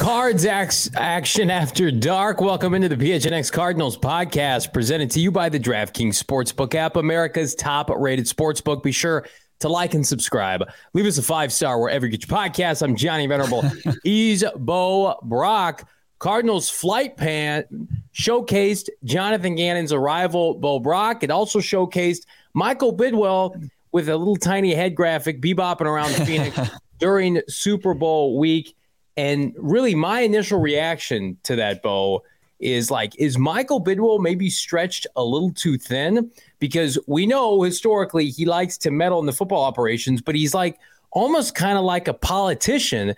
Cards 0.00 0.46
action 0.46 1.50
after 1.50 1.90
dark. 1.90 2.40
Welcome 2.40 2.72
into 2.72 2.88
the 2.88 2.96
PHNX 2.96 3.52
Cardinals 3.52 3.98
podcast 3.98 4.72
presented 4.72 5.10
to 5.10 5.20
you 5.20 5.30
by 5.30 5.50
the 5.50 5.60
DraftKings 5.60 6.14
Sportsbook 6.14 6.74
app, 6.74 6.96
America's 6.96 7.54
top 7.54 7.90
rated 7.90 8.24
sportsbook. 8.24 8.82
Be 8.82 8.92
sure 8.92 9.26
to 9.58 9.68
like 9.68 9.92
and 9.92 10.06
subscribe. 10.06 10.64
Leave 10.94 11.04
us 11.04 11.18
a 11.18 11.22
five 11.22 11.52
star 11.52 11.78
wherever 11.78 12.06
you 12.06 12.12
get 12.12 12.26
your 12.26 12.34
podcast. 12.34 12.80
I'm 12.80 12.96
Johnny 12.96 13.26
Venerable. 13.26 13.62
He's 14.02 14.42
Bo 14.56 15.18
Brock. 15.22 15.86
Cardinals 16.18 16.70
flight 16.70 17.18
plan 17.18 17.66
showcased 18.14 18.88
Jonathan 19.04 19.54
Gannon's 19.54 19.92
arrival, 19.92 20.54
Bo 20.54 20.78
Brock. 20.78 21.22
It 21.24 21.30
also 21.30 21.58
showcased 21.58 22.24
Michael 22.54 22.96
Bidwill 22.96 23.68
with 23.92 24.08
a 24.08 24.16
little 24.16 24.36
tiny 24.36 24.72
head 24.72 24.94
graphic 24.94 25.42
bebopping 25.42 25.82
around 25.82 26.08
Phoenix 26.26 26.58
during 26.98 27.42
Super 27.48 27.92
Bowl 27.92 28.38
week. 28.38 28.74
And 29.16 29.54
really, 29.56 29.94
my 29.94 30.20
initial 30.20 30.60
reaction 30.60 31.36
to 31.44 31.56
that, 31.56 31.82
Bo, 31.82 32.22
is 32.60 32.90
like, 32.90 33.16
is 33.18 33.38
Michael 33.38 33.82
Bidwill 33.82 34.20
maybe 34.20 34.50
stretched 34.50 35.06
a 35.16 35.24
little 35.24 35.52
too 35.52 35.78
thin? 35.78 36.30
Because 36.58 36.98
we 37.06 37.26
know 37.26 37.62
historically 37.62 38.28
he 38.28 38.44
likes 38.44 38.76
to 38.78 38.90
meddle 38.90 39.18
in 39.18 39.26
the 39.26 39.32
football 39.32 39.64
operations, 39.64 40.20
but 40.20 40.34
he's 40.34 40.54
like 40.54 40.78
almost 41.10 41.54
kind 41.54 41.78
of 41.78 41.84
like 41.84 42.06
a 42.06 42.14
politician 42.14 43.14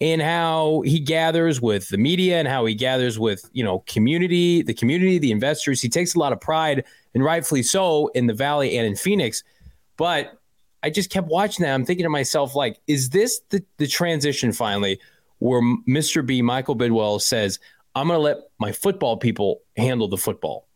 in 0.00 0.20
how 0.20 0.82
he 0.84 0.98
gathers 0.98 1.60
with 1.60 1.88
the 1.88 1.98
media 1.98 2.38
and 2.38 2.48
how 2.48 2.64
he 2.64 2.74
gathers 2.74 3.18
with 3.18 3.48
you 3.52 3.62
know 3.62 3.80
community 3.86 4.62
the 4.62 4.74
community 4.74 5.18
the 5.18 5.30
investors. 5.30 5.80
He 5.80 5.88
takes 5.88 6.14
a 6.14 6.18
lot 6.18 6.32
of 6.32 6.40
pride 6.40 6.84
and 7.14 7.22
rightfully 7.22 7.62
so 7.62 8.08
in 8.08 8.26
the 8.26 8.34
valley 8.34 8.76
and 8.76 8.86
in 8.86 8.96
phoenix. 8.96 9.42
But 9.96 10.38
i 10.82 10.90
just 10.90 11.10
kept 11.10 11.28
watching 11.28 11.64
that. 11.64 11.72
I'm 11.74 11.84
thinking 11.84 12.04
to 12.04 12.10
myself 12.10 12.54
like 12.54 12.78
is 12.86 13.10
this 13.10 13.40
the, 13.50 13.64
the 13.78 13.86
transition 13.86 14.52
finally 14.52 15.00
where 15.44 15.60
Mr. 15.86 16.24
B, 16.24 16.40
Michael 16.40 16.74
Bidwill, 16.74 17.20
says, 17.20 17.58
I'm 17.94 18.08
going 18.08 18.16
to 18.16 18.22
let 18.22 18.38
my 18.58 18.72
football 18.72 19.18
people 19.18 19.60
handle 19.76 20.08
the 20.08 20.16
football. 20.16 20.66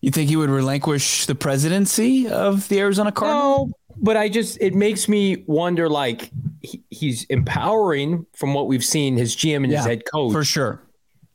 You 0.00 0.10
think 0.10 0.30
he 0.30 0.36
would 0.36 0.48
relinquish 0.48 1.26
the 1.26 1.34
presidency 1.34 2.26
of 2.26 2.66
the 2.68 2.80
Arizona 2.80 3.12
Cardinals? 3.12 3.68
No, 3.68 3.74
but 3.98 4.16
I 4.16 4.30
just, 4.30 4.56
it 4.58 4.74
makes 4.74 5.06
me 5.06 5.44
wonder 5.46 5.86
like 5.86 6.30
he, 6.62 6.82
he's 6.88 7.24
empowering 7.24 8.24
from 8.34 8.54
what 8.54 8.68
we've 8.68 8.84
seen 8.84 9.18
his 9.18 9.36
GM 9.36 9.64
and 9.64 9.70
yeah, 9.70 9.78
his 9.78 9.86
head 9.86 10.02
coach. 10.10 10.32
For 10.32 10.44
sure. 10.44 10.80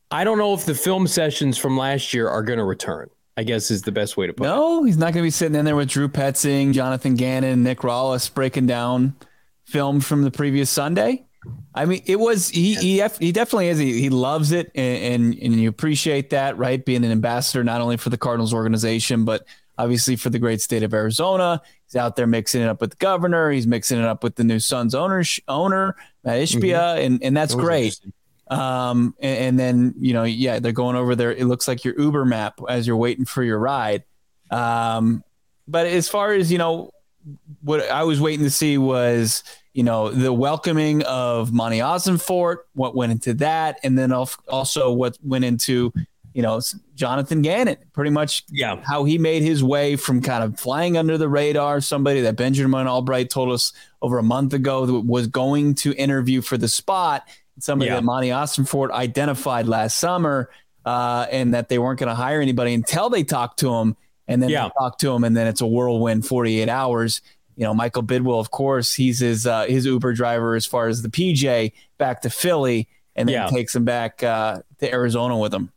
I 0.09 0.23
don't 0.23 0.39
know 0.39 0.55
if 0.55 0.65
the 0.65 0.73
film 0.73 1.05
sessions 1.05 1.59
from 1.59 1.77
last 1.77 2.15
year 2.15 2.27
are 2.27 2.41
going 2.41 2.57
to 2.57 2.65
return. 2.65 3.11
I 3.37 3.43
guess 3.43 3.69
is 3.69 3.83
the 3.83 3.91
best 3.91 4.17
way 4.17 4.25
to 4.25 4.33
put 4.33 4.45
no, 4.45 4.53
it. 4.53 4.57
No, 4.57 4.83
he's 4.85 4.97
not 4.97 5.13
going 5.13 5.21
to 5.21 5.27
be 5.27 5.29
sitting 5.29 5.55
in 5.55 5.65
there 5.65 5.75
with 5.75 5.89
Drew 5.89 6.07
Petzing, 6.07 6.73
Jonathan 6.73 7.13
Gannon, 7.13 7.61
Nick 7.61 7.79
Rallis 7.79 8.33
breaking 8.33 8.65
down 8.65 9.13
film 9.65 9.99
from 9.99 10.23
the 10.23 10.31
previous 10.31 10.71
Sunday. 10.71 11.25
I 11.73 11.85
mean, 11.85 12.01
it 12.05 12.19
was 12.19 12.49
he 12.49 12.75
he, 12.75 13.03
he 13.19 13.31
definitely 13.31 13.67
is. 13.67 13.77
He, 13.77 13.99
he 13.99 14.09
loves 14.09 14.51
it, 14.51 14.71
and, 14.75 15.23
and, 15.33 15.39
and 15.41 15.59
you 15.59 15.69
appreciate 15.69 16.29
that, 16.29 16.57
right? 16.57 16.83
Being 16.83 17.03
an 17.03 17.11
ambassador 17.11 17.63
not 17.63 17.81
only 17.81 17.97
for 17.97 18.09
the 18.09 18.17
Cardinals 18.17 18.53
organization, 18.53 19.25
but 19.25 19.45
obviously 19.77 20.15
for 20.15 20.29
the 20.29 20.39
great 20.39 20.61
state 20.61 20.83
of 20.83 20.93
Arizona. 20.93 21.61
He's 21.85 21.95
out 21.95 22.15
there 22.15 22.27
mixing 22.27 22.61
it 22.61 22.69
up 22.69 22.81
with 22.81 22.91
the 22.91 22.97
governor. 22.97 23.51
He's 23.51 23.67
mixing 23.67 23.99
it 23.99 24.05
up 24.05 24.23
with 24.23 24.35
the 24.35 24.43
new 24.43 24.59
Suns 24.59 24.95
owner 24.95 25.23
owner 25.47 25.95
Mat 26.23 26.39
Ishbia, 26.39 26.61
mm-hmm. 26.61 27.05
and 27.05 27.23
and 27.23 27.37
that's 27.37 27.55
that 27.55 27.61
great. 27.61 27.99
Um, 28.47 29.15
and, 29.19 29.37
and, 29.39 29.59
then 29.59 29.95
you 29.97 30.13
know, 30.13 30.23
yeah, 30.23 30.59
they're 30.59 30.71
going 30.71 30.95
over 30.95 31.15
there. 31.15 31.31
It 31.31 31.45
looks 31.45 31.67
like 31.67 31.83
your 31.83 31.99
Uber 31.99 32.25
map 32.25 32.59
as 32.69 32.85
you're 32.85 32.95
waiting 32.95 33.25
for 33.25 33.43
your 33.43 33.57
ride. 33.57 34.03
Um, 34.51 35.23
but 35.67 35.87
as 35.87 36.07
far 36.07 36.31
as 36.31 36.51
you 36.51 36.59
know, 36.59 36.91
what 37.61 37.89
I 37.89 38.03
was 38.03 38.21
waiting 38.21 38.45
to 38.45 38.51
see 38.51 38.77
was 38.77 39.43
you 39.75 39.83
know, 39.83 40.09
the 40.09 40.31
welcoming 40.31 41.03
of 41.03 41.51
Monti 41.51 41.79
Ossenfort, 41.79 42.59
what 42.75 42.95
went 42.95 43.11
into 43.11 43.33
that, 43.35 43.77
and 43.83 43.97
then 43.97 44.13
also 44.13 44.93
what 44.93 45.17
went 45.21 45.43
into, 45.43 45.91
you 46.33 46.41
know, 46.41 46.61
Jonathan 46.95 47.41
Gannon, 47.41 47.75
pretty 47.91 48.09
much 48.09 48.45
yeah. 48.49 48.81
how 48.83 49.03
he 49.03 49.17
made 49.17 49.43
his 49.43 49.61
way 49.65 49.97
from 49.97 50.21
kind 50.21 50.45
of 50.45 50.57
flying 50.57 50.95
under 50.95 51.17
the 51.17 51.27
radar, 51.27 51.81
somebody 51.81 52.21
that 52.21 52.37
Benjamin 52.37 52.87
Albright 52.87 53.29
told 53.29 53.51
us 53.51 53.73
over 54.01 54.17
a 54.17 54.23
month 54.23 54.53
ago 54.53 54.85
that 54.85 55.01
was 55.01 55.27
going 55.27 55.75
to 55.75 55.93
interview 55.95 56.41
for 56.41 56.55
the 56.57 56.69
spot, 56.69 57.27
somebody 57.59 57.89
yeah. 57.89 57.95
that 57.95 58.05
Monti 58.05 58.29
Ossenfort 58.29 58.91
identified 58.91 59.67
last 59.67 59.97
summer, 59.97 60.49
uh, 60.85 61.27
and 61.29 61.53
that 61.53 61.67
they 61.67 61.79
weren't 61.79 61.99
going 61.99 62.07
to 62.07 62.15
hire 62.15 62.39
anybody 62.39 62.73
until 62.73 63.09
they 63.09 63.25
talked 63.25 63.59
to 63.59 63.73
him. 63.73 63.97
And 64.27 64.41
then 64.41 64.49
yeah. 64.49 64.63
they 64.63 64.71
talk 64.79 64.97
to 64.99 65.13
him, 65.13 65.25
and 65.25 65.35
then 65.35 65.47
it's 65.47 65.61
a 65.61 65.67
whirlwind 65.67 66.25
48 66.25 66.69
hours 66.69 67.21
you 67.55 67.63
know, 67.63 67.73
Michael 67.73 68.03
Bidwill, 68.03 68.39
of 68.39 68.51
course, 68.51 68.93
he's 68.93 69.19
his 69.19 69.47
uh, 69.47 69.65
his 69.65 69.85
Uber 69.85 70.13
driver 70.13 70.55
as 70.55 70.65
far 70.65 70.87
as 70.87 71.01
the 71.01 71.09
PJ 71.09 71.71
back 71.97 72.21
to 72.21 72.29
Philly, 72.29 72.87
and 73.15 73.29
then 73.29 73.33
yeah. 73.33 73.47
takes 73.47 73.75
him 73.75 73.85
back 73.85 74.23
uh, 74.23 74.61
to 74.79 74.91
Arizona 74.91 75.37
with 75.37 75.53
him. 75.53 75.71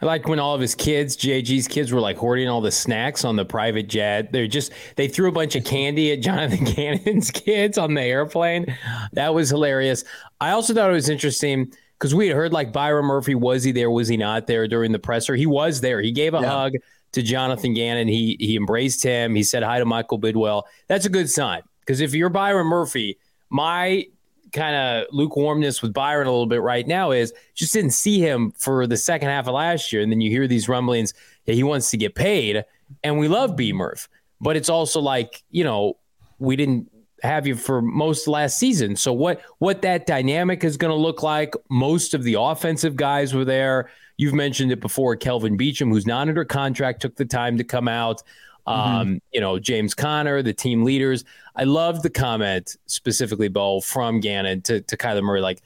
I 0.00 0.06
like 0.06 0.28
when 0.28 0.38
all 0.38 0.54
of 0.54 0.60
his 0.60 0.76
kids, 0.76 1.16
JG's 1.16 1.66
kids, 1.66 1.92
were 1.92 2.00
like 2.00 2.16
hoarding 2.16 2.48
all 2.48 2.60
the 2.60 2.70
snacks 2.70 3.24
on 3.24 3.34
the 3.34 3.44
private 3.44 3.88
jet. 3.88 4.30
They're 4.30 4.46
just 4.46 4.72
they 4.94 5.08
threw 5.08 5.28
a 5.28 5.32
bunch 5.32 5.56
of 5.56 5.64
candy 5.64 6.12
at 6.12 6.20
Jonathan 6.20 6.64
Gannon's 6.74 7.30
kids 7.30 7.76
on 7.78 7.94
the 7.94 8.02
airplane. 8.02 8.76
That 9.12 9.34
was 9.34 9.50
hilarious. 9.50 10.04
I 10.40 10.50
also 10.50 10.72
thought 10.72 10.90
it 10.90 10.94
was 10.94 11.08
interesting 11.08 11.72
because 11.98 12.14
we 12.14 12.28
had 12.28 12.36
heard 12.36 12.52
like 12.52 12.72
Byron 12.72 13.06
Murphy 13.06 13.34
was 13.34 13.64
he 13.64 13.72
there, 13.72 13.90
was 13.90 14.06
he 14.06 14.16
not 14.16 14.46
there 14.46 14.68
during 14.68 14.92
the 14.92 15.00
presser? 15.00 15.34
He 15.34 15.46
was 15.46 15.80
there. 15.80 16.00
He 16.00 16.12
gave 16.12 16.32
a 16.32 16.40
yeah. 16.40 16.48
hug 16.48 16.72
to 17.12 17.22
Jonathan 17.22 17.74
Gannon. 17.74 18.08
He 18.08 18.36
he 18.38 18.56
embraced 18.56 19.02
him. 19.02 19.34
He 19.34 19.42
said 19.42 19.62
hi 19.62 19.78
to 19.78 19.84
Michael 19.84 20.18
Bidwill. 20.18 20.64
That's 20.86 21.06
a 21.06 21.10
good 21.10 21.30
sign 21.30 21.62
because 21.80 22.00
if 22.00 22.14
you're 22.14 22.28
Byron 22.28 22.66
Murphy, 22.66 23.18
my 23.50 24.06
kind 24.52 24.74
of 24.74 25.06
lukewarmness 25.12 25.82
with 25.82 25.92
Byron 25.92 26.26
a 26.26 26.30
little 26.30 26.46
bit 26.46 26.62
right 26.62 26.86
now 26.86 27.10
is 27.10 27.32
just 27.54 27.72
didn't 27.72 27.90
see 27.90 28.18
him 28.18 28.52
for 28.52 28.86
the 28.86 28.96
second 28.96 29.28
half 29.28 29.46
of 29.46 29.54
last 29.54 29.92
year, 29.92 30.02
and 30.02 30.10
then 30.10 30.20
you 30.20 30.30
hear 30.30 30.46
these 30.46 30.68
rumblings 30.68 31.14
that 31.46 31.54
he 31.54 31.62
wants 31.62 31.90
to 31.90 31.96
get 31.96 32.14
paid, 32.14 32.64
and 33.02 33.18
we 33.18 33.28
love 33.28 33.56
B 33.56 33.72
Murph, 33.72 34.08
but 34.40 34.56
it's 34.56 34.68
also 34.68 35.00
like 35.00 35.42
you 35.50 35.64
know 35.64 35.96
we 36.38 36.56
didn't 36.56 36.90
have 37.22 37.46
you 37.46 37.56
for 37.56 37.82
most 37.82 38.28
last 38.28 38.58
season. 38.58 38.96
So 38.96 39.12
what 39.12 39.40
what 39.58 39.82
that 39.82 40.06
dynamic 40.06 40.64
is 40.64 40.76
going 40.76 40.90
to 40.90 41.00
look 41.00 41.22
like? 41.22 41.54
Most 41.68 42.14
of 42.14 42.22
the 42.22 42.34
offensive 42.34 42.96
guys 42.96 43.34
were 43.34 43.44
there. 43.44 43.90
You've 44.18 44.34
mentioned 44.34 44.70
it 44.72 44.80
before. 44.80 45.16
Kelvin 45.16 45.56
Beachum, 45.56 45.88
who's 45.88 46.06
not 46.06 46.28
under 46.28 46.44
contract, 46.44 47.00
took 47.00 47.16
the 47.16 47.24
time 47.24 47.56
to 47.56 47.64
come 47.64 47.88
out. 47.88 48.22
Mm-hmm. 48.66 48.96
Um, 48.96 49.22
you 49.32 49.40
know, 49.40 49.58
James 49.58 49.94
Conner, 49.94 50.42
the 50.42 50.52
team 50.52 50.84
leaders. 50.84 51.24
I 51.56 51.64
love 51.64 52.02
the 52.02 52.10
comment 52.10 52.76
specifically, 52.84 53.48
Bo, 53.48 53.80
from 53.80 54.20
Gannon 54.20 54.60
to, 54.62 54.82
to 54.82 54.96
Kyler 54.96 55.22
Murray. 55.22 55.40
Like, 55.40 55.62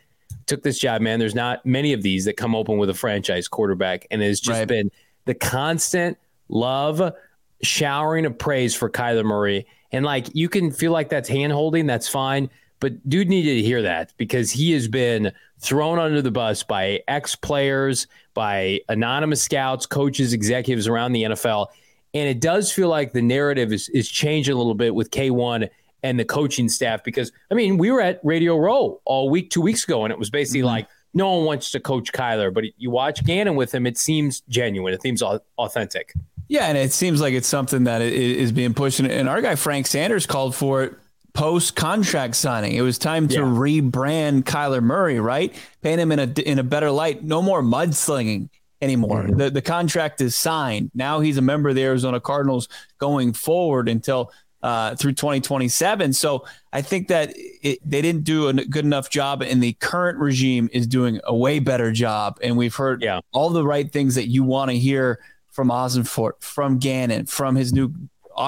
took 0.46 0.62
this 0.62 0.78
job, 0.78 1.02
man. 1.02 1.18
There's 1.18 1.34
not 1.34 1.66
many 1.66 1.92
of 1.92 2.02
these 2.02 2.24
that 2.26 2.36
come 2.36 2.54
open 2.54 2.78
with 2.78 2.90
a 2.90 2.94
franchise 2.94 3.48
quarterback. 3.48 4.06
And 4.10 4.22
it's 4.22 4.40
just 4.40 4.58
right. 4.58 4.68
been 4.68 4.90
the 5.24 5.34
constant 5.34 6.18
love, 6.48 7.14
showering 7.62 8.26
of 8.26 8.38
praise 8.38 8.74
for 8.74 8.88
Kyler 8.88 9.24
Murray. 9.24 9.66
And 9.92 10.04
like, 10.04 10.28
you 10.34 10.48
can 10.48 10.70
feel 10.70 10.92
like 10.92 11.08
that's 11.08 11.28
hand 11.28 11.52
holding, 11.52 11.86
that's 11.86 12.08
fine. 12.08 12.50
But 12.82 13.08
dude 13.08 13.28
needed 13.28 13.54
to 13.54 13.62
hear 13.62 13.80
that 13.82 14.12
because 14.16 14.50
he 14.50 14.72
has 14.72 14.88
been 14.88 15.30
thrown 15.60 16.00
under 16.00 16.20
the 16.20 16.32
bus 16.32 16.64
by 16.64 17.00
ex 17.06 17.36
players, 17.36 18.08
by 18.34 18.80
anonymous 18.88 19.40
scouts, 19.40 19.86
coaches, 19.86 20.32
executives 20.32 20.88
around 20.88 21.12
the 21.12 21.22
NFL. 21.22 21.68
And 22.12 22.28
it 22.28 22.40
does 22.40 22.72
feel 22.72 22.88
like 22.88 23.12
the 23.12 23.22
narrative 23.22 23.72
is, 23.72 23.88
is 23.90 24.08
changing 24.08 24.52
a 24.52 24.56
little 24.56 24.74
bit 24.74 24.96
with 24.96 25.12
K1 25.12 25.70
and 26.02 26.18
the 26.18 26.24
coaching 26.24 26.68
staff 26.68 27.04
because, 27.04 27.30
I 27.52 27.54
mean, 27.54 27.78
we 27.78 27.92
were 27.92 28.00
at 28.00 28.18
Radio 28.24 28.58
Row 28.58 29.00
all 29.04 29.30
week, 29.30 29.50
two 29.50 29.60
weeks 29.60 29.84
ago, 29.84 30.04
and 30.04 30.10
it 30.10 30.18
was 30.18 30.28
basically 30.28 30.62
mm-hmm. 30.62 30.66
like, 30.66 30.88
no 31.14 31.36
one 31.36 31.44
wants 31.44 31.70
to 31.70 31.78
coach 31.78 32.12
Kyler, 32.12 32.52
but 32.52 32.64
you 32.78 32.90
watch 32.90 33.22
Gannon 33.24 33.54
with 33.54 33.72
him, 33.72 33.86
it 33.86 33.96
seems 33.96 34.40
genuine. 34.48 34.92
It 34.92 35.02
seems 35.02 35.22
authentic. 35.22 36.14
Yeah, 36.48 36.66
and 36.66 36.76
it 36.76 36.92
seems 36.92 37.20
like 37.20 37.32
it's 37.32 37.46
something 37.46 37.84
that 37.84 38.02
is 38.02 38.50
being 38.50 38.74
pushed. 38.74 38.98
And 38.98 39.28
our 39.28 39.40
guy 39.40 39.54
Frank 39.54 39.86
Sanders 39.86 40.26
called 40.26 40.56
for 40.56 40.82
it 40.82 40.94
post 41.34 41.76
contract 41.76 42.36
signing. 42.36 42.74
It 42.74 42.82
was 42.82 42.98
time 42.98 43.28
to 43.28 43.34
yeah. 43.34 43.40
rebrand 43.40 44.42
Kyler 44.42 44.82
Murray, 44.82 45.20
right? 45.20 45.54
Paint 45.82 46.00
him 46.00 46.12
in 46.12 46.18
a 46.18 46.40
in 46.40 46.58
a 46.58 46.64
better 46.64 46.90
light. 46.90 47.22
No 47.22 47.42
more 47.42 47.62
mudslinging. 47.62 48.48
anymore. 48.80 49.22
Mm-hmm. 49.22 49.36
The 49.36 49.50
the 49.50 49.62
contract 49.62 50.20
is 50.20 50.34
signed. 50.34 50.90
Now 50.94 51.20
he's 51.20 51.36
a 51.36 51.42
member 51.42 51.68
of 51.68 51.74
the 51.74 51.84
Arizona 51.84 52.20
Cardinals 52.20 52.68
going 52.98 53.32
forward 53.32 53.88
until 53.88 54.32
uh, 54.62 54.94
through 54.94 55.12
2027. 55.12 56.12
So 56.12 56.44
I 56.72 56.82
think 56.82 57.08
that 57.08 57.32
it, 57.36 57.78
they 57.84 58.00
didn't 58.00 58.24
do 58.24 58.48
a 58.48 58.52
good 58.52 58.84
enough 58.84 59.10
job, 59.10 59.42
and 59.42 59.62
the 59.62 59.72
current 59.74 60.18
regime 60.18 60.68
is 60.72 60.86
doing 60.86 61.20
a 61.24 61.34
way 61.34 61.58
better 61.58 61.92
job. 61.92 62.38
And 62.42 62.56
we've 62.56 62.74
heard 62.74 63.02
yeah. 63.02 63.20
all 63.32 63.50
the 63.50 63.66
right 63.66 63.90
things 63.90 64.14
that 64.14 64.28
you 64.28 64.44
want 64.44 64.70
to 64.70 64.78
hear 64.78 65.18
from 65.50 65.68
Ossenfort, 65.68 66.40
from 66.40 66.78
Gannon, 66.78 67.26
from 67.26 67.56
his 67.56 67.72
new 67.72 67.92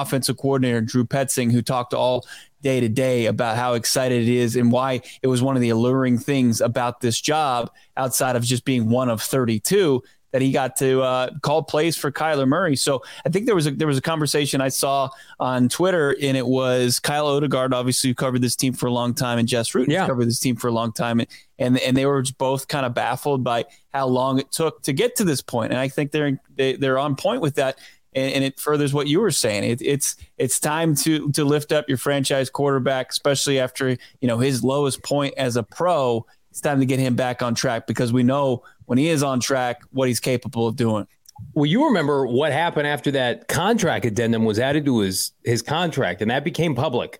offensive 0.01 0.37
coordinator 0.37 0.81
Drew 0.81 1.05
Petzing, 1.05 1.51
who 1.51 1.61
talked 1.61 1.93
all 1.93 2.25
day 2.61 2.79
to 2.79 2.89
day 2.89 3.27
about 3.27 3.57
how 3.57 3.73
excited 3.73 4.23
it 4.23 4.27
is 4.27 4.55
and 4.55 4.71
why 4.71 5.01
it 5.21 5.27
was 5.27 5.41
one 5.41 5.55
of 5.55 5.61
the 5.61 5.69
alluring 5.69 6.17
things 6.17 6.61
about 6.61 6.99
this 7.01 7.21
job 7.21 7.69
outside 7.95 8.35
of 8.35 8.43
just 8.43 8.65
being 8.65 8.89
one 8.89 9.09
of 9.09 9.21
32 9.21 10.01
that 10.35 10.41
he 10.41 10.51
got 10.51 10.75
to 10.75 11.01
uh, 11.01 11.29
call 11.43 11.63
plays 11.63 11.95
for 11.95 12.11
Kyler 12.11 12.45
Murray. 12.45 12.75
So 12.75 13.01
I 13.25 13.29
think 13.29 13.45
there 13.45 13.55
was 13.55 13.67
a 13.67 13.71
there 13.71 13.87
was 13.87 13.97
a 13.97 14.01
conversation 14.01 14.59
I 14.59 14.67
saw 14.67 15.09
on 15.39 15.69
Twitter, 15.69 16.13
and 16.21 16.35
it 16.35 16.45
was 16.45 16.99
Kyle 16.99 17.27
Odegard, 17.27 17.71
obviously 17.71 18.09
who 18.09 18.15
covered 18.15 18.41
this 18.41 18.57
team 18.57 18.73
for 18.73 18.87
a 18.87 18.91
long 18.91 19.13
time, 19.13 19.39
and 19.39 19.47
Jess 19.47 19.71
Rutten 19.71 19.87
yeah. 19.87 20.05
covered 20.05 20.25
this 20.25 20.41
team 20.41 20.57
for 20.57 20.67
a 20.67 20.73
long 20.73 20.91
time, 20.91 21.21
and 21.21 21.29
and, 21.57 21.79
and 21.79 21.95
they 21.95 22.05
were 22.05 22.21
both 22.37 22.67
kind 22.67 22.85
of 22.85 22.93
baffled 22.93 23.45
by 23.45 23.63
how 23.93 24.07
long 24.07 24.39
it 24.39 24.51
took 24.51 24.81
to 24.81 24.91
get 24.91 25.15
to 25.15 25.23
this 25.23 25.41
point. 25.41 25.71
And 25.71 25.79
I 25.79 25.87
think 25.87 26.11
they're 26.11 26.37
they, 26.53 26.75
they're 26.75 26.99
on 26.99 27.15
point 27.15 27.41
with 27.41 27.55
that. 27.55 27.79
And, 28.15 28.33
and 28.33 28.43
it 28.43 28.59
furthers 28.59 28.93
what 28.93 29.07
you 29.07 29.19
were 29.19 29.31
saying. 29.31 29.65
It, 29.65 29.81
it's 29.81 30.15
it's 30.37 30.59
time 30.59 30.95
to 30.97 31.29
to 31.31 31.43
lift 31.43 31.71
up 31.71 31.87
your 31.87 31.97
franchise 31.97 32.49
quarterback, 32.49 33.11
especially 33.11 33.59
after 33.59 33.89
you 33.89 34.27
know 34.27 34.39
his 34.39 34.63
lowest 34.63 35.03
point 35.03 35.33
as 35.37 35.57
a 35.57 35.63
pro 35.63 36.25
it's 36.55 36.61
time 36.61 36.79
to 36.79 36.85
get 36.85 36.99
him 36.99 37.17
back 37.17 37.41
on 37.41 37.53
track 37.53 37.85
because 37.85 38.13
we 38.13 38.23
know 38.23 38.63
when 38.85 38.97
he 38.97 39.09
is 39.09 39.23
on 39.23 39.41
track 39.41 39.81
what 39.91 40.07
he's 40.07 40.21
capable 40.21 40.67
of 40.67 40.77
doing. 40.77 41.05
Well, 41.53 41.65
you 41.65 41.85
remember 41.85 42.25
what 42.25 42.53
happened 42.53 42.87
after 42.87 43.11
that 43.11 43.49
contract 43.49 44.05
addendum 44.05 44.45
was 44.45 44.57
added 44.57 44.85
to 44.85 44.99
his 44.99 45.33
his 45.43 45.61
contract, 45.61 46.21
and 46.21 46.31
that 46.31 46.45
became 46.45 46.73
public. 46.73 47.17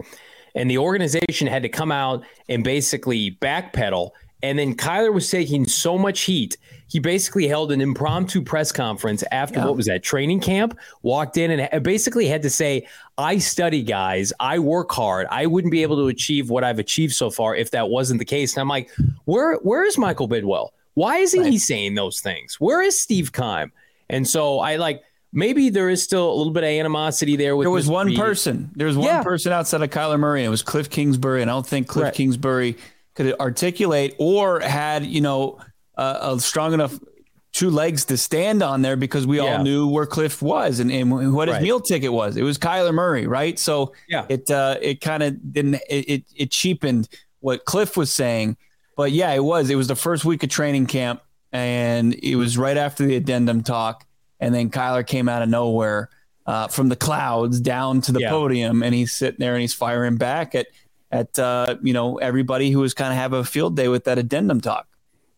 And 0.55 0.71
the 0.71 0.77
organization 0.77 1.47
had 1.47 1.63
to 1.63 1.69
come 1.69 1.91
out 1.91 2.23
and 2.47 2.63
basically 2.63 3.31
backpedal. 3.41 4.11
And 4.49 4.59
then 4.59 4.75
Kyler 4.75 5.13
was 5.13 5.29
taking 5.29 5.65
so 5.65 5.97
much 5.97 6.21
heat 6.21 6.57
he 6.87 6.99
basically 6.99 7.47
held 7.47 7.71
an 7.71 7.81
impromptu 7.81 8.41
press 8.41 8.71
conference 8.71 9.23
after 9.31 9.59
yeah. 9.59 9.65
what 9.65 9.75
was 9.75 9.85
that 9.87 10.03
training 10.03 10.39
camp 10.39 10.77
walked 11.01 11.37
in 11.37 11.59
and 11.59 11.83
basically 11.83 12.27
had 12.27 12.41
to 12.41 12.49
say 12.49 12.87
i 13.17 13.37
study 13.37 13.81
guys 13.81 14.31
i 14.39 14.59
work 14.59 14.91
hard 14.91 15.27
i 15.29 15.45
wouldn't 15.45 15.71
be 15.71 15.81
able 15.81 15.95
to 15.95 16.07
achieve 16.07 16.49
what 16.49 16.63
i've 16.63 16.79
achieved 16.79 17.13
so 17.13 17.29
far 17.29 17.55
if 17.55 17.71
that 17.71 17.89
wasn't 17.89 18.17
the 18.19 18.25
case 18.25 18.53
and 18.53 18.61
i'm 18.61 18.69
like 18.69 18.89
where 19.25 19.55
where 19.57 19.83
is 19.83 19.97
michael 19.97 20.27
Bidwill? 20.27 20.69
why 20.93 21.17
isn't 21.17 21.41
right. 21.41 21.51
he 21.51 21.57
saying 21.57 21.95
those 21.95 22.19
things 22.19 22.59
where 22.59 22.81
is 22.81 22.99
steve 22.99 23.31
keim 23.33 23.71
and 24.09 24.27
so 24.27 24.59
i 24.59 24.75
like 24.75 25.03
maybe 25.33 25.69
there 25.69 25.89
is 25.89 26.01
still 26.01 26.31
a 26.31 26.35
little 26.35 26.53
bit 26.53 26.63
of 26.63 26.69
animosity 26.69 27.35
there. 27.35 27.57
With 27.57 27.65
there 27.65 27.69
was 27.69 27.89
one 27.89 28.15
person. 28.15 28.71
There 28.73 28.87
was 28.87 28.95
one 28.95 29.07
yeah. 29.07 29.21
person 29.21 29.51
outside 29.51 29.81
of 29.81 29.89
Kyler 29.89 30.17
Murray, 30.17 30.39
and 30.39 30.47
it 30.47 30.49
was 30.49 30.63
Cliff 30.63 30.89
Kingsbury. 30.89 31.41
And 31.41 31.51
I 31.51 31.53
don't 31.53 31.67
think 31.67 31.89
Cliff 31.89 32.13
Kingsbury 32.13 32.77
could 33.15 33.33
articulate 33.39 34.15
or 34.19 34.59
had 34.59 35.05
you 35.05 35.21
know 35.21 35.59
uh, 35.97 36.33
a 36.35 36.39
strong 36.39 36.73
enough 36.73 36.99
two 37.55 37.69
legs 37.69 38.03
to 38.03 38.17
stand 38.17 38.61
on 38.61 38.81
there 38.81 38.97
because 38.97 39.25
we 39.25 39.37
yeah. 39.37 39.57
all 39.57 39.63
knew 39.63 39.87
where 39.87 40.05
Cliff 40.05 40.41
was 40.41 40.81
and, 40.81 40.91
and 40.91 41.33
what 41.33 41.47
his 41.47 41.55
right. 41.55 41.63
meal 41.63 41.79
ticket 41.79 42.11
was. 42.11 42.35
It 42.35 42.43
was 42.43 42.57
Kyler 42.57 42.93
Murray, 42.93 43.27
right? 43.27 43.57
So 43.57 43.93
yeah. 44.09 44.25
it 44.27 44.51
uh, 44.51 44.77
it 44.81 44.99
kind 44.99 45.23
of 45.23 45.53
didn't 45.53 45.75
it, 45.89 46.25
it 46.35 46.51
cheapened 46.51 47.07
what 47.39 47.63
Cliff 47.65 47.95
was 47.95 48.11
saying. 48.11 48.57
But 48.97 49.11
yeah, 49.11 49.31
it 49.31 49.43
was. 49.43 49.69
It 49.69 49.75
was 49.75 49.87
the 49.87 49.95
first 49.95 50.25
week 50.25 50.43
of 50.43 50.49
training 50.49 50.87
camp, 50.87 51.21
and 51.51 52.13
it 52.13 52.35
was 52.35 52.57
right 52.57 52.77
after 52.77 53.05
the 53.05 53.15
addendum 53.15 53.63
talk, 53.63 54.05
and 54.39 54.53
then 54.53 54.69
Kyler 54.69 55.05
came 55.05 55.29
out 55.29 55.41
of 55.41 55.49
nowhere 55.49 56.09
uh, 56.45 56.67
from 56.67 56.89
the 56.89 56.95
clouds 56.95 57.59
down 57.59 58.01
to 58.01 58.11
the 58.11 58.21
yeah. 58.21 58.29
podium, 58.29 58.83
and 58.83 58.93
he's 58.93 59.13
sitting 59.13 59.39
there 59.39 59.53
and 59.53 59.61
he's 59.61 59.73
firing 59.73 60.17
back 60.17 60.55
at 60.55 60.67
at 61.11 61.37
uh, 61.39 61.75
you 61.81 61.93
know 61.93 62.17
everybody 62.17 62.71
who 62.71 62.79
was 62.79 62.93
kind 62.93 63.11
of 63.11 63.17
have 63.17 63.33
a 63.33 63.43
field 63.43 63.75
day 63.75 63.87
with 63.87 64.05
that 64.05 64.17
addendum 64.17 64.61
talk. 64.61 64.87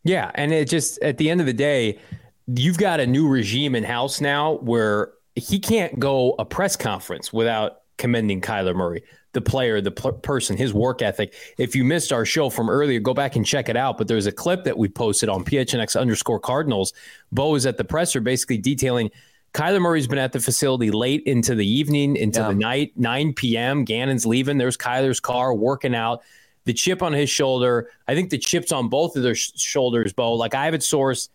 Yeah, 0.04 0.32
and 0.36 0.54
it 0.54 0.70
just 0.70 1.02
at 1.02 1.18
the 1.18 1.30
end 1.30 1.42
of 1.42 1.48
the 1.48 1.54
day, 1.54 2.00
you've 2.48 2.78
got 2.78 3.00
a 3.00 3.08
new 3.08 3.28
regime 3.28 3.76
in 3.76 3.84
house 3.84 4.22
now 4.22 4.58
where 4.58 5.12
he 5.36 5.60
can't 5.60 6.00
go 6.00 6.36
a 6.40 6.46
press 6.46 6.76
conference 6.76 7.32
without 7.32 7.82
commending 7.98 8.42
Kyler 8.42 8.76
Murray, 8.76 9.04
the 9.34 9.42
player, 9.42 9.82
the 9.82 9.92
pl- 9.92 10.14
person, 10.14 10.56
his 10.56 10.74
work 10.74 11.02
ethic. 11.02 11.34
If 11.58 11.76
you 11.76 11.84
missed 11.84 12.14
our 12.14 12.26
show 12.26 12.50
from 12.50 12.70
earlier, 12.70 13.00
go 13.00 13.14
back 13.14 13.36
and 13.36 13.46
check 13.46 13.70
it 13.70 13.76
out. 13.76 13.98
But 13.98 14.08
there's 14.08 14.28
a 14.28 14.32
clip 14.32 14.64
that 14.64 14.78
we 14.78 14.88
posted 14.88 15.30
on 15.30 15.44
PHNX 15.44 16.00
underscore 16.00 16.40
Cardinals. 16.40 16.94
Bo 17.32 17.56
is 17.56 17.66
at 17.66 17.78
the 17.78 17.84
presser, 17.84 18.22
basically 18.22 18.58
detailing 18.58 19.12
Kyler 19.54 19.82
Murray's 19.82 20.08
been 20.08 20.20
at 20.20 20.34
the 20.34 20.40
facility 20.40 20.92
late 20.92 21.24
into 21.26 21.56
the 21.56 21.68
evening, 21.68 22.16
into 22.16 22.40
yeah. 22.40 22.50
the 22.50 22.56
night, 22.56 22.94
9 22.96 23.34
p.m. 23.34 23.86
Gannon's 23.86 24.26
leaving. 24.26 24.58
There's 24.58 24.78
Kyler's 24.78 25.20
car 25.20 25.54
working 25.54 25.96
out 25.96 26.22
the 26.66 26.74
chip 26.74 27.02
on 27.02 27.14
his 27.14 27.30
shoulder. 27.30 27.90
I 28.08 28.14
think 28.14 28.30
the 28.30 28.38
chips 28.38 28.72
on 28.72 28.90
both 28.90 29.16
of 29.16 29.24
their 29.24 29.36
sh- 29.36 29.54
shoulders, 29.56 30.14
Bo. 30.14 30.34
Like 30.34 30.54
I 30.54 30.66
have 30.66 30.74
it 30.74 30.82
sourced. 30.82 31.30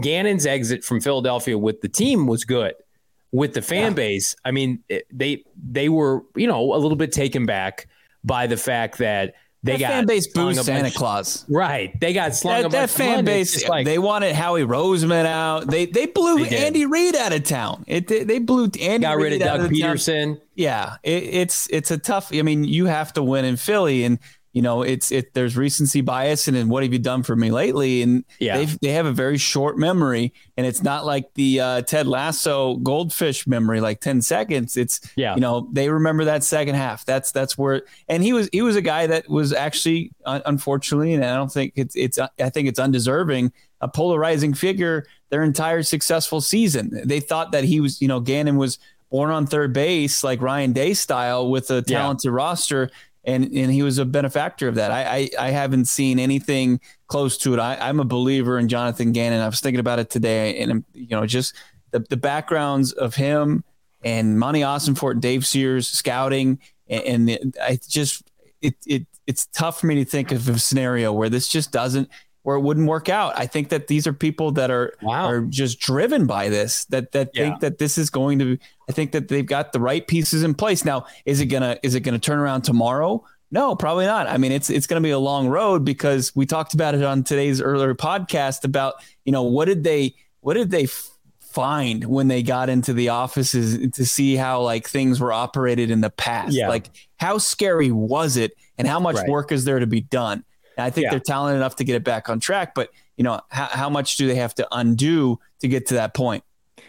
Gannon's 0.00 0.46
exit 0.46 0.84
from 0.84 1.00
Philadelphia 1.00 1.56
with 1.56 1.80
the 1.80 1.88
team 1.88 2.26
was 2.26 2.44
good. 2.44 2.74
With 3.32 3.54
the 3.54 3.62
fan 3.62 3.92
yeah. 3.92 3.96
base, 3.96 4.36
I 4.44 4.52
mean, 4.52 4.84
they 5.12 5.44
they 5.56 5.88
were 5.88 6.22
you 6.36 6.46
know 6.46 6.74
a 6.74 6.76
little 6.76 6.96
bit 6.96 7.10
taken 7.10 7.46
back 7.46 7.88
by 8.22 8.46
the 8.46 8.56
fact 8.56 8.98
that 8.98 9.34
they 9.64 9.72
that 9.72 9.80
got 9.80 9.88
fan 9.88 10.06
base 10.06 10.26
boost 10.26 10.64
Santa 10.64 10.90
Claus. 10.90 11.46
Right. 11.48 11.98
They 11.98 12.12
got 12.12 12.34
slung 12.34 12.62
that, 12.62 12.70
that 12.72 12.90
fan 12.90 13.24
base. 13.24 13.66
Like, 13.66 13.86
they 13.86 13.98
wanted 13.98 14.34
Howie 14.34 14.62
Roseman 14.62 15.24
out. 15.24 15.66
They 15.68 15.86
they 15.86 16.04
blew 16.04 16.44
they 16.44 16.66
Andy 16.66 16.84
Reid 16.84 17.16
out 17.16 17.32
of 17.32 17.44
town. 17.44 17.84
It 17.86 18.06
they, 18.06 18.24
they 18.24 18.38
blew 18.38 18.64
Andy. 18.80 18.98
Got 18.98 19.16
Reid 19.16 19.32
rid 19.32 19.32
of 19.34 19.40
Doug 19.40 19.60
of 19.60 19.70
Pederson. 19.70 20.38
Yeah, 20.54 20.96
it, 21.02 21.22
it's 21.22 21.66
it's 21.70 21.90
a 21.90 21.98
tough. 21.98 22.30
I 22.32 22.42
mean, 22.42 22.64
you 22.64 22.86
have 22.86 23.14
to 23.14 23.22
win 23.22 23.46
in 23.46 23.56
Philly, 23.56 24.04
and 24.04 24.18
you 24.54 24.62
know, 24.62 24.82
it's 24.82 25.10
it. 25.10 25.34
There's 25.34 25.56
recency 25.56 26.00
bias, 26.00 26.46
and, 26.46 26.56
and 26.56 26.70
what 26.70 26.84
have 26.84 26.92
you 26.92 27.00
done 27.00 27.24
for 27.24 27.34
me 27.34 27.50
lately? 27.50 28.02
And 28.02 28.24
yeah. 28.38 28.56
they 28.56 28.64
they 28.66 28.88
have 28.90 29.04
a 29.04 29.12
very 29.12 29.36
short 29.36 29.76
memory, 29.76 30.32
and 30.56 30.64
it's 30.64 30.80
not 30.80 31.04
like 31.04 31.34
the 31.34 31.60
uh, 31.60 31.82
Ted 31.82 32.06
Lasso 32.06 32.76
goldfish 32.76 33.48
memory, 33.48 33.80
like 33.80 34.00
ten 34.00 34.22
seconds. 34.22 34.76
It's 34.76 35.00
yeah, 35.16 35.34
you 35.34 35.40
know, 35.40 35.68
they 35.72 35.88
remember 35.88 36.24
that 36.26 36.44
second 36.44 36.76
half. 36.76 37.04
That's 37.04 37.32
that's 37.32 37.58
where. 37.58 37.82
And 38.08 38.22
he 38.22 38.32
was 38.32 38.48
he 38.52 38.62
was 38.62 38.76
a 38.76 38.80
guy 38.80 39.08
that 39.08 39.28
was 39.28 39.52
actually, 39.52 40.12
unfortunately, 40.24 41.14
and 41.14 41.24
I 41.24 41.34
don't 41.34 41.52
think 41.52 41.72
it's 41.74 41.96
it's 41.96 42.20
I 42.20 42.48
think 42.48 42.68
it's 42.68 42.78
undeserving 42.78 43.52
a 43.80 43.88
polarizing 43.88 44.54
figure 44.54 45.04
their 45.30 45.42
entire 45.42 45.82
successful 45.82 46.40
season. 46.40 47.02
They 47.04 47.18
thought 47.18 47.50
that 47.50 47.64
he 47.64 47.80
was, 47.80 48.00
you 48.00 48.06
know, 48.06 48.20
Gannon 48.20 48.56
was 48.56 48.78
born 49.10 49.32
on 49.32 49.48
third 49.48 49.72
base 49.72 50.22
like 50.22 50.40
Ryan 50.40 50.72
Day 50.72 50.94
style 50.94 51.50
with 51.50 51.72
a 51.72 51.82
talented 51.82 52.30
yeah. 52.30 52.36
roster 52.36 52.90
and 53.24 53.44
and 53.44 53.72
he 53.72 53.82
was 53.82 53.98
a 53.98 54.04
benefactor 54.04 54.68
of 54.68 54.74
that. 54.76 54.90
I 54.90 55.30
I, 55.38 55.46
I 55.46 55.50
haven't 55.50 55.86
seen 55.86 56.18
anything 56.18 56.80
close 57.06 57.36
to 57.38 57.54
it. 57.54 57.58
I, 57.58 57.88
am 57.88 58.00
a 58.00 58.04
believer 58.04 58.58
in 58.58 58.68
Jonathan 58.68 59.12
Gannon. 59.12 59.40
I 59.40 59.46
was 59.46 59.60
thinking 59.60 59.80
about 59.80 59.98
it 59.98 60.10
today, 60.10 60.58
and 60.58 60.72
um, 60.72 60.84
you 60.92 61.08
know, 61.10 61.26
just 61.26 61.54
the 61.90 62.00
the 62.00 62.16
backgrounds 62.16 62.92
of 62.92 63.14
him 63.14 63.64
and 64.02 64.38
Monti 64.38 64.60
Ossenfort, 64.60 65.20
Dave 65.20 65.46
Sears 65.46 65.88
scouting, 65.88 66.58
and, 66.88 67.30
and 67.30 67.56
I 67.60 67.78
just 67.88 68.22
it 68.60 68.76
it 68.86 69.06
it's 69.26 69.46
tough 69.46 69.80
for 69.80 69.86
me 69.86 69.96
to 69.96 70.04
think 70.04 70.32
of 70.32 70.48
a 70.48 70.58
scenario 70.58 71.12
where 71.12 71.30
this 71.30 71.48
just 71.48 71.72
doesn't 71.72 72.08
where 72.44 72.56
it 72.56 72.60
wouldn't 72.60 72.86
work 72.86 73.08
out. 73.08 73.36
I 73.36 73.46
think 73.46 73.70
that 73.70 73.88
these 73.88 74.06
are 74.06 74.12
people 74.12 74.52
that 74.52 74.70
are 74.70 74.94
wow. 75.02 75.26
are 75.26 75.40
just 75.42 75.80
driven 75.80 76.26
by 76.26 76.48
this, 76.48 76.84
that 76.86 77.12
that 77.12 77.30
yeah. 77.34 77.42
think 77.42 77.60
that 77.60 77.78
this 77.78 77.98
is 77.98 78.08
going 78.10 78.38
to. 78.38 78.58
I 78.88 78.92
think 78.92 79.12
that 79.12 79.28
they've 79.28 79.44
got 79.44 79.72
the 79.72 79.80
right 79.80 80.06
pieces 80.06 80.42
in 80.42 80.54
place. 80.54 80.84
Now, 80.84 81.06
is 81.24 81.40
it 81.40 81.46
gonna 81.46 81.78
is 81.82 81.94
it 81.94 82.00
gonna 82.00 82.18
turn 82.18 82.38
around 82.38 82.62
tomorrow? 82.62 83.24
No, 83.50 83.74
probably 83.76 84.06
not. 84.06 84.26
I 84.26 84.36
mean, 84.36 84.52
it's 84.52 84.68
it's 84.68 84.86
going 84.86 85.00
to 85.00 85.06
be 85.06 85.12
a 85.12 85.18
long 85.18 85.48
road 85.48 85.84
because 85.84 86.34
we 86.34 86.44
talked 86.44 86.74
about 86.74 86.94
it 86.94 87.02
on 87.02 87.22
today's 87.22 87.60
earlier 87.60 87.94
podcast 87.94 88.64
about 88.64 88.94
you 89.24 89.32
know 89.32 89.44
what 89.44 89.66
did 89.66 89.84
they 89.84 90.14
what 90.40 90.54
did 90.54 90.70
they 90.70 90.88
find 91.54 92.04
when 92.04 92.26
they 92.26 92.42
got 92.42 92.68
into 92.68 92.92
the 92.92 93.10
offices 93.10 93.88
to 93.92 94.04
see 94.04 94.34
how 94.34 94.60
like 94.60 94.88
things 94.88 95.20
were 95.20 95.32
operated 95.32 95.90
in 95.90 96.00
the 96.00 96.10
past. 96.10 96.52
Yeah. 96.52 96.68
Like 96.68 96.90
how 97.16 97.38
scary 97.38 97.92
was 97.92 98.36
it 98.36 98.52
and 98.76 98.88
how 98.88 98.98
much 98.98 99.16
right. 99.16 99.28
work 99.28 99.52
is 99.52 99.64
there 99.64 99.78
to 99.78 99.86
be 99.86 100.00
done? 100.00 100.44
And 100.76 100.84
I 100.84 100.90
think 100.90 101.04
yeah. 101.04 101.10
they're 101.10 101.20
talented 101.20 101.56
enough 101.56 101.76
to 101.76 101.84
get 101.84 101.96
it 101.96 102.04
back 102.04 102.28
on 102.28 102.40
track, 102.40 102.74
but 102.74 102.90
you 103.16 103.24
know, 103.24 103.40
how, 103.48 103.66
how 103.66 103.90
much 103.90 104.16
do 104.16 104.26
they 104.26 104.34
have 104.36 104.54
to 104.56 104.68
undo 104.72 105.38
to 105.60 105.68
get 105.68 105.86
to 105.86 105.94
that 105.94 106.14
point? 106.14 106.44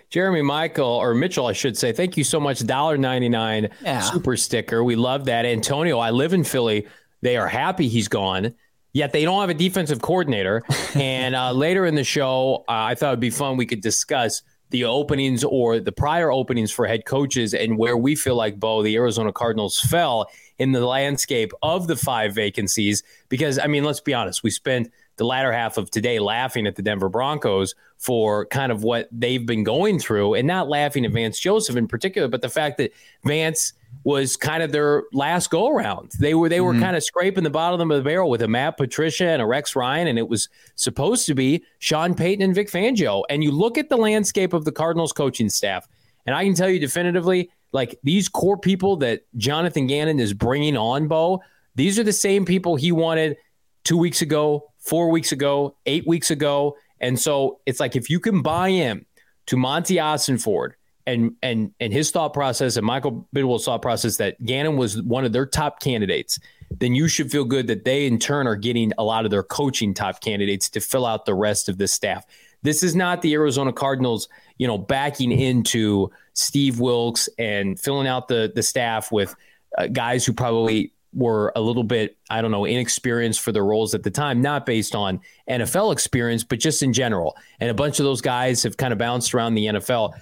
Jeremy 0.09 0.41
Michael 0.41 0.87
or 0.87 1.13
Mitchell, 1.13 1.47
I 1.47 1.53
should 1.53 1.77
say, 1.77 1.91
thank 1.91 2.17
you 2.17 2.23
so 2.23 2.39
much. 2.39 2.61
$1.99 2.61 3.71
yeah. 3.81 3.99
super 3.99 4.37
sticker. 4.37 4.83
We 4.83 4.95
love 4.95 5.25
that. 5.25 5.45
Antonio, 5.45 5.99
I 5.99 6.11
live 6.11 6.33
in 6.33 6.43
Philly. 6.43 6.87
They 7.21 7.37
are 7.37 7.47
happy 7.47 7.87
he's 7.87 8.07
gone, 8.07 8.53
yet 8.93 9.11
they 9.11 9.23
don't 9.23 9.41
have 9.41 9.49
a 9.49 9.55
defensive 9.55 10.01
coordinator. 10.01 10.63
and 10.95 11.35
uh, 11.35 11.51
later 11.51 11.85
in 11.85 11.95
the 11.95 12.03
show, 12.03 12.63
uh, 12.67 12.71
I 12.71 12.95
thought 12.95 13.09
it'd 13.09 13.19
be 13.19 13.29
fun. 13.29 13.57
We 13.57 13.65
could 13.65 13.81
discuss 13.81 14.41
the 14.69 14.85
openings 14.85 15.43
or 15.43 15.79
the 15.79 15.91
prior 15.91 16.31
openings 16.31 16.71
for 16.71 16.85
head 16.87 17.05
coaches 17.05 17.53
and 17.53 17.77
where 17.77 17.97
we 17.97 18.15
feel 18.15 18.35
like 18.35 18.59
Bo, 18.59 18.83
the 18.83 18.95
Arizona 18.95 19.31
Cardinals 19.31 19.79
fell 19.79 20.27
in 20.57 20.71
the 20.71 20.85
landscape 20.85 21.51
of 21.61 21.87
the 21.87 21.95
five 21.95 22.33
vacancies. 22.33 23.03
Because, 23.29 23.59
I 23.59 23.67
mean, 23.67 23.83
let's 23.83 23.99
be 23.99 24.13
honest, 24.13 24.43
we 24.43 24.51
spent 24.51 24.91
the 25.17 25.25
latter 25.25 25.51
half 25.51 25.77
of 25.77 25.89
today 25.91 26.19
laughing 26.19 26.67
at 26.67 26.75
the 26.75 26.81
Denver 26.81 27.09
Broncos 27.09 27.73
for 27.97 28.45
kind 28.47 28.71
of 28.71 28.83
what 28.83 29.07
they've 29.11 29.45
been 29.45 29.63
going 29.63 29.99
through 29.99 30.33
and 30.33 30.47
not 30.47 30.67
laughing 30.67 31.05
at 31.05 31.11
Vance 31.11 31.39
Joseph 31.39 31.75
in 31.75 31.87
particular, 31.87 32.27
but 32.27 32.41
the 32.41 32.49
fact 32.49 32.77
that 32.77 32.91
Vance 33.23 33.73
was 34.03 34.35
kind 34.35 34.61
of 34.61 34.71
their 34.71 35.03
last 35.13 35.49
go 35.49 35.69
around. 35.69 36.11
They 36.19 36.33
were 36.35 36.49
they 36.49 36.61
were 36.61 36.73
mm-hmm. 36.73 36.83
kind 36.83 36.95
of 36.95 37.03
scraping 37.03 37.43
the 37.43 37.49
bottom 37.49 37.89
of 37.89 37.97
the 37.97 38.03
barrel 38.03 38.29
with 38.29 38.41
a 38.41 38.47
Matt 38.47 38.77
Patricia 38.77 39.27
and 39.27 39.41
a 39.41 39.45
Rex 39.45 39.75
Ryan, 39.75 40.07
and 40.07 40.19
it 40.19 40.27
was 40.27 40.49
supposed 40.75 41.25
to 41.27 41.33
be 41.33 41.63
Sean 41.79 42.13
Payton 42.13 42.43
and 42.43 42.53
Vic 42.53 42.69
Fangio. 42.69 43.23
And 43.29 43.43
you 43.43 43.51
look 43.51 43.77
at 43.77 43.89
the 43.89 43.97
landscape 43.97 44.53
of 44.53 44.65
the 44.65 44.71
Cardinals 44.71 45.13
coaching 45.13 45.49
staff, 45.49 45.87
and 46.25 46.35
I 46.35 46.43
can 46.43 46.53
tell 46.53 46.69
you 46.69 46.79
definitively, 46.79 47.49
like 47.75 47.99
these 48.03 48.29
core 48.29 48.57
people 48.57 48.95
that 48.95 49.23
Jonathan 49.35 49.85
Gannon 49.85 50.17
is 50.17 50.33
bringing 50.33 50.77
on, 50.77 51.09
Bo, 51.09 51.43
these 51.75 51.99
are 51.99 52.03
the 52.03 52.13
same 52.13 52.45
people 52.45 52.77
he 52.77 52.93
wanted 52.93 53.35
two 53.83 53.97
weeks 53.97 54.21
ago, 54.21 54.71
four 54.79 55.09
weeks 55.09 55.33
ago, 55.33 55.75
eight 55.85 56.07
weeks 56.07 56.31
ago. 56.31 56.77
And 57.01 57.19
so 57.19 57.59
it's 57.65 57.81
like 57.81 57.97
if 57.97 58.09
you 58.09 58.21
can 58.21 58.41
buy 58.41 58.69
in 58.69 59.05
to 59.47 59.57
Monti 59.57 59.95
Ossenfort 59.95 60.71
and 61.05 61.35
and 61.43 61.73
and 61.81 61.91
his 61.91 62.11
thought 62.11 62.33
process 62.33 62.77
and 62.77 62.85
Michael 62.85 63.27
Bidwill's 63.35 63.65
thought 63.65 63.81
process 63.81 64.15
that 64.17 64.43
Gannon 64.43 64.77
was 64.77 65.01
one 65.01 65.25
of 65.25 65.33
their 65.33 65.45
top 65.45 65.81
candidates, 65.81 66.39
then 66.79 66.95
you 66.95 67.09
should 67.09 67.29
feel 67.29 67.43
good 67.43 67.67
that 67.67 67.83
they 67.83 68.07
in 68.07 68.19
turn 68.19 68.47
are 68.47 68.55
getting 68.55 68.93
a 68.97 69.03
lot 69.03 69.25
of 69.25 69.31
their 69.31 69.43
coaching 69.43 69.93
top 69.93 70.21
candidates 70.21 70.69
to 70.69 70.79
fill 70.79 71.05
out 71.05 71.25
the 71.25 71.35
rest 71.35 71.67
of 71.67 71.77
the 71.77 71.89
staff. 71.89 72.25
This 72.65 72.83
is 72.83 72.95
not 72.95 73.21
the 73.21 73.33
Arizona 73.33 73.71
Cardinals, 73.71 74.27
you 74.57 74.67
know, 74.67 74.77
backing 74.77 75.31
into 75.31 76.11
Steve 76.33 76.79
Wilks 76.79 77.29
and 77.37 77.79
filling 77.79 78.07
out 78.07 78.27
the 78.27 78.51
the 78.53 78.63
staff 78.63 79.11
with 79.11 79.35
uh, 79.77 79.87
guys 79.87 80.25
who 80.25 80.33
probably 80.33 80.91
were 81.13 81.53
a 81.55 81.61
little 81.61 81.85
bit, 81.85 82.17
I 82.29 82.41
don't 82.41 82.51
know, 82.51 82.65
inexperienced 82.65 83.39
for 83.39 83.53
their 83.53 83.63
roles 83.63 83.95
at 83.95 84.03
the 84.03 84.11
time, 84.11 84.41
not 84.41 84.65
based 84.65 84.95
on 84.95 85.21
NFL 85.49 85.93
experience, 85.93 86.43
but 86.43 86.59
just 86.59 86.83
in 86.83 86.91
general. 86.91 87.37
And 87.61 87.69
a 87.69 87.73
bunch 87.73 87.99
of 87.99 88.03
those 88.03 88.19
guys 88.19 88.63
have 88.63 88.75
kind 88.75 88.91
of 88.91 88.99
bounced 88.99 89.33
around 89.33 89.55
the 89.55 89.67
NFL 89.67 90.13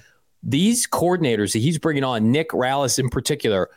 these 0.43 0.85
coordinators 0.85 1.53
that 1.53 1.59
he's 1.59 1.79
bringing 1.79 2.03
on, 2.03 2.31
Nick 2.31 2.49
Rallis 2.49 2.99
in 2.99 3.09
particular, 3.09 3.69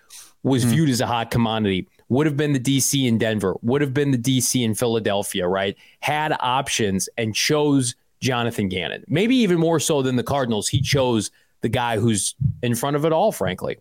was 0.42 0.62
mm-hmm. 0.62 0.72
viewed 0.72 0.88
as 0.90 1.00
a 1.00 1.06
hot 1.06 1.30
commodity. 1.30 1.88
Would 2.08 2.26
have 2.26 2.36
been 2.36 2.52
the 2.52 2.60
DC 2.60 3.06
in 3.06 3.18
Denver, 3.18 3.56
would 3.62 3.80
have 3.80 3.94
been 3.94 4.10
the 4.10 4.18
DC 4.18 4.62
in 4.62 4.74
Philadelphia, 4.74 5.48
right? 5.48 5.76
Had 6.00 6.36
options 6.40 7.08
and 7.16 7.34
chose 7.34 7.94
Jonathan 8.26 8.68
Gannon. 8.68 9.04
Maybe 9.08 9.36
even 9.36 9.58
more 9.58 9.80
so 9.80 10.02
than 10.02 10.16
the 10.16 10.24
Cardinals. 10.24 10.68
He 10.68 10.80
chose 10.80 11.30
the 11.60 11.68
guy 11.68 11.98
who's 11.98 12.34
in 12.62 12.74
front 12.74 12.96
of 12.96 13.04
it 13.04 13.12
all, 13.12 13.32
frankly. 13.32 13.78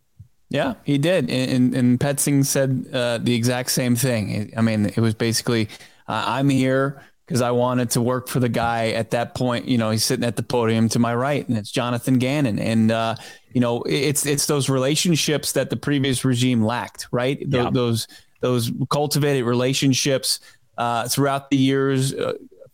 Yeah, 0.49 0.75
he 0.83 0.97
did. 0.97 1.29
And, 1.29 1.73
and 1.73 1.99
Petzing 1.99 2.45
said 2.45 2.87
uh, 2.93 3.17
the 3.17 3.33
exact 3.33 3.71
same 3.71 3.95
thing. 3.95 4.53
I 4.55 4.61
mean, 4.61 4.85
it 4.85 4.99
was 4.99 5.15
basically, 5.15 5.67
uh, 6.07 6.23
I'm 6.27 6.49
here 6.49 7.01
because 7.25 7.41
I 7.41 7.51
wanted 7.51 7.89
to 7.91 8.01
work 8.01 8.27
for 8.27 8.39
the 8.39 8.49
guy 8.49 8.89
at 8.89 9.09
that 9.11 9.33
point. 9.33 9.67
You 9.67 9.77
know, 9.77 9.89
he's 9.89 10.05
sitting 10.05 10.23
at 10.23 10.35
the 10.35 10.43
podium 10.43 10.87
to 10.89 10.99
my 10.99 11.15
right, 11.15 11.47
and 11.47 11.57
it's 11.57 11.71
Jonathan 11.71 12.19
Gannon. 12.19 12.59
And 12.59 12.91
uh, 12.91 13.15
you 13.53 13.59
know, 13.59 13.81
it's 13.83 14.25
it's 14.25 14.45
those 14.45 14.69
relationships 14.69 15.53
that 15.53 15.69
the 15.71 15.77
previous 15.77 16.23
regime 16.23 16.63
lacked, 16.63 17.07
right? 17.11 17.39
Yeah. 17.41 17.71
Those 17.71 18.07
those 18.41 18.71
cultivated 18.89 19.45
relationships 19.45 20.39
uh, 20.77 21.07
throughout 21.07 21.49
the 21.49 21.57
years. 21.57 22.13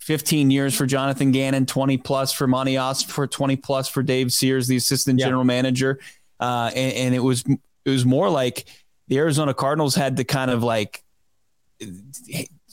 Uh, 0.02 0.06
15 0.06 0.52
years 0.52 0.76
for 0.76 0.86
Jonathan 0.86 1.32
Gannon, 1.32 1.66
20 1.66 1.98
plus 1.98 2.32
for 2.34 2.48
Monti 2.48 2.78
for 3.08 3.28
20 3.28 3.56
plus 3.58 3.88
for 3.88 4.04
Dave 4.04 4.34
Sears, 4.34 4.68
the 4.68 4.76
assistant 4.76 5.20
yeah. 5.20 5.26
general 5.26 5.44
manager. 5.44 6.00
Uh, 6.40 6.72
and, 6.76 6.94
and 6.94 7.16
it 7.16 7.20
was 7.20 7.44
it 7.86 7.90
was 7.90 8.06
more 8.06 8.30
like 8.30 8.66
the 9.08 9.18
Arizona 9.18 9.54
Cardinals 9.54 9.96
had 9.96 10.18
to 10.18 10.24
kind 10.24 10.50
of 10.50 10.64
like 10.64 11.04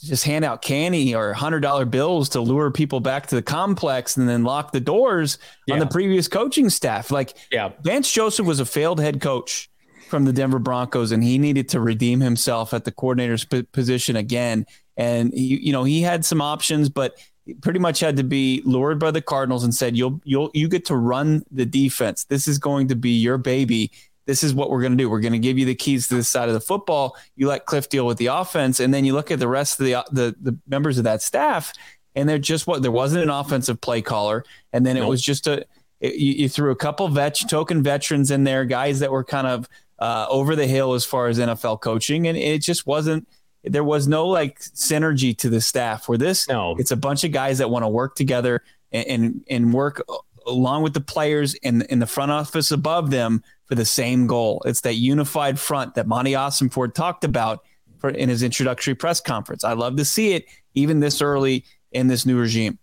just 0.01 0.23
hand 0.23 0.45
out 0.45 0.61
candy 0.61 1.15
or 1.15 1.33
hundred 1.33 1.59
dollar 1.59 1.85
bills 1.85 2.29
to 2.29 2.41
lure 2.41 2.71
people 2.71 2.99
back 2.99 3.27
to 3.27 3.35
the 3.35 3.41
complex 3.41 4.17
and 4.17 4.27
then 4.27 4.43
lock 4.43 4.71
the 4.71 4.79
doors 4.79 5.37
yeah. 5.67 5.73
on 5.73 5.79
the 5.79 5.85
previous 5.85 6.27
coaching 6.27 6.69
staff. 6.69 7.11
Like 7.11 7.35
yeah. 7.51 7.71
Vance 7.81 8.11
Joseph 8.11 8.45
was 8.45 8.59
a 8.59 8.65
failed 8.65 8.99
head 8.99 9.21
coach 9.21 9.69
from 10.07 10.25
the 10.25 10.33
Denver 10.33 10.59
Broncos 10.59 11.11
and 11.11 11.23
he 11.23 11.37
needed 11.37 11.69
to 11.69 11.79
redeem 11.79 12.19
himself 12.19 12.73
at 12.73 12.85
the 12.85 12.91
coordinator's 12.91 13.45
p- 13.45 13.63
position 13.63 14.15
again. 14.15 14.65
And 14.99 15.33
he, 15.33 15.57
you 15.59 15.71
know, 15.71 15.83
he 15.83 16.01
had 16.01 16.25
some 16.25 16.41
options, 16.41 16.89
but 16.89 17.17
pretty 17.61 17.79
much 17.79 18.01
had 18.01 18.17
to 18.17 18.23
be 18.23 18.61
lured 18.65 18.99
by 18.99 19.09
the 19.09 19.21
Cardinals 19.21 19.63
and 19.63 19.73
said, 19.73 19.97
"You'll 19.97 20.21
you'll 20.25 20.51
you 20.53 20.67
get 20.67 20.85
to 20.85 20.95
run 20.95 21.43
the 21.49 21.65
defense. 21.65 22.25
This 22.25 22.47
is 22.47 22.59
going 22.59 22.89
to 22.89 22.95
be 22.95 23.11
your 23.11 23.37
baby." 23.37 23.91
this 24.25 24.43
is 24.43 24.53
what 24.53 24.69
we're 24.69 24.81
going 24.81 24.91
to 24.91 24.97
do. 24.97 25.09
We're 25.09 25.21
going 25.21 25.33
to 25.33 25.39
give 25.39 25.57
you 25.57 25.65
the 25.65 25.73
keys 25.73 26.07
to 26.09 26.13
this 26.13 26.27
side 26.27 26.49
of 26.49 26.53
the 26.53 26.61
football. 26.61 27.17
You 27.35 27.47
let 27.47 27.65
Cliff 27.65 27.89
deal 27.89 28.05
with 28.05 28.19
the 28.19 28.27
offense, 28.27 28.79
and 28.79 28.93
then 28.93 29.03
you 29.03 29.13
look 29.13 29.31
at 29.31 29.39
the 29.39 29.47
rest 29.47 29.79
of 29.79 29.87
the 29.87 30.05
the, 30.11 30.35
the 30.39 30.55
members 30.67 30.99
of 30.99 31.05
that 31.05 31.23
staff, 31.23 31.73
and 32.13 32.29
they're 32.29 32.37
just 32.37 32.67
what 32.67 32.83
there 32.83 32.91
wasn't 32.91 33.23
an 33.23 33.31
offensive 33.31 33.81
play 33.81 34.03
caller, 34.03 34.43
and 34.71 34.85
then 34.85 34.97
it 34.97 35.05
was 35.05 35.23
just 35.23 35.47
a 35.47 35.65
it, 35.99 36.13
you, 36.13 36.33
you, 36.33 36.49
threw 36.49 36.69
a 36.69 36.75
couple 36.75 37.07
vet 37.07 37.39
token 37.49 37.81
veterans 37.81 38.29
in 38.29 38.43
there, 38.43 38.65
guys 38.65 38.99
that 38.99 39.11
were 39.11 39.23
kind 39.23 39.47
of 39.47 39.67
uh, 39.97 40.27
over 40.29 40.55
the 40.55 40.67
hill 40.67 40.93
as 40.93 41.05
far 41.05 41.27
as 41.27 41.39
NFL 41.39 41.81
coaching, 41.81 42.27
and 42.27 42.37
it 42.37 42.61
just 42.61 42.85
wasn't. 42.85 43.27
There 43.63 43.83
was 43.83 44.07
no 44.07 44.27
like 44.27 44.59
synergy 44.59 45.37
to 45.39 45.49
the 45.49 45.61
staff. 45.61 46.07
Where 46.07 46.17
this, 46.17 46.47
no. 46.47 46.75
it's 46.77 46.91
a 46.91 46.97
bunch 46.97 47.23
of 47.23 47.31
guys 47.31 47.57
that 47.57 47.69
want 47.69 47.83
to 47.83 47.89
work 47.89 48.15
together 48.15 48.63
and, 48.91 49.07
and 49.07 49.45
and 49.49 49.73
work 49.73 50.01
along 50.47 50.83
with 50.83 50.93
the 50.93 51.01
players 51.01 51.53
in 51.55 51.81
in 51.83 51.99
the 51.99 52.07
front 52.07 52.31
office 52.31 52.71
above 52.71 53.11
them 53.11 53.43
for 53.65 53.75
the 53.75 53.85
same 53.85 54.27
goal. 54.27 54.61
It's 54.65 54.81
that 54.81 54.95
unified 54.95 55.59
front 55.59 55.95
that 55.95 56.07
Monti 56.07 56.35
ford 56.69 56.95
talked 56.95 57.23
about 57.23 57.63
for, 57.99 58.09
in 58.09 58.29
his 58.29 58.43
introductory 58.43 58.95
press 58.95 59.21
conference. 59.21 59.63
I 59.63 59.73
love 59.73 59.95
to 59.97 60.05
see 60.05 60.33
it 60.33 60.45
even 60.73 60.99
this 60.99 61.21
early 61.21 61.65
in 61.91 62.07
this 62.07 62.25
new 62.25 62.39
regime. 62.39 62.79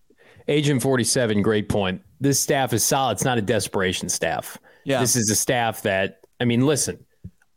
Agent 0.48 0.82
47, 0.82 1.42
great 1.42 1.68
point. 1.68 2.02
This 2.20 2.38
staff 2.38 2.72
is 2.72 2.84
solid. 2.84 3.12
It's 3.12 3.24
not 3.24 3.38
a 3.38 3.42
desperation 3.42 4.08
staff. 4.08 4.58
Yeah. 4.84 5.00
This 5.00 5.16
is 5.16 5.28
a 5.30 5.34
staff 5.34 5.82
that, 5.82 6.20
I 6.40 6.44
mean, 6.44 6.64
listen, 6.64 7.04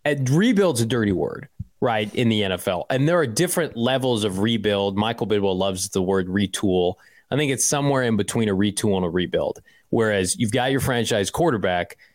it 0.05 0.27
rebuild's 0.29 0.81
a 0.81 0.85
dirty 0.85 1.11
word, 1.11 1.47
right, 1.81 2.13
in 2.13 2.29
the 2.29 2.41
NFL. 2.41 2.86
And 2.89 3.07
there 3.07 3.17
are 3.17 3.27
different 3.27 3.75
levels 3.75 4.24
of 4.24 4.39
rebuild. 4.39 4.98
Michael 4.98 5.27
Bidwill 5.27 5.57
loves 5.57 5.89
the 5.89 6.01
word 6.01 6.27
retool. 6.27 6.95
I 7.31 7.38
think 7.38 7.51
it's 7.51 7.65
somewhere 7.65 8.03
in 8.03 8.17
between 8.17 8.50
a 8.50 8.55
retool 8.55 8.98
and 8.98 9.05
a 9.05 9.09
rebuild. 9.09 9.62
Whereas 9.89 10.38
you've 10.38 10.51
got 10.51 10.71
your 10.71 10.81
franchise 10.81 11.29
quarterback– 11.29 11.98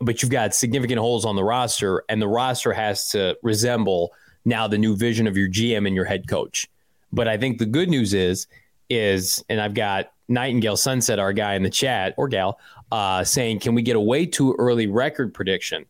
but 0.00 0.22
you've 0.22 0.30
got 0.30 0.54
significant 0.54 0.98
holes 0.98 1.24
on 1.24 1.36
the 1.36 1.44
roster, 1.44 2.04
and 2.08 2.20
the 2.20 2.28
roster 2.28 2.72
has 2.72 3.10
to 3.10 3.36
resemble 3.42 4.12
now 4.44 4.66
the 4.66 4.78
new 4.78 4.96
vision 4.96 5.26
of 5.26 5.36
your 5.36 5.48
GM 5.48 5.86
and 5.86 5.94
your 5.94 6.04
head 6.04 6.28
coach. 6.28 6.68
But 7.12 7.28
I 7.28 7.36
think 7.36 7.58
the 7.58 7.66
good 7.66 7.88
news 7.88 8.14
is, 8.14 8.46
is, 8.88 9.44
and 9.48 9.60
I've 9.60 9.74
got 9.74 10.12
Nightingale 10.28 10.76
Sunset, 10.76 11.18
our 11.18 11.32
guy 11.32 11.54
in 11.54 11.62
the 11.62 11.70
chat 11.70 12.14
or 12.16 12.28
gal, 12.28 12.58
uh, 12.92 13.24
saying, 13.24 13.60
"Can 13.60 13.74
we 13.74 13.82
get 13.82 13.96
a 13.96 14.00
way 14.00 14.26
too 14.26 14.54
early 14.58 14.86
record 14.86 15.34
prediction?" 15.34 15.86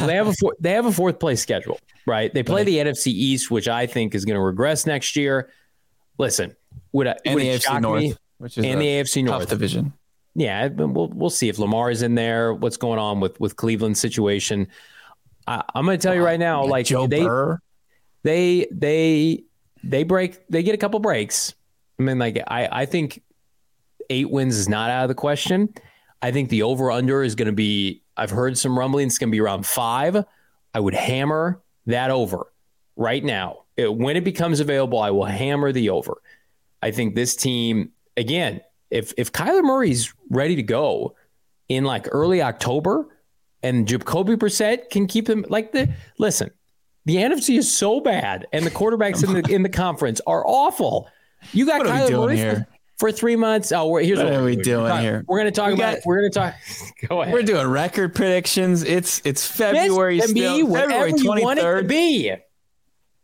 They 0.00 0.14
have 0.14 0.28
a 0.28 0.32
four, 0.32 0.54
they 0.60 0.72
have 0.72 0.86
a 0.86 0.92
fourth 0.92 1.18
place 1.18 1.40
schedule, 1.40 1.78
right? 2.06 2.32
They 2.32 2.42
play 2.42 2.60
right. 2.60 2.66
the 2.66 2.78
NFC 2.78 3.08
East, 3.08 3.50
which 3.50 3.68
I 3.68 3.86
think 3.86 4.14
is 4.14 4.24
going 4.24 4.36
to 4.36 4.42
regress 4.42 4.86
next 4.86 5.16
year. 5.16 5.50
Listen, 6.18 6.56
would, 6.92 7.06
I, 7.06 7.16
would 7.26 7.42
it 7.42 7.62
shock 7.62 7.82
North, 7.82 8.00
me? 8.00 8.14
Which 8.38 8.58
is 8.58 8.64
and 8.64 8.80
the 8.80 8.86
AFC 8.86 9.24
North 9.24 9.48
division 9.48 9.92
yeah, 10.36 10.68
we'll 10.68 11.08
we'll 11.08 11.30
see 11.30 11.48
if 11.48 11.58
Lamar 11.58 11.90
is 11.90 12.02
in 12.02 12.14
there. 12.14 12.52
What's 12.52 12.76
going 12.76 12.98
on 12.98 13.20
with 13.20 13.40
with 13.40 13.56
Cleveland's 13.56 13.98
situation? 13.98 14.68
I, 15.46 15.64
am 15.74 15.86
going 15.86 15.98
to 15.98 16.02
tell 16.02 16.14
you 16.14 16.20
oh, 16.20 16.24
right 16.24 16.38
now, 16.38 16.66
like 16.66 16.84
Joe 16.84 17.06
they, 17.06 17.24
Burr. 17.24 17.58
they 18.22 18.66
they 18.70 19.44
they 19.82 20.04
break 20.04 20.46
they 20.48 20.62
get 20.62 20.74
a 20.74 20.78
couple 20.78 21.00
breaks. 21.00 21.54
I 21.98 22.02
mean, 22.02 22.18
like 22.18 22.38
I 22.48 22.68
I 22.70 22.86
think 22.86 23.22
eight 24.10 24.30
wins 24.30 24.58
is 24.58 24.68
not 24.68 24.90
out 24.90 25.04
of 25.04 25.08
the 25.08 25.14
question. 25.14 25.72
I 26.20 26.32
think 26.32 26.50
the 26.50 26.64
over 26.64 26.90
under 26.90 27.22
is 27.22 27.34
going 27.34 27.46
to 27.46 27.52
be. 27.52 28.02
I've 28.16 28.30
heard 28.30 28.56
some 28.56 28.78
rumblings. 28.78 29.14
It's 29.14 29.18
going 29.18 29.30
to 29.30 29.32
be 29.32 29.40
around 29.40 29.66
five. 29.66 30.24
I 30.74 30.80
would 30.80 30.94
hammer 30.94 31.60
that 31.86 32.10
over 32.10 32.52
right 32.96 33.22
now. 33.22 33.64
It, 33.76 33.94
when 33.94 34.16
it 34.16 34.24
becomes 34.24 34.60
available, 34.60 34.98
I 34.98 35.10
will 35.10 35.24
hammer 35.24 35.72
the 35.72 35.90
over. 35.90 36.20
I 36.82 36.90
think 36.90 37.14
this 37.14 37.34
team 37.36 37.92
again 38.16 38.60
if 38.90 39.12
if 39.16 39.32
Kyler 39.32 39.62
Murray's 39.62 40.12
ready 40.30 40.56
to 40.56 40.62
go 40.62 41.14
in 41.68 41.84
like 41.84 42.06
early 42.10 42.42
October 42.42 43.06
and 43.62 43.86
Jacoby 43.86 44.36
Brissett 44.36 44.90
can 44.90 45.06
keep 45.06 45.28
him 45.28 45.44
like 45.48 45.72
the 45.72 45.92
listen, 46.18 46.50
the 47.04 47.16
NFC 47.16 47.58
is 47.58 47.72
so 47.72 48.00
bad 48.00 48.46
and 48.52 48.64
the 48.64 48.70
quarterbacks 48.70 49.24
in 49.24 49.34
the 49.34 49.52
in 49.52 49.62
the 49.62 49.68
conference 49.68 50.20
are 50.26 50.46
awful. 50.46 51.08
You 51.52 51.66
got 51.66 51.82
Kyler 51.82 52.10
Murray 52.12 52.64
for, 52.98 53.12
three 53.12 53.36
months. 53.36 53.72
Oh, 53.72 53.96
here's 53.96 54.18
what, 54.18 54.26
what 54.26 54.34
are 54.34 54.44
we 54.44 54.56
doing 54.56 55.00
here? 55.00 55.24
We're 55.26 55.38
going 55.38 55.52
to 55.52 55.58
talk 55.58 55.68
we 55.68 55.74
about. 55.74 55.96
Got, 55.96 56.06
we're 56.06 56.20
going 56.20 56.32
to 56.32 56.38
talk. 56.38 56.54
Go 57.08 57.22
ahead. 57.22 57.32
We're 57.32 57.42
doing 57.42 57.66
record 57.66 58.14
predictions. 58.14 58.82
It's 58.82 59.20
it's 59.24 59.46
February 59.46 60.16
yes, 60.16 60.30
still. 60.30 60.72
February 60.72 61.12
twenty 61.12 61.60
third. 61.60 61.88
Be. 61.88 62.34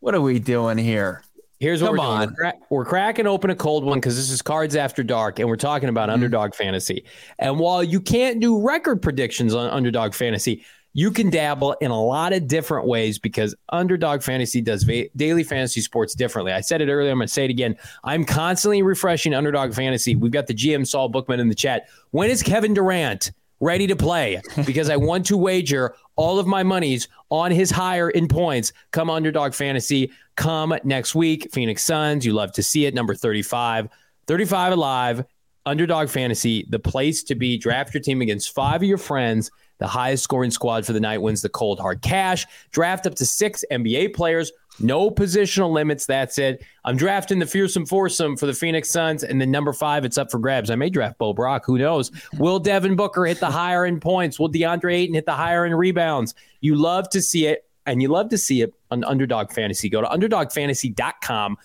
What 0.00 0.14
are 0.14 0.20
we 0.20 0.38
doing 0.38 0.78
here? 0.78 1.22
Here's 1.62 1.80
what 1.80 1.90
Come 1.90 1.98
we're 1.98 2.04
on. 2.04 2.20
doing. 2.20 2.30
We're, 2.30 2.50
cra- 2.50 2.60
we're, 2.70 2.84
cracking 2.84 3.26
open 3.28 3.50
a 3.50 3.54
cold 3.54 3.84
one 3.84 4.00
because 4.00 4.16
this 4.16 4.30
is 4.30 4.42
Cards 4.42 4.74
After 4.74 5.04
Dark, 5.04 5.38
and 5.38 5.48
we're 5.48 5.54
talking 5.54 5.88
about 5.88 6.08
mm-hmm. 6.08 6.14
underdog 6.14 6.56
fantasy. 6.56 7.04
And 7.38 7.60
while 7.60 7.84
you 7.84 8.00
can't 8.00 8.40
do 8.40 8.60
record 8.60 9.00
predictions 9.00 9.54
on 9.54 9.70
underdog 9.70 10.12
fantasy, 10.12 10.64
you 10.94 11.10
can 11.10 11.30
dabble 11.30 11.72
in 11.80 11.90
a 11.90 12.00
lot 12.00 12.32
of 12.32 12.46
different 12.46 12.86
ways 12.86 13.18
because 13.18 13.54
Underdog 13.70 14.22
Fantasy 14.22 14.60
does 14.60 14.82
va- 14.82 15.08
daily 15.16 15.42
fantasy 15.42 15.80
sports 15.80 16.14
differently. 16.14 16.52
I 16.52 16.60
said 16.60 16.80
it 16.82 16.90
earlier. 16.90 17.10
I'm 17.10 17.18
going 17.18 17.28
to 17.28 17.32
say 17.32 17.44
it 17.44 17.50
again. 17.50 17.76
I'm 18.04 18.24
constantly 18.24 18.82
refreshing 18.82 19.34
Underdog 19.34 19.72
Fantasy. 19.74 20.16
We've 20.16 20.32
got 20.32 20.46
the 20.46 20.54
GM 20.54 20.86
Saul 20.86 21.08
Bookman 21.08 21.40
in 21.40 21.48
the 21.48 21.54
chat. 21.54 21.88
When 22.10 22.30
is 22.30 22.42
Kevin 22.42 22.74
Durant 22.74 23.32
ready 23.60 23.86
to 23.86 23.96
play? 23.96 24.40
Because 24.66 24.90
I 24.90 24.96
want 24.96 25.26
to 25.26 25.36
wager 25.36 25.94
all 26.16 26.38
of 26.38 26.46
my 26.46 26.62
monies 26.62 27.08
on 27.30 27.50
his 27.50 27.70
higher 27.70 28.10
in 28.10 28.28
points. 28.28 28.72
Come 28.90 29.08
Underdog 29.08 29.54
Fantasy. 29.54 30.10
Come 30.36 30.74
next 30.84 31.14
week. 31.14 31.48
Phoenix 31.52 31.82
Suns. 31.82 32.26
You 32.26 32.32
love 32.34 32.52
to 32.52 32.62
see 32.62 32.84
it. 32.84 32.94
Number 32.94 33.14
35. 33.14 33.88
35 34.26 34.72
alive. 34.72 35.24
Underdog 35.64 36.08
Fantasy, 36.08 36.66
the 36.70 36.78
place 36.78 37.22
to 37.24 37.34
be. 37.34 37.56
Draft 37.56 37.94
your 37.94 38.02
team 38.02 38.20
against 38.20 38.52
five 38.52 38.82
of 38.82 38.88
your 38.88 38.98
friends 38.98 39.50
the 39.82 39.88
highest 39.88 40.22
scoring 40.22 40.52
squad 40.52 40.86
for 40.86 40.92
the 40.92 41.00
night 41.00 41.20
wins 41.20 41.42
the 41.42 41.48
cold 41.48 41.80
hard 41.80 42.02
cash. 42.02 42.46
Draft 42.70 43.04
up 43.04 43.16
to 43.16 43.26
six 43.26 43.64
NBA 43.68 44.14
players. 44.14 44.52
No 44.78 45.10
positional 45.10 45.72
limits. 45.72 46.06
That's 46.06 46.38
it. 46.38 46.62
I'm 46.84 46.96
drafting 46.96 47.40
the 47.40 47.46
fearsome 47.46 47.84
foursome 47.84 48.36
for 48.36 48.46
the 48.46 48.54
Phoenix 48.54 48.90
Suns, 48.92 49.24
and 49.24 49.40
then 49.40 49.50
number 49.50 49.72
five, 49.72 50.04
it's 50.04 50.18
up 50.18 50.30
for 50.30 50.38
grabs. 50.38 50.70
I 50.70 50.76
may 50.76 50.88
draft 50.88 51.18
Bo 51.18 51.32
Brock. 51.32 51.64
Who 51.66 51.78
knows? 51.78 52.12
Will 52.38 52.60
Devin 52.60 52.94
Booker 52.94 53.26
hit 53.26 53.40
the 53.40 53.50
higher 53.50 53.84
end 53.84 54.00
points? 54.00 54.38
Will 54.38 54.48
DeAndre 54.48 54.94
Ayton 54.94 55.16
hit 55.16 55.26
the 55.26 55.32
higher 55.32 55.64
end 55.64 55.76
rebounds? 55.76 56.36
You 56.60 56.76
love 56.76 57.08
to 57.10 57.20
see 57.20 57.46
it, 57.46 57.64
and 57.84 58.00
you 58.00 58.06
love 58.06 58.28
to 58.28 58.38
see 58.38 58.62
it 58.62 58.72
on 58.92 59.02
Underdog 59.02 59.50
Fantasy. 59.50 59.90
Go 59.90 60.00
to 60.00 60.06
underdogfantasy.com, 60.06 61.56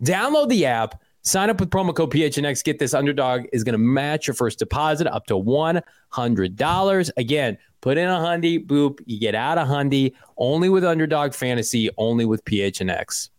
download 0.00 0.48
the 0.48 0.64
app 0.66 1.02
Sign 1.26 1.48
up 1.48 1.58
with 1.58 1.70
promo 1.70 1.94
code 1.94 2.12
PHNX. 2.12 2.62
Get 2.62 2.78
this 2.78 2.92
underdog 2.92 3.46
is 3.50 3.64
going 3.64 3.72
to 3.72 3.78
match 3.78 4.26
your 4.26 4.34
first 4.34 4.58
deposit 4.58 5.06
up 5.06 5.26
to 5.28 5.34
$100. 5.34 7.10
Again, 7.16 7.58
put 7.80 7.96
in 7.96 8.06
a 8.06 8.12
hundy, 8.12 8.64
boop, 8.64 9.00
you 9.06 9.18
get 9.18 9.34
out 9.34 9.56
of 9.56 9.66
hundy 9.66 10.12
only 10.36 10.68
with 10.68 10.84
underdog 10.84 11.32
fantasy, 11.32 11.88
only 11.96 12.26
with 12.26 12.44
PHNX. 12.44 13.30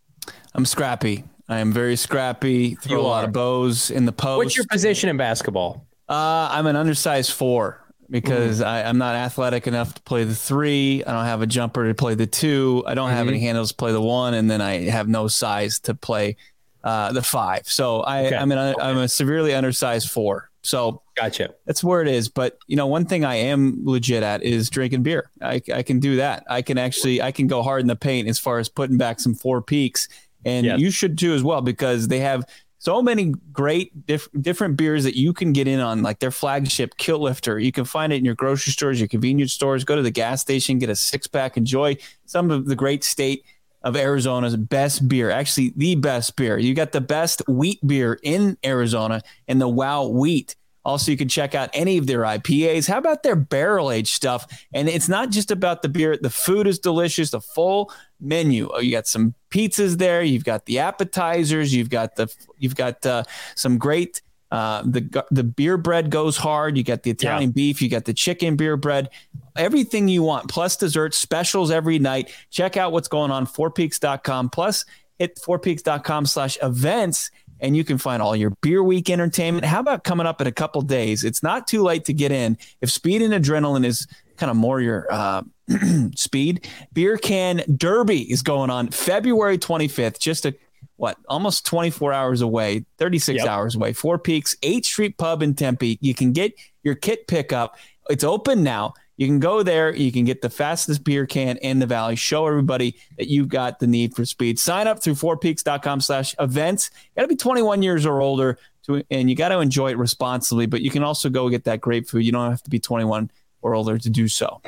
I'm 0.55 0.65
scrappy. 0.65 1.25
I 1.47 1.59
am 1.59 1.71
very 1.71 1.95
scrappy. 1.95 2.73
Throw 2.73 2.97
you 2.97 3.01
a 3.01 3.05
lot 3.05 3.23
of 3.23 3.31
bows 3.31 3.91
in 3.91 4.05
the 4.05 4.11
post. 4.11 4.37
What's 4.37 4.57
your 4.57 4.65
position 4.65 5.09
in 5.09 5.17
basketball? 5.17 5.85
Uh, 6.09 6.49
I'm 6.51 6.65
an 6.65 6.75
undersized 6.75 7.33
four 7.33 7.85
because 8.09 8.61
mm. 8.61 8.65
I, 8.65 8.81
am 8.81 8.97
not 8.97 9.13
athletic 9.13 9.67
enough 9.67 9.93
to 9.93 10.01
play 10.01 10.23
the 10.23 10.33
three. 10.33 11.03
I 11.05 11.13
don't 11.13 11.25
have 11.25 11.43
a 11.43 11.47
jumper 11.47 11.87
to 11.87 11.93
play 11.93 12.15
the 12.15 12.25
two. 12.25 12.83
I 12.87 12.95
don't 12.95 13.09
mm-hmm. 13.09 13.17
have 13.17 13.27
any 13.27 13.39
handles 13.41 13.69
to 13.69 13.75
play 13.75 13.91
the 13.91 14.01
one, 14.01 14.33
and 14.33 14.49
then 14.49 14.59
I 14.59 14.89
have 14.89 15.07
no 15.07 15.27
size 15.27 15.79
to 15.81 15.93
play 15.93 16.37
uh, 16.85 17.11
the 17.11 17.21
five. 17.21 17.67
So 17.67 18.01
I, 18.01 18.27
okay. 18.27 18.35
I'm 18.37 18.51
an, 18.51 18.57
okay. 18.59 18.81
I'm 18.81 18.97
a 18.99 19.07
severely 19.07 19.53
undersized 19.53 20.09
four. 20.09 20.51
So 20.61 21.01
gotcha. 21.15 21.53
That's 21.65 21.83
where 21.83 22.01
it 22.01 22.07
is. 22.07 22.29
But 22.29 22.57
you 22.67 22.75
know, 22.75 22.87
one 22.87 23.05
thing 23.05 23.25
I 23.25 23.35
am 23.35 23.81
legit 23.83 24.23
at 24.23 24.43
is 24.43 24.69
drinking 24.69 25.03
beer. 25.03 25.29
I, 25.41 25.61
I 25.73 25.83
can 25.83 25.99
do 25.99 26.15
that. 26.17 26.43
I 26.49 26.61
can 26.61 26.77
actually 26.77 27.21
I 27.21 27.31
can 27.31 27.47
go 27.47 27.61
hard 27.61 27.81
in 27.81 27.87
the 27.87 27.95
paint 27.95 28.27
as 28.27 28.39
far 28.39 28.59
as 28.59 28.69
putting 28.69 28.97
back 28.97 29.19
some 29.19 29.35
four 29.35 29.61
peaks, 29.61 30.07
and 30.45 30.79
you 30.79 30.91
should 30.91 31.17
too 31.17 31.33
as 31.33 31.43
well 31.43 31.61
because 31.61 32.07
they 32.07 32.19
have 32.19 32.45
so 32.77 33.01
many 33.01 33.33
great 33.51 34.05
diff- 34.05 34.29
different 34.39 34.77
beers 34.77 35.03
that 35.05 35.15
you 35.15 35.33
can 35.33 35.53
get 35.53 35.67
in 35.67 35.79
on, 35.79 36.03
like 36.03 36.19
their 36.19 36.29
flagship 36.29 36.97
Kilt 36.97 37.21
Lifter. 37.21 37.57
You 37.57 37.71
can 37.71 37.83
find 37.83 38.13
it 38.13 38.17
in 38.17 38.25
your 38.25 38.35
grocery 38.35 38.73
stores, 38.73 38.99
your 38.99 39.07
convenience 39.07 39.53
stores. 39.53 39.83
Go 39.83 39.95
to 39.95 40.03
the 40.03 40.11
gas 40.11 40.41
station, 40.41 40.77
get 40.77 40.89
a 40.89 40.95
six 40.95 41.25
pack, 41.25 41.57
enjoy 41.57 41.97
some 42.25 42.51
of 42.51 42.67
the 42.67 42.75
great 42.75 43.03
state 43.03 43.43
of 43.85 43.95
Arizona's 43.95 44.57
best 44.57 45.07
beer, 45.07 45.29
actually 45.29 45.71
the 45.77 45.95
best 45.95 46.35
beer. 46.35 46.57
You 46.57 46.73
got 46.73 46.91
the 46.91 47.01
best 47.01 47.47
wheat 47.47 47.79
beer 47.85 48.19
in 48.23 48.57
Arizona 48.65 49.21
and 49.47 49.61
the 49.61 49.69
Wow 49.69 50.07
Wheat. 50.07 50.55
Also, 50.83 51.11
you 51.11 51.17
can 51.17 51.27
check 51.27 51.55
out 51.55 51.69
any 51.73 51.97
of 51.97 52.05
their 52.05 52.21
IPAs. 52.21 52.87
How 52.87 52.99
about 52.99 53.23
their 53.23 53.35
barrel 53.35 53.91
aged 53.91 54.13
stuff? 54.13 54.45
And 54.73 54.87
it's 54.87 55.09
not 55.09 55.31
just 55.31 55.49
about 55.49 55.81
the 55.81 55.89
beer. 55.89 56.15
The 56.15 56.29
food 56.29 56.67
is 56.67 56.77
delicious. 56.77 57.31
The 57.31 57.41
full 57.41 57.91
menu. 58.19 58.69
Oh, 58.71 58.79
you 58.79 58.91
got 58.91 59.07
some 59.07 59.33
pizzas 59.49 59.97
there. 59.97 60.21
You've 60.21 60.43
got 60.43 60.65
the 60.65 60.79
appetizers. 60.79 61.73
You've 61.73 61.89
got 61.89 62.15
the 62.15 62.27
you've 62.59 62.75
got 62.75 63.03
uh, 63.03 63.23
some 63.55 63.79
great 63.79 64.21
uh, 64.55 64.81
the 64.85 65.25
the 65.31 65.43
beer 65.43 65.75
bread 65.75 66.09
goes 66.09 66.37
hard. 66.37 66.77
You 66.77 66.83
got 66.83 67.03
the 67.03 67.11
Italian 67.11 67.49
yeah. 67.49 67.55
beef. 67.55 67.81
You 67.81 67.89
got 67.89 68.05
the 68.05 68.13
chicken 68.13 68.55
beer 68.55 68.77
bread. 68.77 69.09
Everything 69.57 70.07
you 70.07 70.23
want, 70.23 70.49
plus 70.49 70.77
dessert 70.77 71.13
specials 71.13 71.71
every 71.71 71.99
night. 71.99 72.31
Check 72.51 72.77
out 72.77 72.93
what's 72.93 73.09
going 73.09 73.31
on 73.31 73.47
fourpeaks.com. 73.47 74.49
Plus, 74.51 74.85
hit 75.19 75.35
fourpeaks.com 75.35 76.25
slash 76.25 76.57
events 76.63 77.31
and 77.59 77.75
you 77.75 77.83
can 77.83 77.97
find 77.97 78.21
all 78.21 78.33
your 78.33 78.51
beer 78.61 78.81
week 78.81 79.09
entertainment. 79.09 79.65
How 79.65 79.81
about 79.81 80.05
coming 80.05 80.25
up 80.25 80.39
in 80.39 80.47
a 80.47 80.53
couple 80.53 80.81
days? 80.81 81.25
It's 81.25 81.43
not 81.43 81.67
too 81.67 81.83
late 81.83 82.05
to 82.05 82.13
get 82.13 82.31
in. 82.31 82.57
If 82.79 82.89
speed 82.89 83.21
and 83.21 83.33
adrenaline 83.33 83.85
is 83.85 84.07
kind 84.37 84.49
of 84.49 84.55
more 84.55 84.79
your 84.79 85.05
uh, 85.11 85.41
speed, 86.15 86.65
Beer 86.93 87.17
Can 87.17 87.61
Derby 87.75 88.31
is 88.31 88.41
going 88.41 88.69
on 88.69 88.89
February 88.89 89.57
25th, 89.57 90.17
just 90.17 90.45
a 90.45 90.55
what 90.97 91.17
almost 91.27 91.65
24 91.65 92.13
hours 92.13 92.41
away 92.41 92.85
36 92.97 93.39
yep. 93.39 93.47
hours 93.47 93.75
away 93.75 93.93
four 93.93 94.17
peaks 94.17 94.55
8th 94.61 94.85
street 94.85 95.17
pub 95.17 95.43
in 95.43 95.53
tempe. 95.53 95.97
You 96.01 96.13
can 96.13 96.31
get 96.31 96.53
your 96.83 96.95
kit 96.95 97.27
pickup. 97.27 97.77
It's 98.09 98.23
open 98.23 98.63
now. 98.63 98.93
You 99.17 99.27
can 99.27 99.39
go 99.39 99.63
there. 99.63 99.95
You 99.95 100.11
can 100.11 100.25
get 100.25 100.41
the 100.41 100.49
fastest 100.49 101.03
beer 101.03 101.25
can 101.25 101.57
in 101.57 101.79
the 101.79 101.85
valley. 101.85 102.15
Show 102.17 102.45
everybody 102.47 102.97
that 103.17 103.27
you've 103.27 103.47
got 103.47 103.79
the 103.79 103.87
need 103.87 104.13
for 104.13 104.25
speed. 104.25 104.59
Sign 104.59 104.87
up 104.87 105.01
through 105.01 105.15
fourpeaks.com 105.15 106.01
slash 106.01 106.35
events. 106.39 106.91
You 106.93 107.21
gotta 107.21 107.27
be 107.27 107.35
21 107.35 107.81
years 107.81 108.05
or 108.05 108.21
older 108.21 108.57
to, 108.85 109.03
and 109.09 109.29
you 109.29 109.35
got 109.35 109.49
to 109.49 109.59
enjoy 109.59 109.91
it 109.91 109.97
responsibly 109.97 110.65
but 110.65 110.81
you 110.81 110.91
can 110.91 111.03
also 111.03 111.29
go 111.29 111.49
get 111.49 111.63
that 111.63 111.81
great 111.81 112.07
food. 112.07 112.23
You 112.23 112.31
don't 112.31 112.49
have 112.49 112.63
to 112.63 112.69
be 112.69 112.79
21 112.79 113.31
or 113.61 113.73
older 113.73 113.97
to 113.97 114.09
do 114.09 114.27
so 114.27 114.61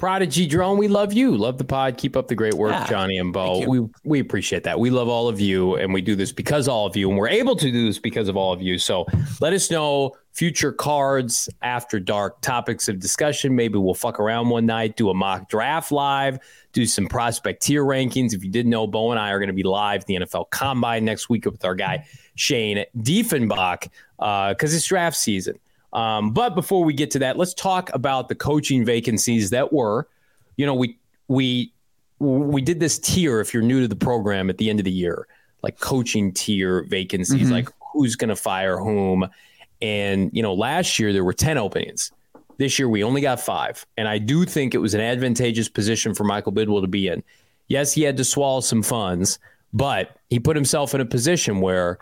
Prodigy 0.00 0.46
Drone, 0.46 0.78
we 0.78 0.88
love 0.88 1.12
you. 1.12 1.36
Love 1.36 1.58
the 1.58 1.64
pod. 1.64 1.98
Keep 1.98 2.16
up 2.16 2.26
the 2.26 2.34
great 2.34 2.54
work, 2.54 2.72
yeah, 2.72 2.86
Johnny 2.86 3.18
and 3.18 3.34
Bo. 3.34 3.68
We 3.68 3.86
we 4.02 4.18
appreciate 4.18 4.62
that. 4.62 4.80
We 4.80 4.88
love 4.88 5.08
all 5.08 5.28
of 5.28 5.38
you, 5.38 5.74
and 5.74 5.92
we 5.92 6.00
do 6.00 6.16
this 6.16 6.32
because 6.32 6.68
all 6.68 6.86
of 6.86 6.96
you, 6.96 7.10
and 7.10 7.18
we're 7.18 7.28
able 7.28 7.54
to 7.56 7.70
do 7.70 7.84
this 7.84 7.98
because 7.98 8.26
of 8.26 8.34
all 8.34 8.50
of 8.50 8.62
you. 8.62 8.78
So 8.78 9.04
let 9.42 9.52
us 9.52 9.70
know 9.70 10.16
future 10.32 10.72
cards 10.72 11.50
after 11.60 12.00
dark 12.00 12.40
topics 12.40 12.88
of 12.88 12.98
discussion. 12.98 13.54
Maybe 13.54 13.76
we'll 13.76 13.92
fuck 13.92 14.18
around 14.18 14.48
one 14.48 14.64
night, 14.64 14.96
do 14.96 15.10
a 15.10 15.14
mock 15.14 15.50
draft 15.50 15.92
live, 15.92 16.38
do 16.72 16.86
some 16.86 17.06
prospect 17.06 17.62
tier 17.62 17.84
rankings. 17.84 18.32
If 18.32 18.42
you 18.42 18.50
didn't 18.50 18.70
know, 18.70 18.86
Bo 18.86 19.10
and 19.10 19.20
I 19.20 19.32
are 19.32 19.38
going 19.38 19.48
to 19.48 19.52
be 19.52 19.64
live 19.64 20.00
at 20.00 20.06
the 20.06 20.14
NFL 20.14 20.48
Combine 20.48 21.04
next 21.04 21.28
week 21.28 21.44
with 21.44 21.62
our 21.62 21.74
guy 21.74 22.06
Shane 22.36 22.86
Diefenbach 22.96 23.90
because 24.16 24.72
uh, 24.72 24.76
it's 24.76 24.86
draft 24.86 25.18
season. 25.18 25.58
Um, 25.92 26.32
but 26.32 26.54
before 26.54 26.84
we 26.84 26.92
get 26.92 27.10
to 27.12 27.18
that, 27.20 27.36
let's 27.36 27.54
talk 27.54 27.90
about 27.92 28.28
the 28.28 28.34
coaching 28.34 28.84
vacancies 28.84 29.50
that 29.50 29.72
were. 29.72 30.08
You 30.56 30.66
know, 30.66 30.74
we 30.74 30.98
we 31.28 31.72
we 32.18 32.60
did 32.60 32.80
this 32.80 32.98
tier. 32.98 33.40
If 33.40 33.52
you're 33.52 33.62
new 33.62 33.80
to 33.80 33.88
the 33.88 33.96
program, 33.96 34.50
at 34.50 34.58
the 34.58 34.70
end 34.70 34.78
of 34.78 34.84
the 34.84 34.90
year, 34.90 35.26
like 35.62 35.80
coaching 35.80 36.32
tier 36.32 36.84
vacancies, 36.84 37.42
mm-hmm. 37.42 37.52
like 37.52 37.68
who's 37.92 38.16
going 38.16 38.28
to 38.28 38.36
fire 38.36 38.78
whom. 38.78 39.28
And 39.82 40.30
you 40.32 40.42
know, 40.42 40.54
last 40.54 40.98
year 40.98 41.12
there 41.12 41.24
were 41.24 41.32
ten 41.32 41.58
openings. 41.58 42.12
This 42.58 42.78
year 42.78 42.88
we 42.88 43.02
only 43.02 43.22
got 43.22 43.40
five, 43.40 43.86
and 43.96 44.06
I 44.06 44.18
do 44.18 44.44
think 44.44 44.74
it 44.74 44.78
was 44.78 44.92
an 44.92 45.00
advantageous 45.00 45.68
position 45.68 46.14
for 46.14 46.24
Michael 46.24 46.52
Bidwill 46.52 46.82
to 46.82 46.88
be 46.88 47.08
in. 47.08 47.22
Yes, 47.68 47.92
he 47.94 48.02
had 48.02 48.16
to 48.18 48.24
swallow 48.24 48.60
some 48.60 48.82
funds, 48.82 49.38
but 49.72 50.16
he 50.28 50.38
put 50.38 50.56
himself 50.56 50.94
in 50.94 51.00
a 51.00 51.06
position 51.06 51.60
where 51.60 51.98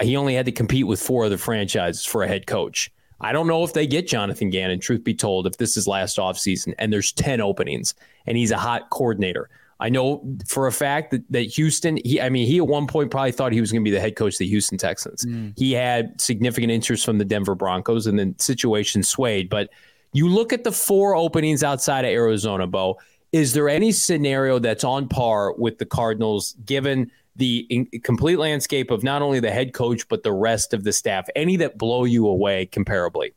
he 0.00 0.16
only 0.16 0.34
had 0.34 0.46
to 0.46 0.52
compete 0.52 0.86
with 0.86 1.02
four 1.02 1.26
other 1.26 1.36
franchises 1.36 2.06
for 2.06 2.22
a 2.22 2.28
head 2.28 2.46
coach. 2.46 2.90
I 3.20 3.32
don't 3.32 3.46
know 3.46 3.64
if 3.64 3.72
they 3.72 3.86
get 3.86 4.06
Jonathan 4.06 4.50
Gannon, 4.50 4.80
truth 4.80 5.02
be 5.02 5.14
told, 5.14 5.46
if 5.46 5.56
this 5.56 5.76
is 5.76 5.88
last 5.88 6.18
offseason 6.18 6.74
and 6.78 6.92
there's 6.92 7.12
10 7.12 7.40
openings 7.40 7.94
and 8.26 8.36
he's 8.36 8.50
a 8.50 8.58
hot 8.58 8.90
coordinator. 8.90 9.48
I 9.80 9.88
know 9.88 10.24
for 10.46 10.66
a 10.66 10.72
fact 10.72 11.12
that, 11.12 11.22
that 11.30 11.42
Houston, 11.42 11.98
he, 12.04 12.20
I 12.20 12.30
mean, 12.30 12.46
he 12.46 12.58
at 12.58 12.66
one 12.66 12.86
point 12.86 13.10
probably 13.10 13.32
thought 13.32 13.52
he 13.52 13.60
was 13.60 13.70
going 13.70 13.82
to 13.84 13.88
be 13.88 13.94
the 13.94 14.00
head 14.00 14.16
coach 14.16 14.34
of 14.34 14.38
the 14.38 14.48
Houston 14.48 14.76
Texans. 14.76 15.24
Mm. 15.24 15.56
He 15.56 15.72
had 15.72 16.20
significant 16.20 16.72
interest 16.72 17.04
from 17.04 17.18
the 17.18 17.24
Denver 17.24 17.54
Broncos 17.54 18.06
and 18.06 18.18
then 18.18 18.36
situation 18.38 19.02
swayed. 19.04 19.48
But 19.48 19.70
you 20.12 20.28
look 20.28 20.52
at 20.52 20.64
the 20.64 20.72
four 20.72 21.14
openings 21.14 21.62
outside 21.62 22.04
of 22.04 22.10
Arizona, 22.10 22.66
Bo, 22.66 22.98
is 23.30 23.52
there 23.52 23.68
any 23.68 23.92
scenario 23.92 24.58
that's 24.58 24.84
on 24.84 25.08
par 25.08 25.52
with 25.52 25.78
the 25.78 25.86
Cardinals 25.86 26.54
given 26.64 27.10
the 27.38 27.66
in- 27.70 27.88
complete 28.02 28.38
landscape 28.38 28.90
of 28.90 29.02
not 29.02 29.22
only 29.22 29.40
the 29.40 29.50
head 29.50 29.72
coach 29.72 30.06
but 30.08 30.22
the 30.22 30.32
rest 30.32 30.74
of 30.74 30.84
the 30.84 30.92
staff? 30.92 31.26
Any 31.34 31.56
that 31.56 31.78
blow 31.78 32.04
you 32.04 32.26
away 32.26 32.66
comparably? 32.66 33.32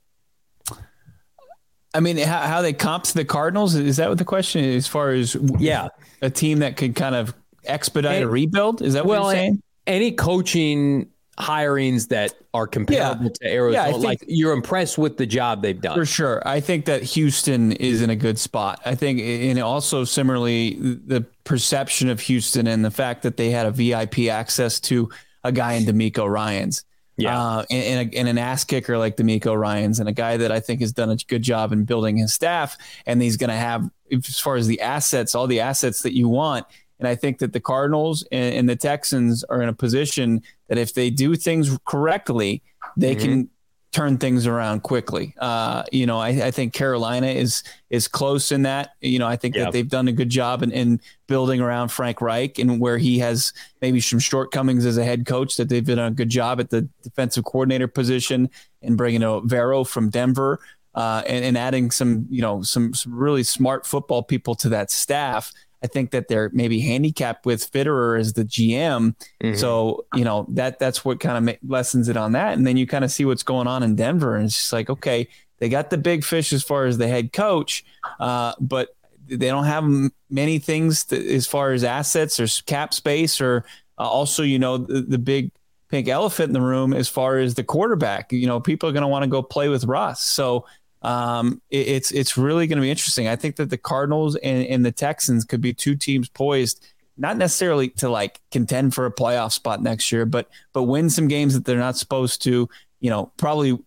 I 1.93 1.99
mean, 1.99 2.17
how, 2.17 2.41
how 2.41 2.61
they 2.61 2.73
comp 2.73 3.03
to 3.05 3.13
the 3.13 3.25
Cardinals 3.25 3.75
is 3.75 3.97
that 3.97 4.09
what 4.09 4.17
the 4.17 4.25
question 4.25 4.63
is? 4.63 4.85
As 4.85 4.87
far 4.87 5.11
as 5.11 5.35
yeah, 5.59 5.89
a 6.21 6.29
team 6.29 6.59
that 6.59 6.77
could 6.77 6.95
kind 6.95 7.15
of 7.15 7.33
expedite 7.65 8.15
and, 8.15 8.25
a 8.25 8.29
rebuild. 8.29 8.81
Is 8.81 8.93
that 8.93 9.05
what 9.05 9.19
well, 9.19 9.23
you're 9.23 9.33
saying? 9.33 9.63
Any 9.87 10.11
coaching 10.11 11.09
hirings 11.39 12.09
that 12.09 12.33
are 12.53 12.67
comparable 12.67 13.25
yeah. 13.25 13.29
to 13.41 13.53
Arizona. 13.53 13.89
Yeah, 13.89 13.95
like 13.95 14.23
you're 14.27 14.53
impressed 14.53 14.97
with 14.97 15.17
the 15.17 15.25
job 15.25 15.61
they've 15.61 15.79
done. 15.79 15.97
For 15.97 16.05
sure. 16.05 16.41
I 16.45 16.59
think 16.59 16.85
that 16.85 17.03
Houston 17.03 17.71
is 17.73 18.01
in 18.01 18.09
a 18.09 18.15
good 18.15 18.37
spot. 18.37 18.81
I 18.85 18.95
think, 18.95 19.19
and 19.19 19.59
also 19.59 20.03
similarly, 20.03 20.75
the 20.79 21.25
perception 21.43 22.09
of 22.09 22.19
Houston 22.21 22.67
and 22.67 22.83
the 22.83 22.91
fact 22.91 23.23
that 23.23 23.37
they 23.37 23.49
had 23.49 23.65
a 23.65 23.71
VIP 23.71 24.29
access 24.29 24.79
to 24.81 25.09
a 25.43 25.51
guy 25.51 25.73
in 25.73 25.83
DeMeco 25.83 26.29
Ryans. 26.29 26.83
Yeah. 27.17 27.39
Uh, 27.39 27.65
and, 27.69 27.83
and, 27.83 28.13
a, 28.13 28.17
and, 28.17 28.27
an 28.29 28.37
ass 28.37 28.63
kicker 28.63 28.97
like 28.97 29.17
DeMeco 29.17 29.57
Ryans 29.57 29.99
and 29.99 30.09
a 30.09 30.13
guy 30.13 30.37
that 30.37 30.51
I 30.51 30.59
think 30.59 30.81
has 30.81 30.91
done 30.91 31.11
a 31.11 31.15
good 31.15 31.43
job 31.43 31.71
in 31.71 31.83
building 31.83 32.17
his 32.17 32.33
staff. 32.33 32.77
And 33.05 33.21
he's 33.21 33.37
going 33.37 33.49
to 33.49 33.55
have, 33.55 33.89
as 34.11 34.39
far 34.39 34.55
as 34.55 34.67
the 34.67 34.81
assets, 34.81 35.35
all 35.35 35.45
the 35.47 35.59
assets 35.59 36.01
that 36.01 36.15
you 36.15 36.29
want. 36.29 36.65
And 37.01 37.07
I 37.07 37.15
think 37.15 37.39
that 37.39 37.51
the 37.51 37.59
Cardinals 37.59 38.23
and, 38.31 38.53
and 38.53 38.69
the 38.69 38.75
Texans 38.75 39.43
are 39.45 39.59
in 39.61 39.69
a 39.69 39.73
position 39.73 40.43
that 40.67 40.77
if 40.77 40.93
they 40.93 41.09
do 41.09 41.35
things 41.35 41.75
correctly, 41.85 42.61
they 42.95 43.15
mm-hmm. 43.15 43.25
can 43.25 43.49
turn 43.91 44.19
things 44.19 44.45
around 44.45 44.83
quickly. 44.83 45.33
Uh, 45.39 45.83
you 45.91 46.05
know, 46.05 46.19
I, 46.19 46.29
I, 46.29 46.51
think 46.51 46.73
Carolina 46.73 47.27
is 47.27 47.63
is 47.89 48.07
close 48.07 48.51
in 48.51 48.61
that. 48.61 48.91
You 49.01 49.17
know, 49.19 49.27
I 49.27 49.35
think 49.35 49.55
yep. 49.55 49.65
that 49.65 49.71
they've 49.73 49.89
done 49.89 50.07
a 50.07 50.11
good 50.11 50.29
job 50.29 50.61
in, 50.61 50.71
in, 50.71 51.01
building 51.27 51.59
around 51.59 51.89
Frank 51.89 52.21
Reich 52.21 52.59
and 52.59 52.79
where 52.79 52.97
he 52.97 53.19
has 53.19 53.51
maybe 53.81 53.99
some 53.99 54.19
shortcomings 54.19 54.85
as 54.85 54.97
a 54.97 55.03
head 55.03 55.25
coach. 55.25 55.57
That 55.57 55.69
they've 55.69 55.83
done 55.83 55.99
a 55.99 56.11
good 56.11 56.29
job 56.29 56.59
at 56.59 56.69
the 56.69 56.87
defensive 57.01 57.43
coordinator 57.43 57.87
position 57.87 58.49
and 58.83 58.95
bringing 58.95 59.21
Evero 59.21 59.87
from 59.87 60.09
Denver. 60.09 60.59
Uh, 60.93 61.23
and, 61.25 61.45
and 61.45 61.57
adding 61.57 61.89
some, 61.89 62.27
you 62.29 62.41
know, 62.41 62.61
some, 62.63 62.93
some 62.93 63.15
really 63.15 63.43
smart 63.43 63.85
football 63.85 64.21
people 64.21 64.55
to 64.55 64.67
that 64.67 64.91
staff 64.91 65.53
I 65.83 65.87
think 65.87 66.11
that 66.11 66.27
they're 66.27 66.49
maybe 66.53 66.79
handicapped 66.79 67.45
with 67.45 67.71
Fitterer 67.71 68.19
as 68.19 68.33
the 68.33 68.45
GM. 68.45 69.15
Mm-hmm. 69.43 69.55
So, 69.55 70.05
you 70.13 70.23
know, 70.23 70.45
that 70.49 70.79
that's 70.79 71.03
what 71.03 71.19
kind 71.19 71.49
of 71.49 71.57
lessens 71.67 72.07
it 72.07 72.17
on 72.17 72.33
that. 72.33 72.53
And 72.53 72.67
then 72.67 72.77
you 72.77 72.85
kind 72.85 73.03
of 73.03 73.11
see 73.11 73.25
what's 73.25 73.43
going 73.43 73.67
on 73.67 73.81
in 73.83 73.95
Denver. 73.95 74.35
And 74.35 74.45
it's 74.45 74.55
just 74.55 74.73
like, 74.73 74.89
okay, 74.89 75.27
they 75.59 75.69
got 75.69 75.89
the 75.89 75.97
big 75.97 76.23
fish 76.23 76.53
as 76.53 76.63
far 76.63 76.85
as 76.85 76.97
the 76.97 77.07
head 77.07 77.33
coach, 77.33 77.83
uh, 78.19 78.53
but 78.59 78.95
they 79.27 79.47
don't 79.47 79.65
have 79.65 79.85
many 80.29 80.59
things 80.59 81.05
to, 81.05 81.33
as 81.33 81.47
far 81.47 81.71
as 81.71 81.83
assets 81.83 82.39
or 82.39 82.47
cap 82.65 82.93
space 82.93 83.39
or 83.39 83.63
uh, 83.97 84.07
also, 84.07 84.43
you 84.43 84.59
know, 84.59 84.77
the, 84.77 85.01
the 85.01 85.17
big 85.17 85.51
pink 85.89 86.07
elephant 86.07 86.49
in 86.49 86.53
the 86.53 86.61
room 86.61 86.93
as 86.93 87.07
far 87.07 87.37
as 87.37 87.53
the 87.53 87.63
quarterback. 87.63 88.31
You 88.31 88.47
know, 88.47 88.59
people 88.59 88.89
are 88.89 88.91
going 88.91 89.03
to 89.03 89.07
want 89.07 89.23
to 89.23 89.29
go 89.29 89.41
play 89.41 89.69
with 89.69 89.85
Russ. 89.85 90.21
So, 90.21 90.65
um, 91.01 91.61
it, 91.69 91.87
it's 91.87 92.11
it's 92.11 92.37
really 92.37 92.67
going 92.67 92.77
to 92.77 92.81
be 92.81 92.89
interesting. 92.89 93.27
I 93.27 93.35
think 93.35 93.55
that 93.55 93.69
the 93.69 93.77
Cardinals 93.77 94.35
and, 94.37 94.65
and 94.67 94.85
the 94.85 94.91
Texans 94.91 95.45
could 95.45 95.61
be 95.61 95.73
two 95.73 95.95
teams 95.95 96.29
poised, 96.29 96.85
not 97.17 97.37
necessarily 97.37 97.89
to 97.89 98.09
like 98.09 98.39
contend 98.51 98.93
for 98.93 99.05
a 99.05 99.11
playoff 99.11 99.51
spot 99.51 99.81
next 99.81 100.11
year, 100.11 100.25
but 100.25 100.49
but 100.73 100.83
win 100.83 101.09
some 101.09 101.27
games 101.27 101.53
that 101.53 101.65
they're 101.65 101.77
not 101.77 101.97
supposed 101.97 102.41
to. 102.43 102.69
You 102.99 103.09
know, 103.09 103.31
probably 103.37 103.79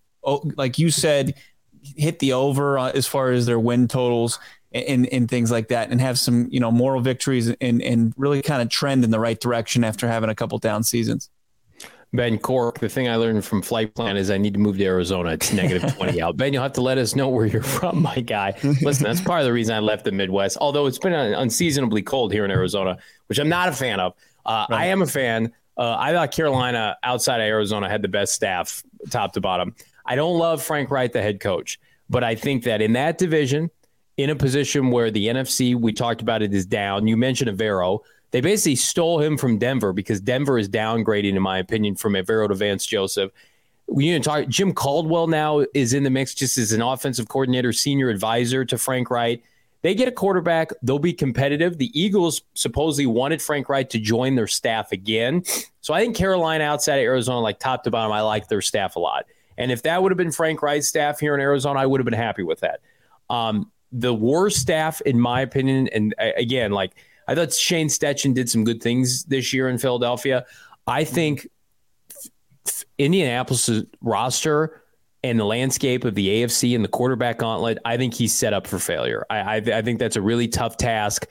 like 0.57 0.79
you 0.79 0.91
said, 0.91 1.35
hit 1.83 2.19
the 2.19 2.33
over 2.33 2.79
as 2.79 3.07
far 3.07 3.31
as 3.31 3.47
their 3.47 3.61
win 3.61 3.89
totals 3.89 4.39
and, 4.73 5.07
and 5.07 5.29
things 5.29 5.51
like 5.51 5.69
that, 5.69 5.91
and 5.91 6.01
have 6.01 6.19
some 6.19 6.49
you 6.51 6.59
know 6.59 6.73
moral 6.73 7.01
victories 7.01 7.49
and 7.49 7.81
and 7.81 8.13
really 8.17 8.43
kind 8.43 8.61
of 8.61 8.69
trend 8.71 9.05
in 9.05 9.11
the 9.11 9.21
right 9.21 9.39
direction 9.39 9.85
after 9.85 10.09
having 10.09 10.31
a 10.31 10.35
couple 10.35 10.59
down 10.59 10.83
seasons. 10.83 11.31
Ben 12.15 12.39
Cork, 12.39 12.79
the 12.79 12.89
thing 12.89 13.09
I 13.09 13.17
learned 13.17 13.45
from 13.45 13.61
flight 13.61 13.93
plan 13.93 14.17
is 14.17 14.31
I 14.31 14.39
need 14.39 14.55
to 14.55 14.61
move 14.61 14.79
to 14.79 14.85
Arizona. 14.85 15.31
It's 15.31 15.53
negative 15.53 15.95
20 15.97 16.23
out. 16.23 16.37
Ben, 16.37 16.53
you'll 16.53 16.63
have 16.63 16.73
to 16.75 16.81
let 16.81 16.97
us 16.97 17.17
know 17.17 17.29
where 17.29 17.45
you're 17.45 17.63
from, 17.63 18.03
my 18.03 18.21
guy. 18.21 18.55
Listen, 18.83 19.05
that's 19.05 19.21
part 19.21 19.41
of 19.41 19.47
the 19.47 19.53
reason 19.53 19.75
I 19.75 19.81
left 19.81 20.05
the 20.05 20.13
Midwest, 20.13 20.57
although 20.61 20.87
it's 20.87 20.99
been 20.99 21.13
unseasonably 21.13 22.03
cold 22.03 22.33
here 22.33 22.45
in 22.45 22.53
Arizona, 22.53 22.99
which 23.27 23.39
I'm 23.39 23.49
not 23.49 23.69
a 23.69 23.73
fan 23.73 23.99
of. 23.99 24.15
Uh, 24.47 24.67
right. 24.71 24.83
I 24.83 24.87
am 24.87 25.03
a 25.03 25.07
fan. 25.07 25.53
Uh, 25.77 25.97
I 25.99 26.13
thought 26.13 26.31
Carolina 26.31 26.97
outside 27.03 27.41
of 27.41 27.47
Arizona 27.47 27.89
had 27.89 28.01
the 28.01 28.09
best 28.09 28.33
staff, 28.33 28.85
top 29.11 29.33
to 29.33 29.41
bottom. 29.41 29.75
I 30.07 30.15
don't 30.15 30.39
love 30.39 30.63
Frank 30.63 30.91
Reich, 30.91 31.13
the 31.13 31.23
head 31.23 31.41
coach, 31.41 31.81
but 32.09 32.23
I 32.23 32.37
think 32.37 32.63
that 32.65 32.81
in 32.81 32.93
that 32.93 33.19
division, 33.19 33.71
in 34.17 34.31
a 34.31 34.37
position 34.37 34.93
where 34.93 35.11
the 35.11 35.27
NFC, 35.27 35.75
we 35.75 35.93
talked 35.93 36.23
about 36.23 36.43
it, 36.43 36.55
is 36.55 36.65
down. 36.65 37.09
You 37.09 37.17
mentioned 37.17 37.51
Evero. 37.51 38.01
They 38.35 38.41
basically 38.41 38.75
stole 38.75 39.21
him 39.21 39.39
from 39.39 39.59
Denver 39.59 39.93
because 39.93 40.21
Denver 40.21 40.59
is 40.59 40.69
downgrading, 40.69 41.37
in 41.37 41.41
my 41.41 41.59
opinion, 41.59 41.95
from 41.95 42.15
Evero 42.15 42.49
to 42.49 42.55
Vance 42.57 42.85
Joseph. 42.85 43.31
We 43.87 44.07
you 44.07 44.15
know, 44.15 44.23
talk, 44.25 44.49
Jim 44.49 44.75
Caldwell 44.75 45.29
now 45.29 45.65
is 45.73 45.95
in 45.95 46.03
the 46.03 46.11
mix 46.11 46.35
just 46.35 46.59
as 46.59 46.73
an 46.73 46.83
offensive 46.83 47.29
coordinator, 47.29 47.73
senior 47.73 48.09
advisor 48.09 48.65
to 48.65 48.77
Frank 48.77 49.09
Reich. 49.09 49.45
They 49.83 49.95
get 49.95 50.09
a 50.09 50.11
quarterback, 50.11 50.71
they'll 50.83 50.99
be 50.99 51.13
competitive. 51.13 51.79
The 51.79 51.97
Eagles 51.97 52.43
supposedly 52.55 53.07
wanted 53.07 53.41
Frank 53.41 53.69
Reich 53.69 53.89
to 53.91 54.01
join 54.01 54.35
their 54.35 54.49
staff 54.49 54.91
again. 54.91 55.45
So 55.81 55.95
I 55.95 56.01
think 56.01 56.17
Carolina 56.17 56.65
outside 56.65 56.97
of 56.97 57.05
Arizona, 57.05 57.39
like 57.39 57.61
top 57.61 57.85
to 57.85 57.93
bottom, 57.93 58.11
I 58.11 58.23
like 58.23 58.49
their 58.49 58.63
staff 58.63 58.97
a 58.97 58.99
lot. 58.99 59.27
And 59.57 59.71
if 59.71 59.85
that 59.85 60.03
would 60.03 60.11
have 60.11 60.19
been 60.19 60.33
Frank 60.33 60.61
Reich's 60.61 60.89
staff 60.89 61.21
here 61.21 61.37
in 61.37 61.41
Arizona, 61.41 61.79
I 61.79 61.87
would 61.87 62.01
have 62.01 62.05
been 62.05 62.15
happy 62.15 62.43
with 62.43 62.59
that. 62.61 62.81
Um, 63.31 63.71
the 63.93 64.13
worst 64.13 64.57
staff, 64.57 65.01
in 65.03 65.21
my 65.21 65.43
opinion, 65.43 65.87
and 65.93 66.17
again, 66.19 66.73
like– 66.73 66.95
I 67.27 67.35
thought 67.35 67.53
Shane 67.53 67.89
Steichen 67.89 68.35
did 68.35 68.51
some 68.51 68.65
good 68.65 68.83
things 68.83 69.25
this 69.25 69.53
year 69.53 69.69
in 69.69 69.79
Philadelphia. 69.79 70.45
I 70.87 71.05
think 71.05 71.49
Indianapolis' 72.99 73.83
roster 74.01 74.83
and 75.23 75.41
the 75.41 75.45
landscape 75.45 76.05
of 76.05 76.15
the 76.15 76.29
AFC 76.29 76.75
and 76.75 76.85
the 76.85 76.89
quarterback 76.89 77.39
gauntlet, 77.39 77.79
I 77.85 77.97
think 77.97 78.13
he's 78.13 78.35
set 78.35 78.53
up 78.53 78.67
for 78.67 78.79
failure. 78.79 79.25
I, 79.31 79.39
I, 79.39 79.55
I 79.57 79.83
think 79.83 79.99
that's 79.99 80.17
a 80.17 80.23
really 80.23 80.49
tough 80.49 80.77
task. 80.77 81.27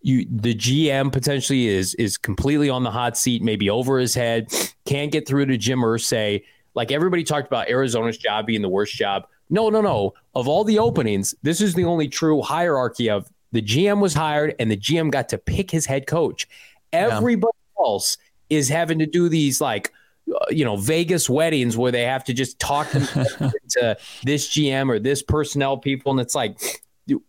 You, 0.00 0.26
the 0.30 0.54
GM 0.54 1.12
potentially 1.12 1.66
is 1.66 1.94
is 1.94 2.16
completely 2.18 2.70
on 2.70 2.82
the 2.82 2.90
hot 2.90 3.16
seat, 3.16 3.42
maybe 3.42 3.70
over 3.70 3.98
his 3.98 4.14
head. 4.14 4.52
Can't 4.84 5.12
get 5.12 5.28
through 5.28 5.46
to 5.46 5.56
Jim 5.56 5.80
Irsay. 5.80 6.42
Like 6.74 6.90
everybody 6.90 7.24
talked 7.24 7.46
about 7.46 7.68
Arizona's 7.68 8.18
job 8.18 8.46
being 8.46 8.62
the 8.62 8.68
worst 8.68 8.94
job. 8.94 9.26
No, 9.50 9.68
no, 9.68 9.80
no. 9.80 10.14
Of 10.34 10.48
all 10.48 10.64
the 10.64 10.78
openings, 10.78 11.34
this 11.42 11.60
is 11.60 11.74
the 11.74 11.84
only 11.84 12.08
true 12.08 12.42
hierarchy 12.42 13.10
of 13.10 13.28
the 13.52 13.62
GM 13.62 14.00
was 14.00 14.14
hired 14.14 14.54
and 14.58 14.70
the 14.70 14.76
GM 14.76 15.10
got 15.10 15.28
to 15.30 15.38
pick 15.38 15.70
his 15.70 15.86
head 15.86 16.06
coach. 16.06 16.48
Everybody 16.92 17.56
yeah. 17.78 17.84
else 17.84 18.16
is 18.50 18.68
having 18.68 18.98
to 18.98 19.06
do 19.06 19.28
these 19.28 19.60
like 19.60 19.92
uh, 20.32 20.46
you 20.50 20.64
know 20.64 20.76
Vegas 20.76 21.28
weddings 21.28 21.76
where 21.76 21.92
they 21.92 22.02
have 22.02 22.24
to 22.24 22.34
just 22.34 22.58
talk 22.58 22.90
to 22.90 23.96
this 24.24 24.48
GM 24.48 24.88
or 24.88 24.98
this 24.98 25.22
personnel 25.22 25.76
people 25.76 26.12
and 26.12 26.20
it's 26.20 26.34
like 26.34 26.82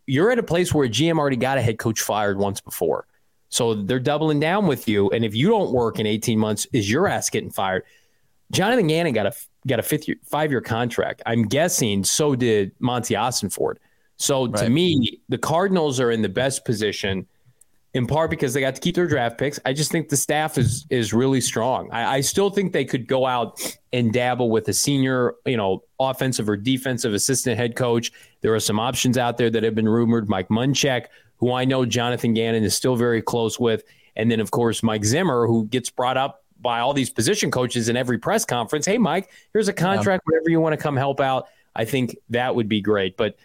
you're 0.06 0.32
at 0.32 0.40
a 0.40 0.44
place 0.44 0.74
where 0.74 0.86
a 0.86 0.90
GM 0.90 1.18
already 1.18 1.36
got 1.36 1.58
a 1.58 1.62
head 1.62 1.80
coach 1.80 2.02
fired 2.02 2.38
once 2.38 2.62
before. 2.62 3.08
So 3.50 3.74
they're 3.74 4.00
doubling 4.00 4.40
down 4.40 4.68
with 4.68 4.88
you 4.88 5.10
and 5.10 5.26
if 5.26 5.36
you 5.36 5.48
don't 5.48 5.72
work 5.72 6.00
in 6.00 6.06
18 6.06 6.38
months 6.40 6.68
is 6.74 6.90
your 6.90 7.08
ass 7.08 7.30
getting 7.30 7.52
fired. 7.52 7.84
Jonathan 8.52 8.88
Gannon 8.88 9.14
got 9.14 9.26
a 9.26 9.34
got 9.66 9.80
a 9.80 9.84
fifth 9.84 10.08
year, 10.08 10.18
five 10.26 10.52
year 10.52 10.62
contract. 10.62 11.22
I'm 11.26 11.44
guessing 11.44 12.04
so 12.04 12.36
did 12.36 12.72
Monti 12.80 13.16
Ossenfort. 13.16 13.76
So 14.24 14.48
right. 14.48 14.64
to 14.64 14.70
me, 14.70 15.20
the 15.28 15.38
Cardinals 15.38 16.00
are 16.00 16.10
in 16.10 16.22
the 16.22 16.30
best 16.30 16.64
position 16.64 17.28
in 17.94 18.08
part 18.08 18.30
because 18.30 18.54
they 18.54 18.62
got 18.62 18.74
to 18.74 18.80
keep 18.80 18.96
their 18.96 19.06
draft 19.06 19.38
picks. 19.38 19.60
I 19.66 19.74
just 19.74 19.92
think 19.92 20.08
the 20.08 20.16
staff 20.16 20.58
is 20.58 20.86
is 20.90 21.14
really 21.14 21.42
strong. 21.42 21.92
I, 21.92 22.16
I, 22.16 22.22
still 22.22 22.50
think 22.50 22.72
they 22.72 22.86
could 22.86 23.06
go 23.06 23.26
out 23.26 23.60
and 23.92 24.14
dabble 24.14 24.50
with 24.50 24.70
a 24.70 24.74
senior, 24.74 25.36
you 25.46 25.58
know, 25.58 25.84
offensive 26.00 26.48
or 26.48 26.56
defensive 26.56 27.14
assistant 27.14 27.58
head 27.58 27.76
coach. 27.76 28.14
There 28.40 28.56
are 28.56 28.62
some 28.62 28.80
options 28.80 29.18
out 29.18 29.38
there 29.38 29.50
that 29.50 29.62
have 29.62 29.76
been 29.76 29.90
rumored. 29.90 30.30
Mike 30.30 30.48
Munchak, 30.48 31.08
who 31.38 31.52
I 31.52 31.66
know 31.66 31.86
Jonathan 31.86 32.34
Gannon 32.34 32.64
is 32.64 32.74
still 32.74 32.96
very 32.96 33.22
close 33.22 33.60
with, 33.60 33.84
and 34.16 34.32
then 34.32 34.40
of 34.40 34.52
course 34.52 34.82
Mike 34.82 35.04
Zimmer, 35.04 35.48
who 35.48 35.66
gets 35.66 35.90
brought 35.90 36.16
up 36.16 36.46
by 36.62 36.80
all 36.80 36.94
these 36.94 37.10
position 37.10 37.52
coaches 37.52 37.90
in 37.90 37.98
every 37.98 38.18
press 38.18 38.46
conference. 38.46 38.86
Hey, 38.86 38.98
Mike, 38.98 39.30
here's 39.52 39.68
a 39.68 39.74
contract. 39.74 40.24
Yeah. 40.26 40.32
Whatever 40.32 40.50
you 40.50 40.62
want 40.62 40.72
to 40.72 40.82
come 40.82 40.96
help 40.96 41.20
out. 41.20 41.50
I 41.76 41.84
think 41.84 42.16
that 42.30 42.56
would 42.56 42.70
be 42.70 42.80
great, 42.80 43.18
but 43.18 43.36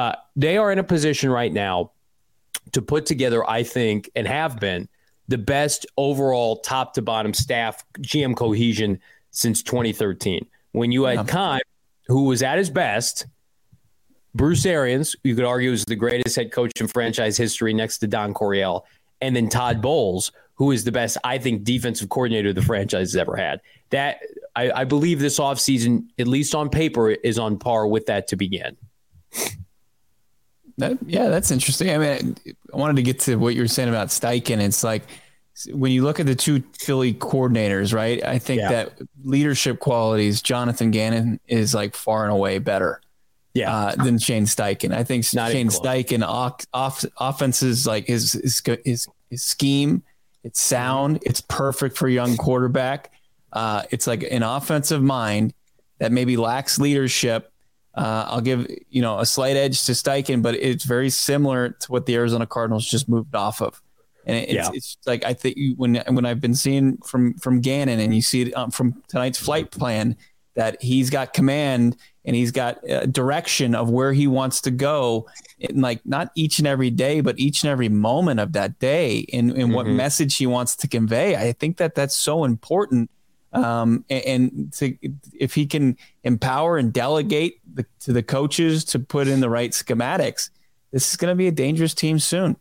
uh, 0.00 0.14
they 0.34 0.56
are 0.56 0.72
in 0.72 0.78
a 0.78 0.82
position 0.82 1.28
right 1.28 1.52
now 1.52 1.90
to 2.72 2.80
put 2.80 3.04
together, 3.04 3.48
I 3.48 3.62
think, 3.62 4.08
and 4.16 4.26
have 4.26 4.58
been 4.58 4.88
the 5.28 5.36
best 5.36 5.84
overall 5.98 6.56
top 6.60 6.94
to 6.94 7.02
bottom 7.02 7.34
staff 7.34 7.84
GM 7.98 8.34
cohesion 8.34 8.98
since 9.30 9.62
2013. 9.62 10.46
When 10.72 10.90
you 10.90 11.04
had 11.04 11.28
yeah. 11.28 11.58
who 12.06 12.24
was 12.24 12.42
at 12.42 12.56
his 12.56 12.70
best, 12.70 13.26
Bruce 14.34 14.64
Arians, 14.64 15.14
you 15.22 15.34
could 15.34 15.44
argue 15.44 15.70
is 15.70 15.84
the 15.84 15.96
greatest 15.96 16.34
head 16.34 16.50
coach 16.50 16.80
in 16.80 16.88
franchise 16.88 17.36
history 17.36 17.74
next 17.74 17.98
to 17.98 18.06
Don 18.06 18.32
Coryell, 18.32 18.86
and 19.20 19.36
then 19.36 19.50
Todd 19.50 19.82
Bowles, 19.82 20.32
who 20.54 20.70
is 20.70 20.82
the 20.84 20.92
best, 20.92 21.18
I 21.24 21.36
think, 21.36 21.62
defensive 21.64 22.08
coordinator 22.08 22.54
the 22.54 22.62
franchise 22.62 23.12
has 23.12 23.16
ever 23.16 23.36
had. 23.36 23.60
That 23.90 24.20
I, 24.56 24.70
I 24.70 24.84
believe 24.84 25.20
this 25.20 25.38
offseason, 25.38 26.06
at 26.18 26.26
least 26.26 26.54
on 26.54 26.70
paper, 26.70 27.10
is 27.10 27.38
on 27.38 27.58
par 27.58 27.86
with 27.86 28.06
that 28.06 28.28
to 28.28 28.36
begin. 28.36 28.78
That, 30.80 30.98
yeah, 31.06 31.28
that's 31.28 31.50
interesting. 31.50 31.90
I 31.90 31.98
mean, 31.98 32.36
I 32.72 32.76
wanted 32.76 32.96
to 32.96 33.02
get 33.02 33.20
to 33.20 33.36
what 33.36 33.54
you 33.54 33.62
were 33.62 33.68
saying 33.68 33.88
about 33.88 34.08
Steichen. 34.08 34.60
It's 34.60 34.82
like 34.82 35.02
when 35.72 35.92
you 35.92 36.02
look 36.02 36.20
at 36.20 36.26
the 36.26 36.34
two 36.34 36.62
Philly 36.78 37.14
coordinators, 37.14 37.94
right? 37.94 38.24
I 38.24 38.38
think 38.38 38.60
yeah. 38.60 38.70
that 38.70 38.92
leadership 39.22 39.78
qualities, 39.78 40.42
Jonathan 40.42 40.90
Gannon 40.90 41.40
is 41.46 41.74
like 41.74 41.94
far 41.94 42.24
and 42.24 42.32
away 42.32 42.58
better. 42.58 43.00
Yeah, 43.52 43.74
uh, 43.74 43.96
than 43.96 44.18
Shane 44.18 44.44
Steichen. 44.44 44.94
I 44.94 45.02
think 45.02 45.26
Not 45.34 45.50
Shane 45.50 45.70
Steichen 45.70 46.24
off, 46.24 46.64
off, 46.72 47.04
offenses 47.18 47.84
like 47.84 48.06
his, 48.06 48.32
his 48.34 48.62
his 48.84 49.08
his 49.28 49.42
scheme, 49.42 50.04
it's 50.44 50.60
sound, 50.60 51.18
it's 51.22 51.40
perfect 51.40 51.96
for 51.96 52.06
a 52.06 52.12
young 52.12 52.36
quarterback. 52.36 53.10
Uh, 53.52 53.82
it's 53.90 54.06
like 54.06 54.22
an 54.22 54.42
offensive 54.42 55.02
mind 55.02 55.52
that 55.98 56.12
maybe 56.12 56.36
lacks 56.36 56.78
leadership 56.78 57.52
uh, 57.94 58.26
I'll 58.28 58.40
give 58.40 58.66
you 58.88 59.02
know 59.02 59.18
a 59.18 59.26
slight 59.26 59.56
edge 59.56 59.84
to 59.86 59.92
Steichen, 59.92 60.42
but 60.42 60.54
it's 60.54 60.84
very 60.84 61.10
similar 61.10 61.70
to 61.70 61.92
what 61.92 62.06
the 62.06 62.14
Arizona 62.14 62.46
Cardinals 62.46 62.88
just 62.88 63.08
moved 63.08 63.34
off 63.34 63.60
of. 63.60 63.80
And 64.26 64.36
it's, 64.36 64.52
yeah. 64.52 64.70
it's 64.72 64.98
like 65.06 65.24
I 65.24 65.32
think 65.32 65.56
when 65.76 65.96
when 66.08 66.24
I've 66.24 66.40
been 66.40 66.54
seeing 66.54 66.98
from 66.98 67.34
from 67.34 67.60
Gannon 67.60 68.00
and 68.00 68.14
you 68.14 68.22
see 68.22 68.42
it 68.42 68.56
um, 68.56 68.70
from 68.70 69.02
tonight's 69.08 69.38
flight 69.38 69.70
plan 69.70 70.16
that 70.54 70.82
he's 70.82 71.10
got 71.10 71.32
command 71.32 71.96
and 72.24 72.36
he's 72.36 72.50
got 72.50 72.78
a 72.86 73.06
direction 73.06 73.74
of 73.74 73.88
where 73.88 74.12
he 74.12 74.26
wants 74.26 74.60
to 74.62 74.70
go 74.70 75.26
in 75.58 75.80
like 75.80 76.00
not 76.04 76.30
each 76.34 76.58
and 76.58 76.68
every 76.68 76.90
day 76.90 77.20
but 77.20 77.38
each 77.38 77.62
and 77.62 77.70
every 77.70 77.88
moment 77.88 78.40
of 78.40 78.52
that 78.52 78.78
day 78.78 79.24
and, 79.32 79.50
and 79.50 79.58
mm-hmm. 79.58 79.72
what 79.72 79.86
message 79.86 80.36
he 80.36 80.46
wants 80.46 80.76
to 80.76 80.88
convey 80.88 81.36
i 81.36 81.52
think 81.52 81.76
that 81.76 81.94
that's 81.94 82.16
so 82.16 82.44
important 82.44 83.10
um, 83.52 84.04
and, 84.08 84.72
to, 84.72 84.96
if 85.38 85.54
he 85.54 85.66
can 85.66 85.96
empower 86.22 86.78
and 86.78 86.92
delegate 86.92 87.60
the, 87.74 87.84
to 88.00 88.12
the 88.12 88.22
coaches 88.22 88.84
to 88.84 88.98
put 88.98 89.26
in 89.28 89.40
the 89.40 89.50
right 89.50 89.72
schematics 89.72 90.50
this 90.92 91.10
is 91.10 91.16
going 91.16 91.30
to 91.30 91.36
be 91.36 91.48
a 91.48 91.52
dangerous 91.52 91.94
team 91.94 92.18
soon 92.18 92.56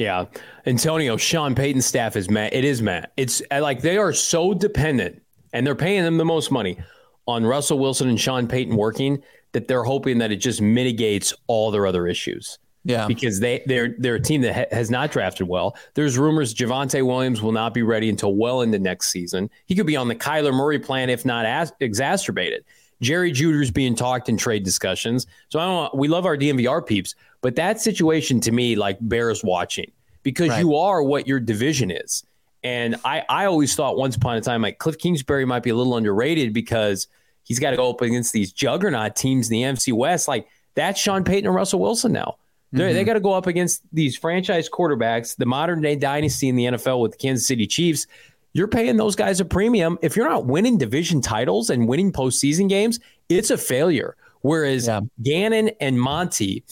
yeah. 0.00 0.24
Antonio, 0.64 1.18
Sean 1.18 1.54
Payton's 1.54 1.84
staff 1.84 2.16
is 2.16 2.30
mad. 2.30 2.54
It 2.54 2.64
is 2.64 2.80
mad. 2.80 3.10
It's 3.18 3.42
like 3.50 3.82
they 3.82 3.98
are 3.98 4.14
so 4.14 4.54
dependent 4.54 5.20
and 5.52 5.66
they're 5.66 5.74
paying 5.74 6.04
them 6.04 6.16
the 6.16 6.24
most 6.24 6.50
money 6.50 6.78
on 7.26 7.44
Russell 7.44 7.78
Wilson 7.78 8.08
and 8.08 8.18
Sean 8.18 8.46
Payton 8.46 8.76
working 8.76 9.22
that 9.52 9.68
they're 9.68 9.84
hoping 9.84 10.16
that 10.18 10.32
it 10.32 10.36
just 10.36 10.62
mitigates 10.62 11.34
all 11.48 11.70
their 11.70 11.86
other 11.86 12.06
issues. 12.06 12.58
Yeah, 12.82 13.06
because 13.06 13.40
they 13.40 13.62
they're 13.66 13.94
they're 13.98 14.14
a 14.14 14.20
team 14.20 14.40
that 14.40 14.54
ha- 14.54 14.76
has 14.76 14.90
not 14.90 15.12
drafted 15.12 15.46
well. 15.46 15.76
There's 15.94 16.16
rumors 16.16 16.54
Javonte 16.54 17.04
Williams 17.04 17.42
will 17.42 17.52
not 17.52 17.74
be 17.74 17.82
ready 17.82 18.08
until 18.08 18.34
well 18.34 18.62
into 18.62 18.78
next 18.78 19.10
season. 19.10 19.50
He 19.66 19.74
could 19.74 19.86
be 19.86 19.96
on 19.96 20.08
the 20.08 20.14
Kyler 20.14 20.54
Murray 20.54 20.78
plan 20.78 21.10
if 21.10 21.26
not 21.26 21.44
as- 21.44 21.72
exacerbated. 21.80 22.64
Jerry 23.02 23.32
Jeudy's 23.32 23.70
being 23.70 23.94
talked 23.94 24.28
in 24.28 24.36
trade 24.36 24.62
discussions. 24.62 25.26
So 25.50 25.58
I 25.58 25.66
don't. 25.66 25.94
We 25.94 26.08
love 26.08 26.24
our 26.24 26.36
DNVR 26.36 26.86
peeps, 26.86 27.14
but 27.42 27.54
that 27.56 27.80
situation 27.80 28.40
to 28.40 28.52
me 28.52 28.76
like 28.76 28.96
bears 29.00 29.44
watching 29.44 29.90
because 30.22 30.50
right. 30.50 30.60
you 30.60 30.74
are 30.76 31.02
what 31.02 31.26
your 31.26 31.40
division 31.40 31.90
is. 31.90 32.24
And 32.62 32.96
I, 33.04 33.24
I 33.28 33.46
always 33.46 33.74
thought 33.74 33.96
once 33.96 34.16
upon 34.16 34.36
a 34.36 34.40
time 34.40 34.62
like 34.62 34.78
Cliff 34.78 34.98
Kingsbury 34.98 35.46
might 35.46 35.62
be 35.62 35.70
a 35.70 35.74
little 35.74 35.96
underrated 35.96 36.52
because 36.52 37.08
he's 37.44 37.58
got 37.58 37.70
to 37.70 37.76
go 37.76 37.90
up 37.90 38.02
against 38.02 38.32
these 38.32 38.52
juggernaut 38.52 39.16
teams 39.16 39.50
in 39.50 39.52
the 39.52 39.62
NFC 39.62 39.92
West. 39.92 40.28
Like 40.28 40.46
that's 40.74 41.00
Sean 41.00 41.24
Payton 41.24 41.46
and 41.46 41.54
Russell 41.54 41.80
Wilson 41.80 42.12
now. 42.12 42.36
Mm-hmm. 42.74 42.94
They 42.94 43.04
got 43.04 43.14
to 43.14 43.20
go 43.20 43.32
up 43.32 43.46
against 43.46 43.82
these 43.92 44.16
franchise 44.16 44.68
quarterbacks, 44.68 45.36
the 45.36 45.46
modern 45.46 45.80
day 45.80 45.96
dynasty 45.96 46.48
in 46.48 46.56
the 46.56 46.64
NFL 46.66 47.00
with 47.00 47.12
the 47.12 47.18
Kansas 47.18 47.46
City 47.46 47.66
Chiefs. 47.66 48.06
You're 48.52 48.68
paying 48.68 48.96
those 48.96 49.16
guys 49.16 49.40
a 49.40 49.44
premium. 49.44 49.98
If 50.02 50.16
you're 50.16 50.28
not 50.28 50.46
winning 50.46 50.78
division 50.78 51.20
titles 51.20 51.70
and 51.70 51.88
winning 51.88 52.12
postseason 52.12 52.68
games, 52.68 53.00
it's 53.28 53.50
a 53.50 53.58
failure. 53.58 54.16
Whereas 54.42 54.86
yeah. 54.86 55.00
Gannon 55.22 55.70
and 55.80 56.00
Monti 56.00 56.64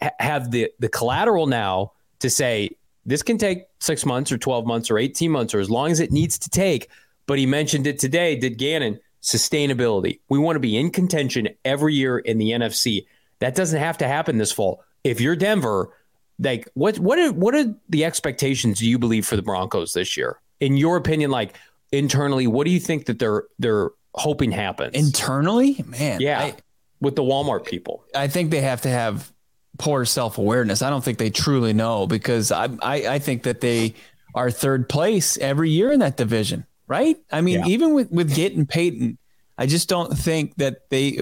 ha- 0.00 0.10
have 0.18 0.50
the 0.50 0.70
the 0.78 0.88
collateral 0.88 1.46
now 1.46 1.92
to 2.20 2.28
say 2.28 2.70
this 3.06 3.22
can 3.22 3.38
take 3.38 3.66
six 3.78 4.06
months 4.06 4.30
or 4.30 4.38
12 4.38 4.66
months 4.66 4.90
or 4.90 4.98
18 4.98 5.30
months 5.30 5.54
or 5.54 5.60
as 5.60 5.70
long 5.70 5.90
as 5.90 6.00
it 6.00 6.12
needs 6.12 6.38
to 6.40 6.50
take. 6.50 6.88
But 7.26 7.38
he 7.38 7.46
mentioned 7.46 7.86
it 7.86 7.98
today, 7.98 8.36
did 8.36 8.58
Gannon, 8.58 8.98
sustainability. 9.22 10.20
We 10.28 10.38
want 10.38 10.56
to 10.56 10.60
be 10.60 10.76
in 10.76 10.90
contention 10.90 11.48
every 11.64 11.94
year 11.94 12.18
in 12.18 12.38
the 12.38 12.50
NFC. 12.50 13.06
That 13.38 13.54
doesn't 13.54 13.78
have 13.78 13.98
to 13.98 14.08
happen 14.08 14.38
this 14.38 14.52
fall. 14.52 14.84
If 15.04 15.20
you're 15.20 15.36
Denver, 15.36 15.94
like 16.38 16.68
what 16.74 16.98
what 16.98 17.18
are 17.18 17.32
what 17.32 17.54
are 17.54 17.74
the 17.88 18.04
expectations 18.04 18.78
do 18.78 18.88
you 18.88 18.98
believe 18.98 19.26
for 19.26 19.36
the 19.36 19.42
Broncos 19.42 19.92
this 19.92 20.16
year? 20.16 20.38
In 20.60 20.76
your 20.76 20.96
opinion, 20.96 21.30
like 21.30 21.56
internally, 21.90 22.46
what 22.46 22.64
do 22.64 22.70
you 22.70 22.80
think 22.80 23.06
that 23.06 23.18
they're 23.18 23.44
they're 23.58 23.90
hoping 24.14 24.52
happens? 24.52 24.94
Internally? 24.94 25.84
Man. 25.86 26.20
Yeah. 26.20 26.40
I, 26.40 26.54
with 27.00 27.16
the 27.16 27.22
Walmart 27.22 27.66
people. 27.66 28.04
I 28.14 28.28
think 28.28 28.50
they 28.52 28.60
have 28.60 28.82
to 28.82 28.88
have 28.88 29.30
poor 29.78 30.04
self 30.04 30.38
awareness. 30.38 30.80
I 30.80 30.88
don't 30.88 31.04
think 31.04 31.18
they 31.18 31.30
truly 31.30 31.72
know 31.72 32.06
because 32.06 32.52
I, 32.52 32.68
I, 32.80 32.94
I 33.08 33.18
think 33.18 33.42
that 33.42 33.60
they 33.60 33.94
are 34.34 34.50
third 34.50 34.88
place 34.88 35.36
every 35.38 35.70
year 35.70 35.92
in 35.92 36.00
that 36.00 36.16
division, 36.16 36.64
right? 36.86 37.16
I 37.30 37.40
mean, 37.40 37.60
yeah. 37.60 37.66
even 37.66 37.92
with 37.92 38.10
with 38.10 38.34
getting 38.34 38.66
Payton, 38.66 39.18
I 39.58 39.66
just 39.66 39.88
don't 39.88 40.16
think 40.16 40.56
that 40.56 40.88
they 40.90 41.18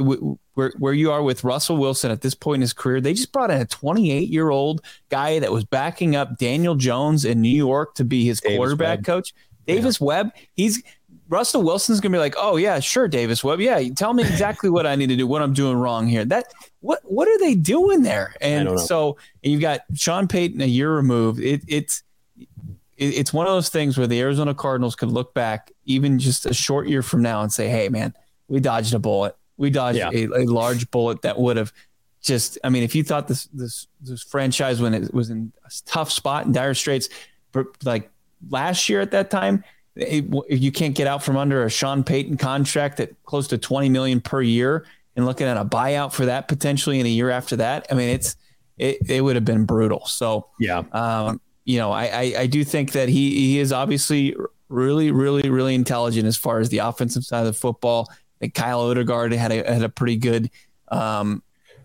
where 0.54 0.72
where 0.78 0.92
you 0.92 1.10
are 1.10 1.22
with 1.22 1.44
Russell 1.44 1.76
Wilson 1.76 2.10
at 2.10 2.20
this 2.20 2.34
point 2.34 2.56
in 2.56 2.60
his 2.62 2.72
career. 2.72 3.00
They 3.00 3.14
just 3.14 3.32
brought 3.32 3.50
in 3.50 3.60
a 3.60 3.66
28 3.66 4.28
year 4.28 4.50
old 4.50 4.82
guy 5.08 5.38
that 5.38 5.52
was 5.52 5.64
backing 5.64 6.16
up 6.16 6.38
Daniel 6.38 6.74
Jones 6.74 7.24
in 7.24 7.40
New 7.40 7.48
York 7.48 7.94
to 7.96 8.04
be 8.04 8.24
his 8.24 8.40
Davis 8.40 8.56
quarterback 8.56 8.98
Webb. 8.98 9.04
coach. 9.04 9.34
Davis 9.66 10.00
yeah. 10.00 10.06
Webb, 10.06 10.32
he's 10.54 10.82
Russell 11.28 11.62
Wilson's 11.62 12.00
gonna 12.00 12.12
be 12.12 12.18
like, 12.18 12.34
oh 12.36 12.56
yeah, 12.56 12.80
sure, 12.80 13.06
Davis 13.06 13.44
Webb, 13.44 13.60
yeah, 13.60 13.80
tell 13.90 14.12
me 14.12 14.24
exactly 14.24 14.68
what 14.68 14.86
I 14.86 14.96
need 14.96 15.08
to 15.08 15.16
do, 15.16 15.26
what 15.26 15.42
I'm 15.42 15.54
doing 15.54 15.76
wrong 15.76 16.08
here. 16.08 16.24
That 16.24 16.52
what 16.80 17.00
what 17.04 17.28
are 17.28 17.38
they 17.38 17.54
doing 17.54 18.02
there? 18.02 18.34
And 18.40 18.78
so 18.80 19.16
and 19.42 19.52
you've 19.52 19.60
got 19.60 19.82
Sean 19.94 20.26
Payton 20.28 20.60
a 20.60 20.66
year 20.66 20.92
removed. 20.94 21.40
It, 21.40 21.62
it's 21.68 22.02
it, 22.36 23.14
it's 23.14 23.32
one 23.32 23.46
of 23.46 23.52
those 23.52 23.68
things 23.68 23.96
where 23.96 24.08
the 24.08 24.20
Arizona 24.20 24.54
Cardinals 24.54 24.96
could 24.96 25.10
look 25.10 25.32
back 25.32 25.70
even 25.84 26.18
just 26.18 26.46
a 26.46 26.54
short 26.54 26.88
year 26.88 27.02
from 27.02 27.22
now 27.22 27.42
and 27.42 27.52
say, 27.52 27.68
hey 27.68 27.88
man, 27.88 28.12
we 28.50 28.60
dodged 28.60 28.92
a 28.92 28.98
bullet. 28.98 29.34
We 29.56 29.70
dodged 29.70 29.98
yeah. 29.98 30.10
a, 30.12 30.26
a 30.26 30.44
large 30.44 30.90
bullet 30.90 31.22
that 31.22 31.38
would 31.38 31.56
have 31.56 31.72
just 32.22 32.58
I 32.62 32.68
mean, 32.68 32.82
if 32.82 32.94
you 32.94 33.02
thought 33.02 33.28
this 33.28 33.46
this 33.46 33.86
this 34.02 34.22
franchise 34.22 34.80
when 34.80 34.92
it 34.92 35.14
was 35.14 35.30
in 35.30 35.52
a 35.64 35.70
tough 35.86 36.12
spot 36.12 36.44
in 36.44 36.52
dire 36.52 36.74
straits, 36.74 37.08
like 37.84 38.10
last 38.50 38.88
year 38.88 39.00
at 39.00 39.10
that 39.12 39.30
time 39.30 39.64
it, 39.96 40.24
you 40.48 40.72
can't 40.72 40.94
get 40.94 41.06
out 41.06 41.22
from 41.22 41.36
under 41.36 41.64
a 41.64 41.70
Sean 41.70 42.04
Payton 42.04 42.36
contract 42.36 43.00
at 43.00 43.10
close 43.24 43.48
to 43.48 43.58
20 43.58 43.88
million 43.88 44.20
per 44.20 44.40
year 44.40 44.86
and 45.16 45.26
looking 45.26 45.46
at 45.46 45.56
a 45.56 45.64
buyout 45.64 46.12
for 46.12 46.26
that 46.26 46.48
potentially 46.48 47.00
in 47.00 47.06
a 47.06 47.10
year 47.10 47.30
after 47.30 47.56
that. 47.56 47.86
I 47.90 47.94
mean, 47.94 48.10
it's, 48.10 48.36
it, 48.78 48.98
it 49.08 49.20
would 49.22 49.36
have 49.36 49.44
been 49.44 49.64
brutal. 49.64 50.06
So, 50.06 50.46
yeah. 50.58 50.84
Um, 50.92 51.40
you 51.64 51.78
know, 51.78 51.92
I, 51.92 52.04
I, 52.04 52.34
I 52.38 52.46
do 52.46 52.64
think 52.64 52.92
that 52.92 53.08
he, 53.08 53.30
he 53.34 53.58
is 53.58 53.72
obviously 53.72 54.34
really, 54.68 55.10
really, 55.10 55.50
really 55.50 55.74
intelligent 55.74 56.26
as 56.26 56.36
far 56.36 56.60
as 56.60 56.68
the 56.68 56.78
offensive 56.78 57.24
side 57.24 57.40
of 57.40 57.46
the 57.46 57.52
football. 57.52 58.08
Think 58.40 58.54
Kyle 58.54 58.82
Odegard 58.82 59.34
had 59.34 59.52
a, 59.52 59.72
had 59.72 59.82
a 59.82 59.88
pretty 59.88 60.16
good, 60.16 60.50
um, 60.88 61.42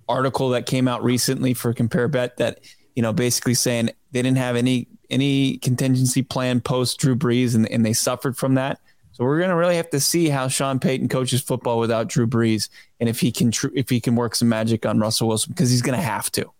article 0.08 0.50
that 0.50 0.65
came 0.65 0.88
out 0.88 1.04
recently 1.04 1.54
for 1.54 1.74
Compare 1.74 2.08
Bet 2.08 2.38
that, 2.38 2.60
you 2.96 3.02
know, 3.02 3.13
basically 3.13 3.54
saying 3.54 3.89
they 4.12 4.22
didn't 4.22 4.38
have 4.38 4.56
any 4.56 4.88
any 5.10 5.58
contingency 5.58 6.24
plan 6.24 6.62
post 6.62 7.00
Drew 7.00 7.15
Brees, 7.15 7.56
and, 7.56 7.70
and 7.70 7.86
they 7.86 7.94
suffered 7.94 8.38
from 8.38 8.56
that. 8.56 8.80
So 9.12 9.24
we're 9.24 9.38
going 9.38 9.50
to 9.50 9.56
really 9.56 9.76
have 9.78 9.89
to 9.91 10.00
see 10.00 10.30
how 10.30 10.48
Sean 10.48 10.80
Payton 10.80 11.10
coaches 11.10 11.41
football 11.41 11.80
without 11.80 12.08
Drew 12.08 12.28
Brees, 12.28 12.70
and 13.00 13.08
if 13.08 13.20
he 13.20 13.32
can 13.32 13.52
tr- 13.52 13.70
if 13.76 13.89
he 13.89 14.00
can 14.00 14.15
work 14.15 14.36
some 14.36 14.50
magic 14.50 14.86
on 14.86 15.00
Russell 15.00 15.28
Wilson 15.28 15.52
because 15.52 15.70
he's 15.70 15.82
going 15.82 15.98
to 15.98 16.04
have 16.04 16.32
to. 16.34 16.52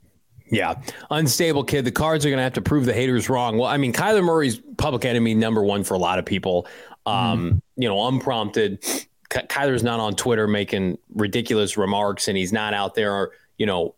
Yeah, 0.52 0.76
unstable 1.10 1.64
kid. 1.64 1.86
The 1.86 1.92
Cards 1.92 2.26
are 2.26 2.30
going 2.30 2.38
to 2.38 2.44
have 2.44 2.54
to 2.54 2.62
prove 2.62 2.86
the 2.86 2.94
haters 2.94 3.30
wrong. 3.30 3.58
Well, 3.58 3.68
I 3.68 3.78
mean, 3.78 3.94
Kyler 3.94 4.24
Murray's 4.24 4.62
public 4.78 5.04
enemy 5.04 5.34
number 5.34 5.64
one 5.64 5.84
for 5.84 5.96
a 5.96 5.98
lot 5.98 6.20
of 6.20 6.26
people. 6.26 6.68
Um, 7.06 7.16
mm. 7.54 7.62
You 7.78 7.90
know, 7.90 8.08
unprompted. 8.08 8.84
Kyler's 9.36 9.84
not 9.84 10.00
on 10.00 10.16
Twitter 10.16 10.48
making 10.48 10.98
ridiculous 11.14 11.78
remarks, 11.78 12.28
and 12.28 12.38
he's 12.38 12.54
not 12.54 12.74
out 12.74 12.96
there, 12.96 13.32
you 13.58 13.66
know, 13.66 13.96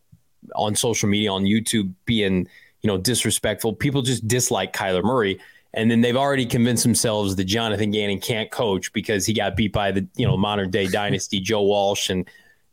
on 0.56 0.76
social 0.76 1.10
media 1.10 1.32
on 1.32 1.44
YouTube 1.44 1.94
being 2.06 2.48
you 2.82 2.88
know, 2.88 2.98
disrespectful. 2.98 3.74
People 3.74 4.02
just 4.02 4.28
dislike 4.28 4.74
Kyler 4.74 5.04
Murray. 5.04 5.40
And 5.74 5.92
then 5.92 6.02
they've 6.02 6.16
already 6.16 6.46
convinced 6.46 6.84
themselves 6.84 7.36
that 7.36 7.44
Jonathan 7.44 7.92
Gannon 7.92 8.20
can't 8.20 8.50
coach 8.50 8.94
because 8.94 9.26
he 9.26 9.34
got 9.34 9.56
beat 9.56 9.74
by 9.74 9.92
the, 9.92 10.08
you 10.16 10.26
know, 10.26 10.38
modern 10.38 10.70
day 10.70 10.88
dynasty 10.92 11.40
Joe 11.40 11.64
Walsh 11.64 12.10
and, 12.10 12.28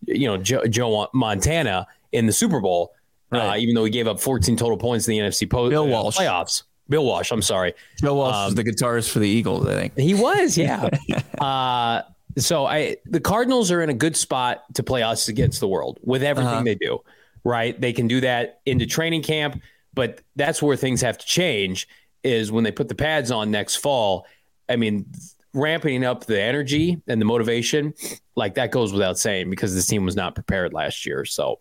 you 0.06 0.28
know, 0.28 0.36
Joe, 0.36 0.64
Joe 0.66 1.08
Montana 1.12 1.86
in 2.12 2.26
the 2.26 2.32
Super 2.32 2.60
Bowl, 2.60 2.94
uh, 3.32 3.38
right. 3.38 3.48
uh, 3.48 3.56
even 3.56 3.74
though 3.74 3.84
he 3.84 3.90
gave 3.90 4.06
up 4.06 4.20
14 4.20 4.56
total 4.56 4.76
points 4.76 5.08
in 5.08 5.12
the 5.12 5.18
NFC 5.18 5.50
post, 5.50 5.70
Bill 5.70 5.82
uh, 5.82 5.86
Walsh. 5.86 6.16
playoffs. 6.16 6.62
Bill 6.88 7.04
Walsh, 7.04 7.32
I'm 7.32 7.42
sorry. 7.42 7.74
Bill 8.00 8.16
Walsh 8.16 8.36
um, 8.36 8.44
was 8.44 8.54
the 8.54 8.64
guitarist 8.64 9.10
for 9.10 9.18
the 9.18 9.28
Eagles, 9.28 9.66
I 9.66 9.74
think. 9.74 9.98
He 9.98 10.14
was, 10.14 10.56
yeah. 10.56 10.88
uh, 11.40 12.02
so 12.36 12.66
I 12.66 12.96
the 13.06 13.20
Cardinals 13.20 13.70
are 13.70 13.82
in 13.82 13.90
a 13.90 13.94
good 13.94 14.16
spot 14.16 14.64
to 14.74 14.82
play 14.82 15.02
us 15.02 15.28
against 15.28 15.60
the 15.60 15.68
world 15.68 15.98
with 16.02 16.22
everything 16.22 16.52
uh-huh. 16.52 16.64
they 16.64 16.74
do, 16.74 17.00
right? 17.44 17.78
They 17.80 17.92
can 17.92 18.08
do 18.08 18.20
that 18.22 18.60
into 18.66 18.86
training 18.86 19.22
camp. 19.22 19.60
But 19.94 20.20
that's 20.34 20.60
where 20.60 20.76
things 20.76 21.00
have 21.02 21.18
to 21.18 21.26
change 21.26 21.88
is 22.24 22.50
when 22.50 22.64
they 22.64 22.72
put 22.72 22.88
the 22.88 22.94
pads 22.94 23.30
on 23.30 23.50
next 23.50 23.76
fall. 23.76 24.26
I 24.68 24.76
mean, 24.76 25.06
ramping 25.52 26.04
up 26.04 26.24
the 26.24 26.40
energy 26.40 27.00
and 27.06 27.20
the 27.20 27.24
motivation, 27.24 27.94
like 28.34 28.54
that 28.54 28.72
goes 28.72 28.92
without 28.92 29.18
saying 29.18 29.50
because 29.50 29.74
this 29.74 29.86
team 29.86 30.04
was 30.04 30.16
not 30.16 30.34
prepared 30.34 30.72
last 30.72 31.06
year. 31.06 31.24
So, 31.24 31.58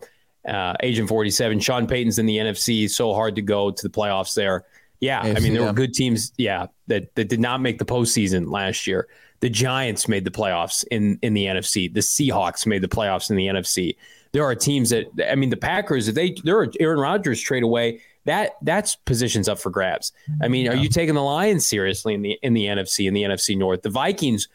uh, 0.48 0.74
Agent 0.82 1.08
47, 1.08 1.60
Sean 1.60 1.86
Payton's 1.86 2.18
in 2.18 2.26
the 2.26 2.36
NFC, 2.36 2.90
so 2.90 3.14
hard 3.14 3.36
to 3.36 3.42
go 3.42 3.70
to 3.70 3.82
the 3.82 3.88
playoffs 3.88 4.34
there. 4.34 4.64
Yeah, 5.00 5.20
I 5.20 5.38
mean, 5.40 5.52
there 5.52 5.62
were 5.62 5.72
good 5.72 5.92
teams, 5.92 6.32
yeah, 6.38 6.66
that, 6.86 7.14
that 7.14 7.28
did 7.28 7.40
not 7.40 7.60
make 7.60 7.78
the 7.78 7.84
postseason 7.84 8.50
last 8.50 8.86
year. 8.86 9.06
The 9.44 9.50
Giants 9.50 10.08
made 10.08 10.24
the 10.24 10.30
playoffs 10.30 10.86
in, 10.90 11.18
in 11.20 11.34
the 11.34 11.44
NFC. 11.44 11.92
The 11.92 12.00
Seahawks 12.00 12.64
made 12.64 12.80
the 12.80 12.88
playoffs 12.88 13.28
in 13.28 13.36
the 13.36 13.46
NFC. 13.46 13.94
There 14.32 14.42
are 14.42 14.54
teams 14.54 14.88
that, 14.88 15.04
I 15.30 15.34
mean, 15.34 15.50
the 15.50 15.58
Packers, 15.58 16.08
if 16.08 16.14
they, 16.14 16.34
they're 16.44 16.66
Aaron 16.80 16.98
Rodgers 16.98 17.42
trade 17.42 17.62
away, 17.62 18.00
that 18.24 18.52
that's 18.62 18.96
positions 18.96 19.46
up 19.46 19.58
for 19.58 19.68
grabs. 19.68 20.12
I 20.40 20.48
mean, 20.48 20.66
are 20.66 20.74
you 20.74 20.88
taking 20.88 21.14
the 21.14 21.22
Lions 21.22 21.66
seriously 21.66 22.14
in 22.14 22.22
the 22.22 22.38
in 22.42 22.54
the 22.54 22.64
NFC 22.64 23.06
in 23.06 23.12
the 23.12 23.22
NFC 23.22 23.54
North? 23.54 23.82
The 23.82 23.90
Vikings 23.90 24.48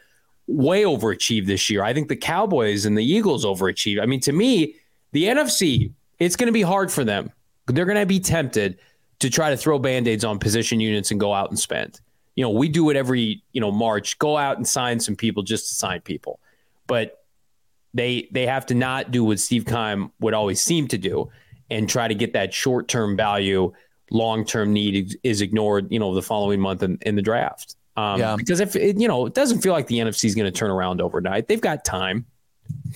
way 0.48 0.82
overachieved 0.82 1.46
this 1.46 1.70
year. 1.70 1.84
I 1.84 1.94
think 1.94 2.08
the 2.08 2.16
Cowboys 2.16 2.84
and 2.84 2.98
the 2.98 3.04
Eagles 3.04 3.44
overachieved. 3.44 4.02
I 4.02 4.06
mean, 4.06 4.18
to 4.22 4.32
me, 4.32 4.74
the 5.12 5.26
NFC 5.26 5.92
it's 6.18 6.34
going 6.34 6.48
to 6.48 6.52
be 6.52 6.62
hard 6.62 6.90
for 6.90 7.04
them. 7.04 7.30
They're 7.68 7.84
going 7.84 7.96
to 7.96 8.06
be 8.06 8.18
tempted 8.18 8.80
to 9.20 9.30
try 9.30 9.50
to 9.50 9.56
throw 9.56 9.78
band-aids 9.78 10.24
on 10.24 10.40
position 10.40 10.80
units 10.80 11.12
and 11.12 11.20
go 11.20 11.32
out 11.32 11.48
and 11.48 11.56
spend. 11.60 12.00
You 12.40 12.46
know, 12.46 12.52
we 12.52 12.70
do 12.70 12.88
it 12.88 12.96
every, 12.96 13.42
you 13.52 13.60
know, 13.60 13.70
March, 13.70 14.18
go 14.18 14.38
out 14.38 14.56
and 14.56 14.66
sign 14.66 14.98
some 14.98 15.14
people 15.14 15.42
just 15.42 15.68
to 15.68 15.74
sign 15.74 16.00
people. 16.00 16.40
But 16.86 17.22
they 17.92 18.28
they 18.32 18.46
have 18.46 18.64
to 18.66 18.74
not 18.74 19.10
do 19.10 19.24
what 19.24 19.38
Steve 19.38 19.66
Keim 19.66 20.10
would 20.20 20.32
always 20.32 20.58
seem 20.58 20.88
to 20.88 20.96
do 20.96 21.30
and 21.68 21.86
try 21.86 22.08
to 22.08 22.14
get 22.14 22.32
that 22.32 22.54
short-term 22.54 23.14
value, 23.14 23.74
long-term 24.10 24.72
need 24.72 25.18
is 25.22 25.42
ignored, 25.42 25.92
you 25.92 25.98
know, 25.98 26.14
the 26.14 26.22
following 26.22 26.60
month 26.60 26.82
in, 26.82 26.96
in 27.02 27.14
the 27.14 27.20
draft. 27.20 27.76
Um, 27.94 28.18
yeah. 28.18 28.36
Because 28.36 28.60
if 28.60 28.74
it, 28.74 28.98
you 28.98 29.06
know, 29.06 29.26
it 29.26 29.34
doesn't 29.34 29.60
feel 29.60 29.74
like 29.74 29.86
the 29.86 29.98
NFC 29.98 30.24
is 30.24 30.34
going 30.34 30.50
to 30.50 30.58
turn 30.58 30.70
around 30.70 31.02
overnight. 31.02 31.46
They've 31.46 31.60
got 31.60 31.84
time. 31.84 32.24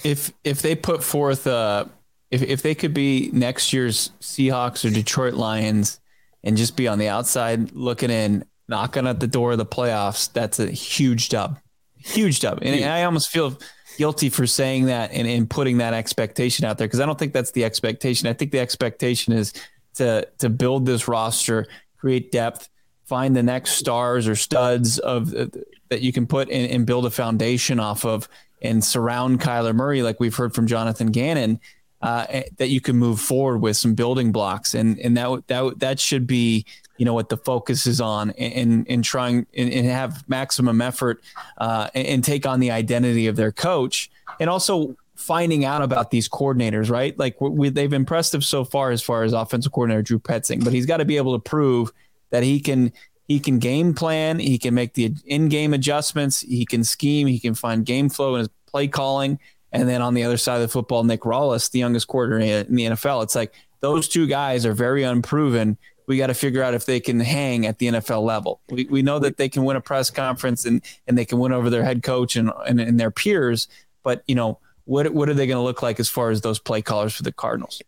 If 0.04 0.33
if 0.42 0.62
they 0.62 0.74
put 0.74 1.04
forth 1.04 1.46
uh 1.46 1.85
if 2.30 2.40
if 2.40 2.62
they 2.62 2.74
could 2.74 2.94
be 2.94 3.28
next 3.35 3.74
year's 3.74 4.11
Seahawks 4.22 4.88
or 4.88 4.90
Detroit 4.90 5.35
Lions 5.35 6.00
and 6.42 6.57
just 6.57 6.76
be 6.76 6.88
on 6.88 6.98
the 6.98 7.09
outside 7.09 7.72
looking 7.72 8.11
in, 8.11 8.44
knocking 8.68 9.07
at 9.07 9.20
the 9.20 9.27
door 9.27 9.53
of 9.53 9.59
the 9.59 9.66
playoffs, 9.66 10.33
that's 10.33 10.59
a 10.59 10.70
huge 10.70 11.29
dub. 11.29 11.59
Huge 11.96 12.40
dub. 12.40 12.59
And 12.62 12.85
I 12.85 13.05
almost 13.05 13.31
feel 13.31 13.59
guilty 13.96 14.29
for 14.29 14.46
saying 14.46 14.87
that 14.87 15.12
and, 15.12 15.27
and 15.27 15.48
putting 15.48 15.79
that 15.79 15.94
expectation 15.94 16.64
out 16.64 16.79
there 16.79 16.87
because 16.87 17.00
I 17.00 17.07
don't 17.07 17.18
think 17.18 17.33
that's 17.33 17.53
the 17.53 17.64
expectation. 17.64 18.29
I 18.29 18.33
think 18.33 18.53
the 18.53 18.61
expectation 18.61 19.33
is 19.33 19.53
to 19.94 20.29
to 20.38 20.50
build 20.50 20.87
this 20.87 21.09
roster, 21.09 21.66
create 21.96 22.33
depth, 22.33 22.68
find 23.05 23.35
the 23.35 23.42
next 23.42 23.72
stars 23.72 24.27
or 24.27 24.37
studs 24.37 24.98
of 24.98 25.35
uh, 25.35 25.46
that 25.88 26.00
you 26.00 26.12
can 26.12 26.27
put 26.27 26.48
in 26.48 26.70
and 26.70 26.87
build 26.87 27.07
a 27.07 27.11
foundation 27.11 27.79
off 27.79 28.05
of 28.05 28.29
and 28.62 28.83
surround 28.83 29.40
Kyler 29.40 29.74
Murray, 29.74 30.03
like 30.03 30.18
we've 30.18 30.35
heard 30.35 30.55
from 30.55 30.66
Jonathan 30.66 31.09
Gannon, 31.09 31.61
uh, 32.00 32.27
eh, 32.29 32.42
that 32.57 32.68
you 32.68 32.81
can 32.81 32.96
move 32.96 33.20
forward 33.20 33.59
with 33.59 33.77
some 33.77 33.94
building 33.94 34.33
blocks, 34.33 34.74
and 34.74 34.98
and 34.98 35.16
that 35.16 35.46
that 35.48 35.79
that 35.79 36.00
should 36.00 36.27
be 36.27 36.66
you 36.96 37.04
know 37.04 37.14
what 37.14 37.28
the 37.28 37.37
focus 37.37 37.87
is 37.87 38.00
on, 38.00 38.30
and 38.30 38.87
and 38.88 39.04
trying 39.04 39.46
and, 39.57 39.87
have 39.87 40.28
maximum 40.28 40.80
effort, 40.80 41.22
uh, 41.59 41.88
and, 41.94 42.22
take 42.22 42.46
on 42.46 42.61
the 42.61 42.70
identity 42.70 43.26
of 43.26 43.37
their 43.37 43.52
coach, 43.52 44.11
and 44.40 44.48
also 44.48 44.96
finding 45.16 45.64
out 45.64 45.83
about 45.83 46.11
these 46.11 46.28
coordinators, 46.28 46.90
right? 46.90 47.18
Like 47.18 47.40
we, 47.40 47.68
they've 47.68 47.92
impressed 47.92 48.35
us 48.35 48.46
so 48.46 48.64
far 48.64 48.90
as 48.90 49.02
far 49.02 49.22
as 49.22 49.33
offensive 49.33 49.72
coordinator 49.72 50.02
Drew 50.02 50.18
Petzing, 50.18 50.64
but 50.64 50.72
he's 50.72 50.87
got 50.87 50.98
to 50.98 51.04
be 51.04 51.16
able 51.16 51.35
to 51.35 51.38
prove 51.38 51.92
that 52.30 52.42
he 52.42 52.61
can 52.61 52.92
he 53.26 53.40
can 53.40 53.59
game 53.59 53.94
plan, 53.94 54.38
he 54.38 54.59
can 54.59 54.74
make 54.74 54.94
the 54.94 55.14
in-game 55.26 55.72
adjustments, 55.72 56.40
he 56.40 56.66
can 56.66 56.85
scheme, 56.85 57.26
he 57.26 57.38
can 57.38 57.54
find 57.54 57.87
game 57.87 58.09
flow 58.09 58.35
in 58.35 58.40
his 58.40 58.48
play 58.66 58.87
calling. 58.88 59.38
And 59.72 59.88
then 59.88 60.02
on 60.02 60.14
the 60.14 60.22
other 60.22 60.37
side 60.37 60.57
of 60.57 60.62
the 60.62 60.68
football, 60.68 61.04
Nick 61.04 61.22
Rallis, 61.22 61.70
the 61.70 61.78
youngest 61.78 62.07
coordinator 62.07 62.68
in 62.68 62.76
the 62.76 62.85
NFL. 62.85 63.22
It's 63.24 63.35
like 63.35 63.54
those 63.80 64.09
two 64.09 64.26
guys 64.26 64.66
are 64.66 64.72
very 64.72 65.02
unproven. 65.02 65.78
We 66.07 66.19
got 66.19 66.27
to 66.27 66.35
figure 66.35 66.62
out 66.62 66.75
if 66.75 66.87
they 66.87 67.01
can 67.01 67.21
hang 67.21 67.67
at 67.67 67.79
the 67.79 67.87
NFL 67.87 68.23
level. 68.23 68.61
We, 68.69 68.85
we 68.85 69.03
know 69.03 69.19
that 69.21 69.37
they 69.37 69.49
can 69.49 69.64
win 69.64 69.77
a 69.77 69.81
press 69.81 70.11
conference 70.11 70.64
and, 70.64 70.83
and 71.07 71.17
they 71.17 71.25
can 71.25 71.38
win 71.38 71.53
over 71.53 71.71
their 71.71 71.85
head 71.85 72.03
coach 72.03 72.37
and, 72.37 72.51
and, 72.67 72.81
and 72.81 73.01
their 73.01 73.11
peers. 73.11 73.69
But, 74.03 74.23
you 74.27 74.35
know, 74.35 74.59
what, 74.85 75.12
what 75.14 75.29
are 75.29 75.35
they 75.35 75.47
going 75.47 75.57
to 75.57 75.62
look 75.62 75.83
like 75.83 75.99
as 75.99 76.09
far 76.09 76.31
as 76.31 76.43
those 76.43 76.59
play 76.59 76.83
callers 76.83 77.14
for 77.14 77.23
the 77.23 77.33
Cardinals? 77.33 77.81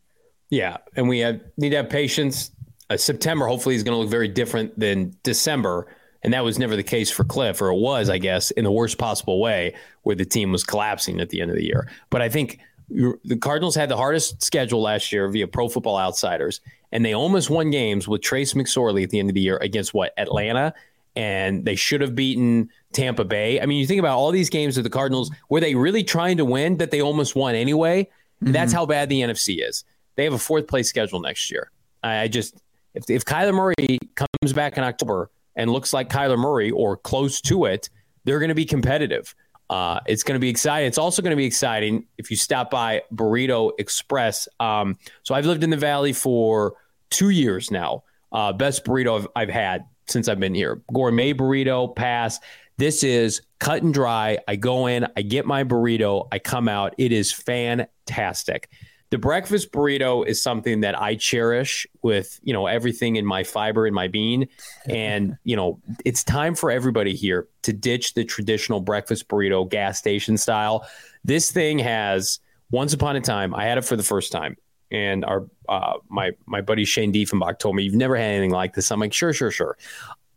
Yeah. 0.49 0.79
And 0.95 1.09
we 1.09 1.19
have, 1.19 1.41
need 1.57 1.71
to 1.71 1.77
have 1.77 1.91
patience 1.91 2.51
uh, 2.89 2.97
September 2.97 3.47
hopefully 3.47 3.75
is 3.75 3.83
going 3.83 3.95
to 3.95 4.01
look 4.01 4.11
very 4.11 4.29
different 4.29 4.79
than 4.79 5.17
December. 5.23 5.87
And 6.23 6.33
that 6.33 6.45
was 6.45 6.59
never 6.59 6.77
the 6.77 6.83
case 6.83 7.11
for 7.11 7.25
Cliff, 7.25 7.61
or 7.61 7.69
it 7.69 7.79
was, 7.79 8.09
I 8.09 8.19
guess, 8.19 8.51
in 8.53 8.65
the 8.65 8.71
worst 8.71 8.99
possible 8.99 9.41
way, 9.41 9.75
where 10.03 10.17
the 10.17 10.25
team 10.25 10.53
was 10.53 10.65
collapsing 10.65 11.21
at 11.21 11.31
the 11.31 11.41
end 11.41 11.51
of 11.51 11.57
the 11.57 11.65
year. 11.65 11.89
But 12.11 12.23
I 12.23 12.29
think 12.29 12.59
the 12.89 13.37
Cardinals 13.41 13.75
had 13.75 13.89
the 13.89 13.97
hardest 13.97 14.43
schedule 14.43 14.81
last 14.83 15.13
year 15.13 15.29
via 15.29 15.47
Pro 15.47 15.69
Football 15.69 15.99
Outsiders, 15.99 16.61
and 16.93 17.05
they 17.05 17.15
almost 17.15 17.51
won 17.51 17.71
games 17.71 18.07
with 18.07 18.23
Trace 18.23 18.55
McSorley 18.55 19.03
at 19.03 19.11
the 19.11 19.19
end 19.19 19.31
of 19.31 19.35
the 19.35 19.41
year 19.41 19.57
against 19.59 19.93
what 19.93 20.13
Atlanta, 20.17 20.73
and 21.17 21.65
they 21.65 21.75
should 21.75 22.01
have 22.01 22.15
beaten 22.15 22.71
Tampa 22.93 23.25
Bay. 23.25 23.61
I 23.61 23.67
mean, 23.67 23.81
you 23.81 23.87
think 23.87 23.99
about 23.99 24.19
all 24.19 24.31
these 24.31 24.51
games 24.51 24.79
of 24.79 24.85
the 24.85 24.91
Cardinals, 24.91 25.31
were 25.49 25.61
they 25.61 25.75
really 25.75 26.05
trying 26.05 26.37
to 26.37 26.45
win 26.45 26.77
that 26.77 26.91
they 26.91 27.03
almost 27.03 27.35
won 27.35 27.55
anyway? 27.55 28.05
Mm-hmm. 28.43 28.53
That's 28.53 28.73
how 28.73 28.87
bad 28.87 29.09
the 29.09 29.23
NFC 29.23 29.67
is. 29.67 29.85
They 30.15 30.25
have 30.25 30.33
a 30.33 30.39
fourth 30.39 30.67
place 30.67 30.89
schedule 30.89 31.21
next 31.21 31.51
year. 31.51 31.71
I 32.03 32.29
just 32.29 32.57
if, 32.95 33.09
if 33.11 33.25
Kyler 33.25 33.55
Murray 33.55 33.99
comes 34.15 34.53
back 34.55 34.79
in 34.79 34.85
October 34.85 35.31
and 35.55 35.71
looks 35.71 35.93
like 35.93 36.09
Kyler 36.09 36.39
Murray 36.39 36.71
or 36.71 36.97
close 36.97 37.41
to 37.43 37.67
it, 37.67 37.91
they're 38.25 38.39
going 38.39 38.49
to 38.49 38.55
be 38.55 38.65
competitive. 38.65 39.35
Uh, 39.69 40.01
it's 40.07 40.23
going 40.23 40.35
to 40.35 40.41
be 40.41 40.49
exciting. 40.49 40.87
It's 40.87 40.99
also 40.99 41.23
going 41.23 41.33
to 41.33 41.37
be 41.37 41.45
exciting 41.45 42.05
if 42.19 42.31
you 42.31 42.37
stop 42.37 42.71
by 42.71 43.03
Burrito 43.15 43.73
Express. 43.79 44.49
Um, 44.61 44.99
so 45.23 45.35
I've 45.35 45.47
lived 45.47 45.65
in 45.65 45.71
the 45.71 45.77
Valley 45.77 46.13
for 46.13 46.75
two 47.11 47.31
years 47.31 47.71
now. 47.71 48.05
Uh, 48.33 48.53
best 48.53 48.85
burrito 48.85 49.21
I've, 49.21 49.29
I've 49.35 49.49
had 49.49 49.85
since 50.09 50.29
I've 50.29 50.41
been 50.41 50.55
here. 50.55 50.83
Gourmet 50.93 51.33
burrito 51.33 51.95
pass. 51.95 52.39
This 52.79 53.03
is 53.03 53.41
cut 53.59 53.83
and 53.83 53.95
dry. 53.95 54.39
I 54.47 54.57
go 54.57 54.87
in, 54.87 55.07
I 55.17 55.23
get 55.23 55.47
my 55.47 55.65
burrito, 55.65 56.29
I 56.31 56.39
come 56.39 56.69
out. 56.69 56.95
It 56.99 57.13
is 57.13 57.33
fantastic 57.33 58.69
the 59.11 59.19
breakfast 59.19 59.71
burrito 59.73 60.27
is 60.27 60.43
something 60.43 60.81
that 60.81 61.01
I 61.01 61.15
cherish 61.15 61.87
with, 62.03 62.41
you 62.43 62.53
know, 62.53 62.67
everything 62.67 63.17
in 63.17 63.25
my 63.25 63.45
fiber 63.45 63.87
in 63.87 63.95
my 63.95 64.09
bean. 64.09 64.49
And, 64.89 65.37
you 65.45 65.57
know, 65.57 65.81
it's 66.05 66.25
time 66.25 66.55
for 66.55 66.71
everybody 66.71 67.15
here 67.15 67.49
to 67.63 67.73
ditch 67.73 68.15
the 68.15 68.25
traditional 68.25 68.81
breakfast 68.81 69.29
burrito 69.29 69.69
gas 69.69 69.99
station 69.99 70.37
style. 70.37 70.87
This 71.25 71.51
thing 71.51 71.79
has 71.79 72.41
once 72.71 72.93
upon 72.93 73.17
a 73.17 73.21
time, 73.21 73.55
I 73.55 73.65
had 73.65 73.79
it 73.79 73.85
for 73.85 73.97
the 73.97 74.03
first 74.03 74.33
time. 74.33 74.57
And 74.91 75.25
our 75.25 75.47
uh, 75.69 75.95
my 76.09 76.31
my 76.47 76.61
buddy 76.61 76.85
Shane 76.85 77.13
Diefenbach 77.13 77.59
told 77.59 77.75
me 77.75 77.83
you've 77.83 77.95
never 77.95 78.17
had 78.17 78.27
anything 78.27 78.53
like 78.53 78.75
this. 78.75 78.93
I'm 78.93 79.01
like, 79.01 79.13
sure, 79.13 79.33
sure, 79.33 79.51
sure. 79.51 79.77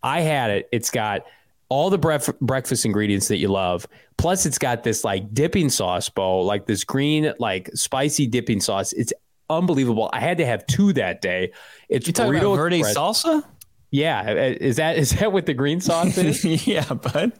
I 0.01 0.21
had 0.21 0.49
it. 0.49 0.69
It's 0.71 0.89
got 0.89 1.25
all 1.69 1.89
the 1.89 1.97
bref- 1.97 2.37
breakfast 2.41 2.83
ingredients 2.83 3.27
that 3.27 3.37
you 3.37 3.47
love. 3.47 3.87
Plus, 4.17 4.45
it's 4.45 4.57
got 4.57 4.83
this 4.83 5.03
like 5.03 5.33
dipping 5.33 5.69
sauce, 5.69 6.09
bowl, 6.09 6.43
like 6.43 6.65
this 6.65 6.83
green, 6.83 7.33
like 7.39 7.69
spicy 7.73 8.27
dipping 8.27 8.59
sauce. 8.59 8.91
It's 8.93 9.13
unbelievable. 9.49 10.09
I 10.11 10.19
had 10.19 10.37
to 10.39 10.45
have 10.45 10.65
two 10.65 10.93
that 10.93 11.21
day. 11.21 11.51
It's 11.87 12.07
you 12.07 12.13
talking 12.13 12.35
about 12.35 12.55
verde 12.55 12.81
salsa? 12.81 13.43
Yeah, 13.91 14.21
uh, 14.21 14.55
is 14.59 14.75
that 14.77 14.97
is 14.97 15.11
that 15.19 15.31
what 15.31 15.45
the 15.45 15.53
green 15.53 15.79
sauce 15.79 16.17
is? 16.17 16.43
yeah, 16.67 16.93
bud. 16.93 17.33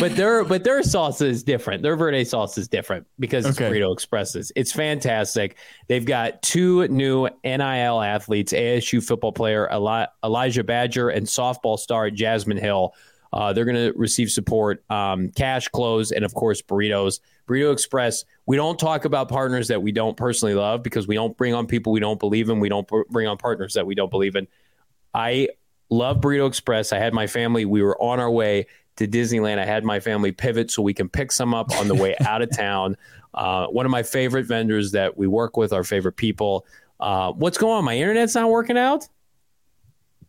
but 0.00 0.16
their 0.16 0.42
but 0.44 0.64
their 0.64 0.82
sauce 0.82 1.20
is 1.20 1.44
different. 1.44 1.82
Their 1.82 1.96
verde 1.96 2.24
sauce 2.24 2.58
is 2.58 2.66
different 2.66 3.06
because 3.20 3.46
it's 3.46 3.60
okay. 3.60 3.70
Burrito 3.70 3.92
Expresses. 3.92 4.50
It's 4.56 4.72
fantastic. 4.72 5.56
They've 5.86 6.04
got 6.04 6.42
two 6.42 6.88
new 6.88 7.28
NIL 7.44 8.02
athletes: 8.02 8.52
ASU 8.52 9.04
football 9.04 9.32
player 9.32 9.68
Eli- 9.72 10.06
Elijah 10.24 10.64
Badger 10.64 11.10
and 11.10 11.26
softball 11.26 11.78
star 11.78 12.10
Jasmine 12.10 12.56
Hill 12.56 12.94
uh, 13.32 13.52
they're 13.52 13.64
going 13.64 13.92
to 13.92 13.98
receive 13.98 14.30
support, 14.30 14.84
um, 14.90 15.28
cash, 15.30 15.68
clothes, 15.68 16.12
and 16.12 16.24
of 16.24 16.34
course, 16.34 16.62
burritos. 16.62 17.20
Burrito 17.46 17.72
Express. 17.72 18.24
We 18.46 18.56
don't 18.56 18.78
talk 18.78 19.04
about 19.04 19.28
partners 19.28 19.68
that 19.68 19.82
we 19.82 19.92
don't 19.92 20.16
personally 20.16 20.54
love 20.54 20.82
because 20.82 21.06
we 21.06 21.14
don't 21.14 21.36
bring 21.36 21.54
on 21.54 21.66
people 21.66 21.92
we 21.92 22.00
don't 22.00 22.18
believe 22.18 22.48
in. 22.48 22.60
We 22.60 22.68
don't 22.68 22.88
bring 23.10 23.26
on 23.26 23.36
partners 23.38 23.74
that 23.74 23.86
we 23.86 23.94
don't 23.94 24.10
believe 24.10 24.36
in. 24.36 24.48
I 25.14 25.48
love 25.90 26.18
Burrito 26.18 26.46
Express. 26.46 26.92
I 26.92 26.98
had 26.98 27.14
my 27.14 27.26
family. 27.26 27.64
We 27.64 27.82
were 27.82 28.00
on 28.00 28.20
our 28.20 28.30
way 28.30 28.66
to 28.96 29.06
Disneyland. 29.06 29.58
I 29.58 29.64
had 29.64 29.84
my 29.84 30.00
family 30.00 30.32
pivot 30.32 30.70
so 30.70 30.82
we 30.82 30.94
can 30.94 31.08
pick 31.08 31.30
some 31.30 31.54
up 31.54 31.70
on 31.78 31.88
the 31.88 31.94
way 31.94 32.16
out 32.26 32.42
of 32.42 32.54
town. 32.54 32.96
Uh, 33.34 33.66
one 33.66 33.86
of 33.86 33.92
my 33.92 34.02
favorite 34.02 34.46
vendors 34.46 34.92
that 34.92 35.16
we 35.16 35.26
work 35.26 35.56
with, 35.56 35.72
our 35.72 35.84
favorite 35.84 36.16
people. 36.16 36.66
Uh, 36.98 37.32
what's 37.32 37.58
going 37.58 37.76
on? 37.76 37.84
My 37.84 37.96
internet's 37.96 38.34
not 38.34 38.48
working 38.48 38.78
out. 38.78 39.06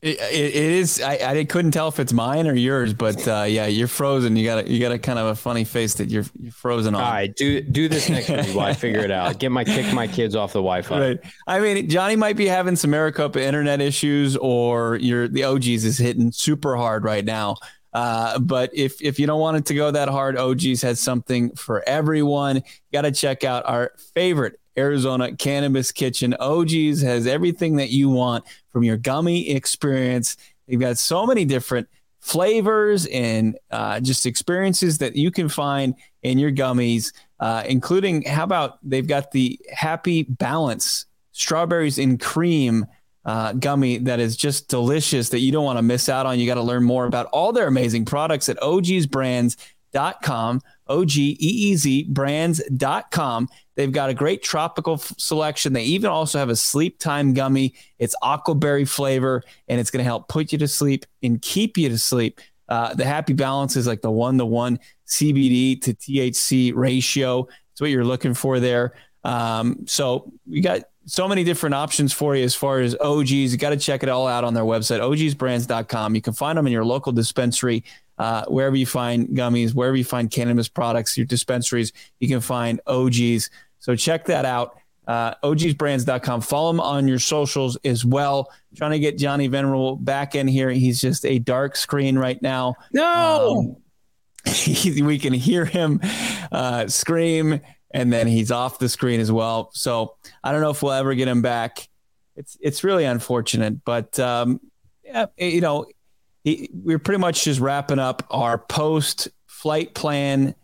It, 0.02 0.20
it 0.20 0.54
is. 0.56 1.02
I, 1.02 1.40
I 1.40 1.44
couldn't 1.46 1.72
tell 1.72 1.88
if 1.88 2.00
it's 2.00 2.14
mine 2.14 2.48
or 2.48 2.54
yours, 2.54 2.94
but 2.94 3.28
uh, 3.28 3.46
yeah, 3.48 3.66
you're 3.66 3.88
frozen. 3.88 4.36
You 4.36 4.46
got 4.46 4.66
a, 4.66 4.72
you 4.72 4.80
got 4.80 4.92
a 4.92 5.00
kind 5.00 5.18
of 5.18 5.28
a 5.28 5.36
funny 5.36 5.64
face 5.64 5.96
that 5.96 6.10
you're 6.10 6.26
you're 6.40 6.52
frozen 6.52 6.94
on. 6.94 7.02
All 7.02 7.12
right, 7.12 7.36
do 7.36 7.62
do 7.62 7.90
this 7.90 8.08
next 8.08 8.30
week 8.30 8.56
while 8.56 8.68
I 8.68 8.74
figure 8.74 9.00
it 9.00 9.10
out. 9.10 9.40
Get 9.40 9.52
my 9.52 9.64
kick 9.64 9.92
my 9.94 10.08
kids 10.08 10.36
off 10.36 10.54
the 10.54 10.60
Wi-Fi. 10.60 11.00
Right. 11.00 11.20
I 11.48 11.60
mean, 11.60 11.90
Johnny 11.90 12.16
might 12.16 12.38
be 12.38 12.46
having 12.46 12.76
some 12.76 12.92
Maricopa 12.92 13.44
internet 13.44 13.82
issues, 13.82 14.38
or 14.38 14.98
your 14.98 15.28
the 15.28 15.44
OGs 15.44 15.84
is 15.84 15.98
hitting 15.98 16.32
super 16.32 16.78
hard 16.78 17.04
right 17.04 17.26
now. 17.26 17.56
Uh, 17.92 18.38
but 18.38 18.70
if 18.76 19.02
if 19.02 19.20
you 19.20 19.26
don't 19.26 19.40
want 19.40 19.58
it 19.58 19.66
to 19.66 19.74
go 19.74 19.90
that 19.90 20.10
hard, 20.10 20.38
OGs 20.38 20.84
has 20.84 21.00
something 21.00 21.56
for 21.56 21.84
everyone. 21.90 22.62
Got 22.94 23.02
to 23.02 23.12
check 23.12 23.44
out 23.44 23.64
our 23.66 23.94
favorite 24.14 24.60
Arizona 24.78 25.36
Cannabis 25.36 25.92
Kitchen. 25.92 26.36
OGs 26.40 27.02
has 27.02 27.28
everything 27.28 27.78
that 27.78 27.90
you 27.90 28.10
want 28.10 28.46
from 28.70 28.84
your 28.84 28.98
gummy 28.98 29.50
experience. 29.50 30.38
They've 30.68 30.80
got 30.80 30.98
so 30.98 31.26
many 31.26 31.46
different 31.46 31.88
flavors 32.20 33.06
and 33.08 33.58
uh, 33.72 34.00
just 34.00 34.26
experiences 34.26 34.98
that 34.98 35.16
you 35.16 35.32
can 35.32 35.50
find 35.50 35.96
in 36.24 36.38
your 36.38 36.52
gummies, 36.52 37.14
uh, 37.40 37.64
including 37.68 38.24
how 38.24 38.44
about 38.44 38.80
they've 38.84 39.08
got 39.08 39.32
the 39.32 39.60
Happy 39.74 40.24
Balance 40.24 41.06
strawberries 41.32 42.00
and 42.00 42.20
cream 42.20 42.86
uh, 43.26 43.54
gummy 43.54 43.98
that 44.00 44.20
is 44.20 44.36
just 44.36 44.68
delicious 44.70 45.30
that 45.30 45.40
you 45.40 45.52
don't 45.52 45.66
want 45.66 45.78
to 45.78 45.84
miss 45.84 46.10
out 46.10 46.26
on. 46.26 46.40
You 46.40 46.48
got 46.48 46.56
to 46.56 46.64
learn 46.64 46.84
more 46.84 47.06
about 47.06 47.28
all 47.28 47.54
their 47.54 47.68
amazing 47.68 48.06
products 48.06 48.50
at 48.50 48.58
ogsbrands.com 48.58 50.62
OGEEZbrands.com. 50.88 53.50
They've 53.76 53.92
got 53.92 54.10
a 54.10 54.14
great 54.14 54.44
tropical 54.44 54.96
f- 54.96 55.14
selection. 55.18 55.74
They 55.74 55.84
even 55.84 56.10
also 56.10 56.40
have 56.40 56.50
a 56.50 56.56
sleep 56.56 57.00
time 57.00 57.34
gummy. 57.34 57.74
It's 58.00 58.16
aquaberry 58.24 58.88
flavor, 58.88 59.44
and 59.68 59.80
it's 59.80 59.92
going 59.92 60.00
to 60.00 60.04
help 60.04 60.28
put 60.28 60.52
you 60.52 60.58
to 60.58 60.68
sleep 60.68 61.06
and 61.22 61.42
keep 61.42 61.78
you 61.78 61.90
to 61.90 61.98
sleep. 61.98 62.42
Uh, 62.70 62.94
the 62.94 63.06
happy 63.06 63.34
balance 63.34 63.76
is 63.76 63.88
like 63.88 64.02
the 64.02 64.12
one 64.12 64.38
to 64.38 64.46
one 64.46 64.80
CBD 65.08 65.82
to 65.84 65.94
THC 65.94 66.74
ratio. 66.76 67.48
It's 67.72 67.82
what 67.82 67.92
you're 67.92 68.04
looking 68.04 68.34
for 68.34 68.60
there. 68.60 68.94
Um, 69.24 69.86
so 69.86 70.32
we 70.50 70.62
got 70.62 70.82
so 71.06 71.28
many 71.28 71.44
different 71.44 71.74
options 71.74 72.12
for 72.12 72.36
you 72.36 72.44
as 72.44 72.54
far 72.54 72.80
as 72.80 72.96
OGs. 73.00 73.32
You 73.32 73.58
got 73.58 73.70
to 73.70 73.78
check 73.78 74.04
it 74.04 74.10
all 74.10 74.28
out 74.28 74.44
on 74.44 74.54
their 74.54 74.64
website, 74.64 75.00
ogsbrands.com. 75.00 76.16
You 76.16 76.22
can 76.22 76.34
find 76.34 76.58
them 76.58 76.68
in 76.68 76.74
your 76.74 76.86
local 76.86 77.14
dispensary, 77.14 77.84
uh, 78.18 78.46
wherever 78.46 78.76
you 78.76 78.86
find 78.86 79.28
gummies, 79.30 79.74
wherever 79.74 79.96
you 79.96 80.04
find 80.04 80.32
cannabis 80.32 80.68
products, 80.68 81.18
your 81.18 81.26
dispensaries, 81.26 81.94
you 82.20 82.28
can 82.28 82.42
find 82.42 82.82
OGs. 82.88 83.50
So 83.80 83.96
check 83.96 84.26
that 84.26 84.46
out. 84.46 84.78
Uh, 85.08 85.34
ogsbrands.com. 85.44 86.42
Follow 86.42 86.72
them 86.72 86.82
on 86.82 87.08
your 87.08 87.20
socials 87.20 87.78
as 87.86 88.04
well. 88.04 88.52
Trying 88.76 88.92
to 88.92 89.00
get 89.00 89.18
Johnny 89.18 89.48
Venerable 89.48 89.96
back 89.96 90.36
in 90.36 90.48
here. 90.48 90.70
He's 90.70 91.00
just 91.00 91.26
a 91.26 91.40
dark 91.40 91.76
screen 91.78 92.18
right 92.18 92.42
now. 92.42 92.76
No. 92.92 93.76
Um, 94.46 94.54
he, 94.54 95.02
we 95.04 95.18
can 95.18 95.34
hear 95.34 95.64
him 95.64 96.02
uh, 96.52 96.88
scream 96.88 97.62
and 97.92 98.12
then 98.12 98.28
he's 98.28 98.52
off 98.52 98.80
the 98.80 98.90
screen 98.90 99.20
as 99.20 99.32
well. 99.32 99.70
So 99.74 100.16
I 100.44 100.52
don't 100.52 100.62
know 100.62 100.72
if 100.72 100.84
we'll 100.84 100.92
ever 100.92 101.16
get 101.16 101.28
him 101.28 101.42
back. 101.42 101.88
It's 102.36 102.58
it's 102.62 102.84
really 102.84 103.06
unfortunate, 103.06 103.84
but 103.84 104.20
um, 104.20 104.60
yeah, 105.04 105.26
you 105.38 105.62
know, 105.62 105.88
he, 106.48 106.70
we're 106.74 107.00
pretty 107.00 107.20
much 107.20 107.44
just 107.44 107.60
wrapping 107.60 108.00
up 108.00 108.24
our 108.30 108.58
post 108.58 109.28
flight 109.48 109.94
plan. 109.94 110.56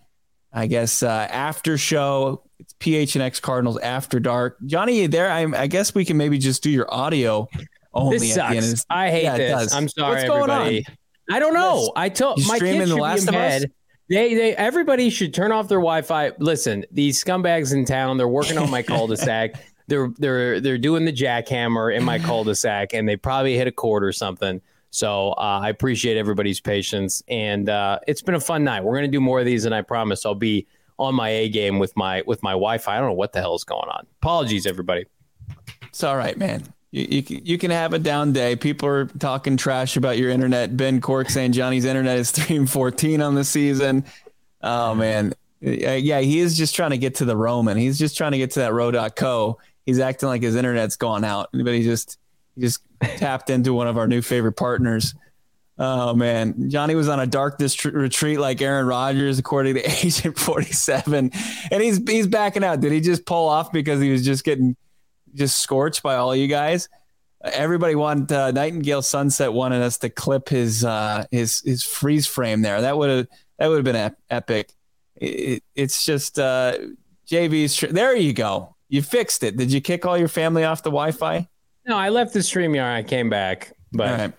I 0.54 0.68
guess 0.68 1.04
uh, 1.04 1.28
after 1.30 1.78
show. 1.78 2.44
It's 2.60 2.74
PHNX 2.76 3.42
Cardinals 3.42 3.78
after 3.80 4.22
dark. 4.22 4.58
Johnny, 4.66 5.02
you 5.02 5.08
there? 5.10 5.30
I, 5.30 5.42
I 5.42 5.68
guess 5.68 5.94
we 5.94 6.06
can 6.06 6.16
maybe 6.16 6.38
just 6.38 6.64
do 6.64 6.70
your 6.70 6.92
audio 6.94 7.50
only. 7.94 8.20
This 8.20 8.36
sucks. 8.36 8.86
I 8.90 9.10
hate 9.10 9.24
Yeah, 9.24 9.38
this. 9.38 9.74
I'm 9.74 9.90
sorry, 9.90 10.16
What's 10.16 10.30
going 10.30 10.50
everybody. 10.50 10.86
I 11.30 11.40
don't 11.40 11.54
know. 11.54 11.92
I 11.98 12.08
told 12.08 12.40
my 12.48 12.60
kids 12.60 12.90
The 12.90 12.96
Last 12.96 13.24
be 13.24 13.28
in 13.28 13.34
bed. 13.34 13.72
They, 14.10 14.34
they, 14.34 14.56
everybody 14.56 15.10
should 15.10 15.34
turn 15.34 15.52
off 15.52 15.68
their 15.68 15.80
Wi-Fi. 15.80 16.34
Listen, 16.40 16.86
these 16.92 17.22
scumbags 17.22 17.74
in 17.74 17.84
town, 17.84 18.18
they're 18.18 18.28
working 18.30 18.58
on 18.58 18.70
my 18.70 18.82
cul-de-sac. 18.84 19.56
They're, 19.88 20.14
they're, 20.18 20.62
they're 20.62 20.78
doing 20.78 21.04
the 21.04 21.12
jackhammer 21.12 21.94
in 21.94 22.04
my 22.06 22.20
cul-de-sac, 22.28 22.94
and 22.94 23.10
they 23.10 23.18
probably 23.18 23.58
hit 23.58 23.68
a 23.68 23.72
cord 23.74 24.06
or 24.06 24.14
something. 24.14 24.62
So 24.94 25.32
uh, 25.32 25.60
I 25.64 25.70
appreciate 25.70 26.18
everybody's 26.18 26.60
patience, 26.62 27.24
and 27.28 27.68
uh, 27.68 27.98
it's 28.08 28.22
been 28.22 28.36
a 28.36 28.40
fun 28.40 28.64
night. 28.64 28.84
We're 28.84 28.94
gonna 28.94 29.08
do 29.08 29.20
more 29.20 29.40
of 29.40 29.46
these, 29.48 29.66
and 29.66 29.74
I 29.74 29.82
promise 29.82 30.24
I'll 30.24 30.36
be 30.36 30.68
on 31.00 31.16
my 31.16 31.30
A 31.30 31.50
game 31.50 31.80
with 31.80 31.98
my 31.98 32.22
with 32.28 32.44
my 32.44 32.52
Wi-Fi. 32.52 32.96
I 32.96 33.00
don't 33.00 33.08
know 33.10 33.14
what 33.14 33.34
the 33.34 33.40
hell 33.42 33.56
is 33.56 33.64
going 33.64 33.90
on. 33.90 34.06
Apologies, 34.22 34.68
everybody. 34.68 35.06
It's 35.88 36.04
all 36.04 36.16
right, 36.16 36.38
man. 36.38 36.64
You, 36.92 37.08
you, 37.10 37.24
can- 37.24 37.44
you 37.44 37.58
can 37.58 37.72
have 37.72 37.94
a 37.94 38.00
down 38.00 38.34
day. 38.34 38.56
People 38.56 38.88
are 38.88 39.06
talking 39.06 39.58
trash 39.58 39.98
about 39.98 40.20
your 40.20 40.30
internet. 40.30 40.78
Ben 40.78 41.02
Cork 41.02 41.32
saying 41.32 41.54
Johnny's 41.54 41.86
internet 41.86 42.20
is 42.20 42.30
3 42.32 42.56
and 42.58 42.70
14 42.70 43.20
on 43.20 43.34
the 43.34 43.44
season. 43.44 44.06
Oh, 44.62 44.94
man. 44.94 45.34
Yeah, 45.60 45.96
yeah, 45.96 46.20
he 46.20 46.38
is 46.40 46.56
just 46.56 46.76
trying 46.76 46.92
to 46.92 47.00
get 47.00 47.16
to 47.16 47.26
the 47.26 47.36
Roman. 47.36 47.78
He's 47.78 47.98
just 47.98 48.16
trying 48.16 48.34
to 48.34 48.38
get 48.38 48.52
to 48.52 48.60
that 48.60 48.74
ro.co. 48.74 49.58
He's 49.88 49.98
acting 50.00 50.30
like 50.30 50.44
his 50.44 50.56
internet's 50.56 50.96
gone 50.98 51.24
out, 51.24 51.50
but 51.52 51.74
he 51.74 51.82
just 51.84 52.20
he 52.56 52.62
just 52.62 52.82
tapped 53.18 53.50
into 53.50 53.74
one 53.74 53.88
of 53.88 53.98
our 53.98 54.08
new 54.08 54.22
favorite 54.22 54.54
partners. 54.54 55.14
Oh 55.78 56.14
man, 56.14 56.70
Johnny 56.70 56.94
was 56.94 57.10
on 57.10 57.20
a 57.20 57.26
darkness 57.26 57.74
tr- 57.74 57.90
retreat 57.90 58.40
like 58.40 58.62
Aaron 58.62 58.86
Rodgers, 58.86 59.40
according 59.40 59.76
to 59.76 59.82
Agent 60.06 60.38
Forty 60.38 60.72
Seven, 60.72 61.32
and 61.72 61.82
he's 61.84 61.98
he's 62.08 62.28
backing 62.28 62.64
out. 62.64 62.80
Did 62.80 62.92
he 62.92 63.02
just 63.02 63.26
pull 63.26 63.50
off 63.50 63.72
because 63.72 64.00
he 64.00 64.12
was 64.12 64.24
just 64.24 64.44
getting 64.44 64.76
just 65.34 65.60
scorched 65.60 66.04
by 66.04 66.16
all 66.16 66.36
you 66.36 66.48
guys? 66.48 66.90
Everybody 67.44 67.96
wanted 67.96 68.32
uh, 68.32 68.52
Nightingale 68.52 69.02
Sunset 69.02 69.52
wanted 69.52 69.82
us 69.82 69.98
to 70.00 70.10
clip 70.10 70.48
his 70.50 70.86
uh, 70.86 71.26
his 71.32 71.62
his 71.66 71.84
freeze 71.84 72.28
frame 72.28 72.62
there. 72.62 72.82
That 72.82 72.98
would 72.98 73.10
have 73.10 73.28
that 73.58 73.68
would 73.68 73.78
have 73.78 73.86
been 73.86 73.96
ep- 73.96 74.18
epic. 74.30 74.72
It, 75.16 75.64
it's 75.76 76.06
just 76.06 76.38
uh, 76.38 76.78
JV's. 77.28 77.76
Tr- 77.76 77.88
there 77.88 78.16
you 78.16 78.34
go. 78.34 78.76
You 78.90 79.02
fixed 79.02 79.42
it. 79.42 79.58
Did 79.58 79.72
you 79.72 79.82
kick 79.82 80.06
all 80.06 80.18
your 80.18 80.28
family 80.28 80.64
off 80.66 80.84
the 80.84 80.92
Wi-Fi? 80.92 81.48
No, 81.86 81.98
I 81.98 82.10
left 82.10 82.34
the 82.34 82.40
StreamYard. 82.40 82.94
I 82.96 83.04
came 83.04 83.30
back, 83.30 83.74
but 83.92 84.20
right. 84.20 84.34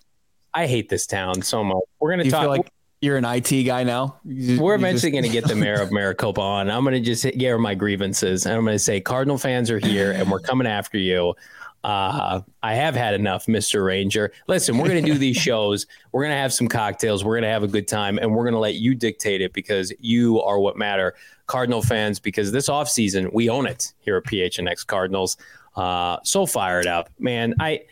I 0.55 0.67
hate 0.67 0.89
this 0.89 1.07
town 1.07 1.43
so 1.43 1.63
much. 1.65 1.83
We're 2.01 2.11
gonna 2.11 2.25
you 2.25 2.31
talk. 2.31 2.43
feel 2.43 2.51
like 2.51 2.71
you're 3.01 3.17
an 3.19 3.25
IT 3.27 3.65
guy 3.65 3.83
now? 3.85 4.17
You- 4.25 4.61
we're 4.61 4.77
just- 4.79 4.85
eventually 5.05 5.13
going 5.13 5.25
to 5.25 5.29
get 5.31 5.47
the 5.47 5.55
mayor 5.55 5.81
of 5.83 5.93
Maricopa 5.93 6.41
on. 6.41 6.71
I'm 6.71 6.85
going 6.85 6.95
to 6.95 7.01
just 7.01 7.23
hit- 7.23 7.37
get 7.37 7.55
my 7.59 7.75
grievances, 7.75 8.47
and 8.47 8.55
I'm 8.55 8.65
going 8.65 8.75
to 8.75 8.79
say 8.79 8.99
Cardinal 8.99 9.37
fans 9.37 9.71
are 9.71 9.79
here, 9.79 10.13
and 10.13 10.31
we're 10.31 10.41
coming 10.41 10.67
after 10.67 10.97
you. 10.97 11.35
Uh, 11.83 12.41
I 12.63 12.75
have 12.77 12.95
had 12.95 13.13
enough, 13.13 13.45
Mr. 13.45 13.85
Ranger. 13.85 14.33
Listen, 14.49 14.79
we're 14.79 14.89
going 14.89 15.05
to 15.05 15.13
do 15.13 15.19
these 15.19 15.37
shows. 15.49 15.87
We're 16.13 16.23
going 16.23 16.33
to 16.33 16.39
have 16.41 16.55
some 16.55 16.67
cocktails. 16.67 17.25
We're 17.25 17.35
going 17.35 17.43
to 17.43 17.51
have 17.51 17.63
a 17.63 17.69
good 17.69 17.87
time, 17.87 18.17
and 18.19 18.35
we're 18.35 18.45
going 18.45 18.55
to 18.55 18.59
let 18.59 18.77
you 18.77 18.95
dictate 18.95 19.43
it 19.43 19.53
because 19.53 19.93
you 20.01 20.41
are 20.41 20.59
what 20.59 20.79
matter, 20.79 21.15
Cardinal 21.47 21.83
fans. 21.83 22.19
Because 22.19 22.53
this 22.53 22.71
offseason, 22.71 23.31
we 23.35 23.51
own 23.51 23.67
it 23.67 23.93
here 24.01 24.17
at 24.17 24.25
PHNX 24.25 24.87
Cardinals. 24.87 25.37
Uh, 25.77 26.19
so 26.25 26.47
fired 26.47 26.87
up, 26.87 27.11
man. 27.19 27.55
I, 27.61 27.83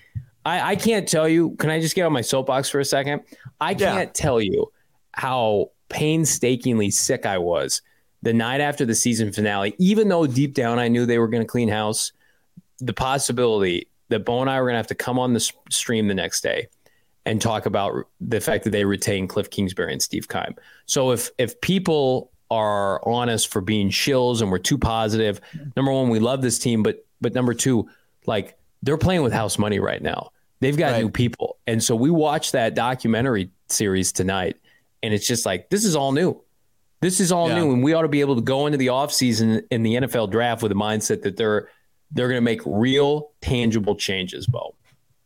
I, 0.45 0.73
I 0.73 0.77
can't 0.77 1.07
tell 1.09 1.29
you. 1.29 1.57
Can 1.59 1.71
I 1.71 1.81
just 1.81 1.95
get 1.95 2.05
on 2.05 2.13
my 2.13 2.21
soapbox 2.21 2.69
for 2.69 2.81
a 2.81 2.85
second? 2.85 3.23
I 3.61 3.73
Yeah. 3.73 3.95
can't 3.95 4.15
tell 4.15 4.41
you 4.41 4.71
how 5.13 5.71
painstakingly 5.89 6.91
sick 6.91 7.27
I 7.27 7.39
was 7.39 7.83
the 8.23 8.33
night 8.33 8.61
after 8.61 8.85
the 8.85 8.95
season 8.95 9.33
finale, 9.33 9.75
even 9.79 10.09
though 10.09 10.27
deep 10.27 10.55
down 10.55 10.79
I 10.79 10.89
knew 10.89 11.07
they 11.07 11.19
were 11.19 11.29
going 11.29 11.43
to 11.43 11.47
clean 11.47 11.69
house, 11.69 12.13
the 12.79 12.93
possibility 12.93 13.89
that 14.09 14.25
Bo 14.25 14.41
and 14.41 14.51
I 14.51 14.61
were 14.61 14.67
going 14.67 14.75
to 14.75 14.79
have 14.79 14.87
to 14.89 14.95
come 14.95 15.19
on 15.19 15.33
the 15.33 15.41
stream 15.71 16.09
the 16.09 16.15
next 16.15 16.41
day 16.43 16.69
and 17.25 17.41
talk 17.41 17.67
about 17.67 17.95
the 18.21 18.41
fact 18.41 18.65
that 18.65 18.71
they 18.71 18.85
retained 18.85 19.29
Cliff 19.29 19.49
Kingsbury 19.51 19.93
and 19.93 20.03
Steve 20.03 20.29
Keim. 20.29 20.55
So 20.87 21.13
if 21.13 21.31
if 21.39 21.61
people 21.61 22.31
are 22.51 23.01
on 23.09 23.29
us 23.29 23.45
for 23.45 23.61
being 23.61 23.89
shills 23.91 24.43
and 24.43 24.51
we're 24.51 24.59
too 24.59 24.77
positive, 24.79 25.41
number 25.77 25.91
one, 25.93 26.11
we 26.11 26.19
love 26.19 26.43
this 26.43 26.59
team, 26.59 26.83
but 26.83 27.05
but 27.23 27.33
number 27.35 27.55
two, 27.55 27.89
like 28.27 28.59
they're 28.83 28.99
playing 28.99 29.23
with 29.23 29.33
house 29.33 29.59
money 29.59 29.79
right 29.79 30.03
now. 30.03 30.31
They've 30.61 30.77
got 30.77 30.93
Right. 30.93 31.03
new 31.03 31.11
people, 31.11 31.57
and 31.67 31.83
so 31.83 31.97
we 31.97 32.11
watched 32.11 32.53
that 32.53 32.75
documentary 32.75 33.51
series 33.69 34.13
tonight, 34.13 34.57
and 35.03 35.15
it's 35.15 35.27
just 35.27 35.47
like 35.47 35.71
this 35.71 35.85
is 35.85 35.97
all 35.97 36.13
new. 36.13 36.41
This 37.01 37.19
is 37.19 37.33
all 37.33 37.49
Yeah. 37.49 37.61
new, 37.61 37.73
and 37.73 37.83
we 37.83 37.95
ought 37.95 38.03
to 38.03 38.09
be 38.09 38.21
able 38.21 38.37
to 38.37 38.43
go 38.43 38.67
into 38.67 38.79
the 38.79 38.87
offseason 38.89 39.63
in 39.73 39.83
the 39.83 39.97
NFL 39.97 40.29
draft 40.29 40.63
with 40.63 40.71
a 40.71 40.77
mindset 40.77 41.23
that 41.23 41.37
they're 41.37 41.69
they're 42.15 42.29
going 42.29 42.37
to 42.37 42.43
make 42.45 42.61
real, 42.67 43.31
tangible 43.41 43.95
changes. 43.97 44.47
Bo, 44.47 44.75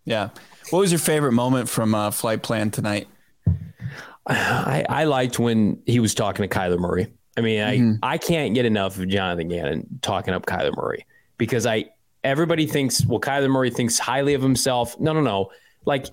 Yeah. 0.04 0.28
What 0.70 0.78
was 0.78 0.92
your 0.92 1.00
favorite 1.00 1.32
moment 1.32 1.68
from 1.68 1.96
uh, 1.96 2.12
Flight 2.12 2.42
Plan 2.44 2.70
tonight? 2.70 3.08
I, 4.26 4.84
I 4.88 5.04
liked 5.04 5.38
when 5.38 5.82
he 5.86 6.00
was 6.00 6.14
talking 6.14 6.48
to 6.48 6.58
Kyler 6.58 6.78
Murray. 6.78 7.08
I 7.36 7.40
mean, 7.42 7.60
I, 7.60 7.76
Mhm. 7.78 7.98
I 8.02 8.18
can't 8.18 8.54
get 8.54 8.64
enough 8.66 8.98
of 8.98 9.08
Jonathan 9.08 9.48
Gannon 9.48 9.98
talking 10.02 10.32
up 10.32 10.46
Kyler 10.46 10.74
Murray 10.76 11.04
because 11.38 11.66
I 11.66 11.86
everybody 12.24 12.66
thinks 12.66 13.04
well 13.06 13.20
Kyler 13.20 13.50
Murray 13.50 13.70
thinks 13.70 13.98
highly 13.98 14.34
of 14.34 14.42
himself. 14.42 14.98
No, 14.98 15.12
no, 15.12 15.20
no. 15.20 15.50
Like 15.84 16.06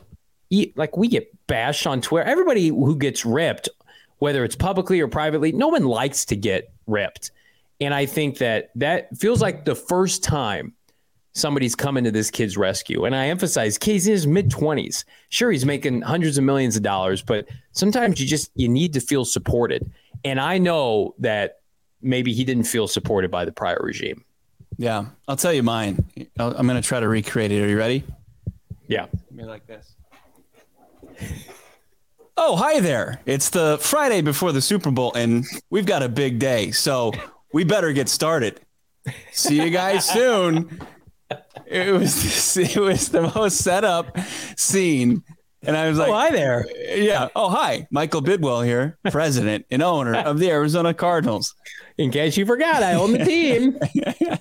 he, 0.50 0.74
like 0.76 0.96
we 0.96 1.08
get 1.08 1.30
bashed 1.48 1.88
on 1.88 2.02
Twitter. 2.02 2.30
Everybody 2.30 2.68
who 2.68 2.96
gets 2.96 3.26
ripped, 3.26 3.70
whether 4.20 4.44
it's 4.44 4.56
publicly 4.56 5.00
or 5.02 5.08
privately, 5.08 5.52
no 5.52 5.68
one 5.68 5.86
likes 5.86 6.26
to 6.26 6.36
get 6.36 6.72
ripped. 6.86 7.32
And 7.82 7.94
I 7.94 8.06
think 8.06 8.38
that 8.38 8.70
that 8.76 9.16
feels 9.18 9.42
like 9.42 9.66
the 9.66 9.76
first 9.76 10.24
time 10.24 10.74
somebody's 11.34 11.76
coming 11.76 12.04
to 12.04 12.12
this 12.12 12.30
kid's 12.30 12.56
rescue. 12.56 13.06
And 13.06 13.16
I 13.16 13.28
emphasize, 13.28 13.80
he's 13.82 14.06
in 14.06 14.14
his 14.14 14.28
mid 14.28 14.52
twenties. 14.52 15.06
Sure, 15.30 15.52
he's 15.52 15.66
making 15.66 16.02
hundreds 16.02 16.38
of 16.38 16.44
millions 16.44 16.76
of 16.76 16.84
dollars, 16.84 17.22
but 17.22 17.48
sometimes 17.72 18.22
you 18.22 18.28
just 18.28 18.52
you 18.56 18.70
need 18.70 18.94
to 18.94 19.00
feel 19.00 19.26
supported. 19.26 19.92
And 20.24 20.40
I 20.40 20.60
know 20.60 21.16
that 21.20 21.62
maybe 22.02 22.34
he 22.34 22.44
didn't 22.44 22.66
feel 22.66 22.88
supported 22.88 23.32
by 23.32 23.46
the 23.46 23.52
prior 23.52 23.80
regime. 23.82 24.24
Yeah. 24.78 25.06
I'll 25.28 25.36
tell 25.38 25.54
you 25.54 25.64
mine. 25.64 26.06
I'll- 26.40 26.56
I'm 26.56 26.68
going 26.68 26.82
to 26.82 26.88
try 26.88 27.00
to 27.00 27.08
recreate 27.08 27.52
it. 27.52 27.62
Are 27.64 27.68
you 27.68 27.78
ready? 27.78 28.04
Yeah. 28.88 29.08
me 29.32 29.44
like 29.46 29.66
this. 29.68 29.96
Oh, 32.36 32.56
hi 32.56 32.80
there. 32.80 33.22
It's 33.26 33.50
the 33.50 33.78
Friday 33.80 34.22
before 34.22 34.52
the 34.52 34.62
Super 34.62 34.90
Bowl, 34.92 35.14
and 35.14 35.46
we've 35.70 35.86
got 35.86 36.02
a 36.02 36.10
big 36.10 36.40
day. 36.40 36.72
So 36.72 37.12
we 37.54 37.64
better 37.64 37.94
get 37.94 38.10
started. 38.10 38.60
See 39.32 39.62
you 39.62 39.70
guys 39.70 40.06
soon. 40.10 40.82
It 41.68 41.94
was 41.94 42.58
it 42.58 42.78
was 42.78 43.10
the 43.10 43.32
most 43.36 43.58
set 43.58 43.84
up 43.84 44.18
scene. 44.58 45.24
And 45.66 45.78
I 45.78 45.88
was 45.88 45.98
oh, 45.98 46.02
like, 46.02 46.10
Oh, 46.10 46.14
hi 46.14 46.32
there. 46.32 46.66
yeah. 46.98 47.30
Oh, 47.36 47.50
hi. 47.50 47.88
Michael 47.90 48.22
Bidwill 48.22 48.66
here, 48.66 48.98
president 49.12 49.66
and 49.72 49.82
owner 49.82 50.16
of 50.16 50.40
the 50.40 50.50
Arizona 50.52 50.94
Cardinals. 50.94 51.56
In 51.98 52.12
case 52.12 52.36
you 52.36 52.46
forgot, 52.46 52.84
I 52.84 52.96
own 52.96 53.14
the 53.14 53.24
team. 53.24 53.80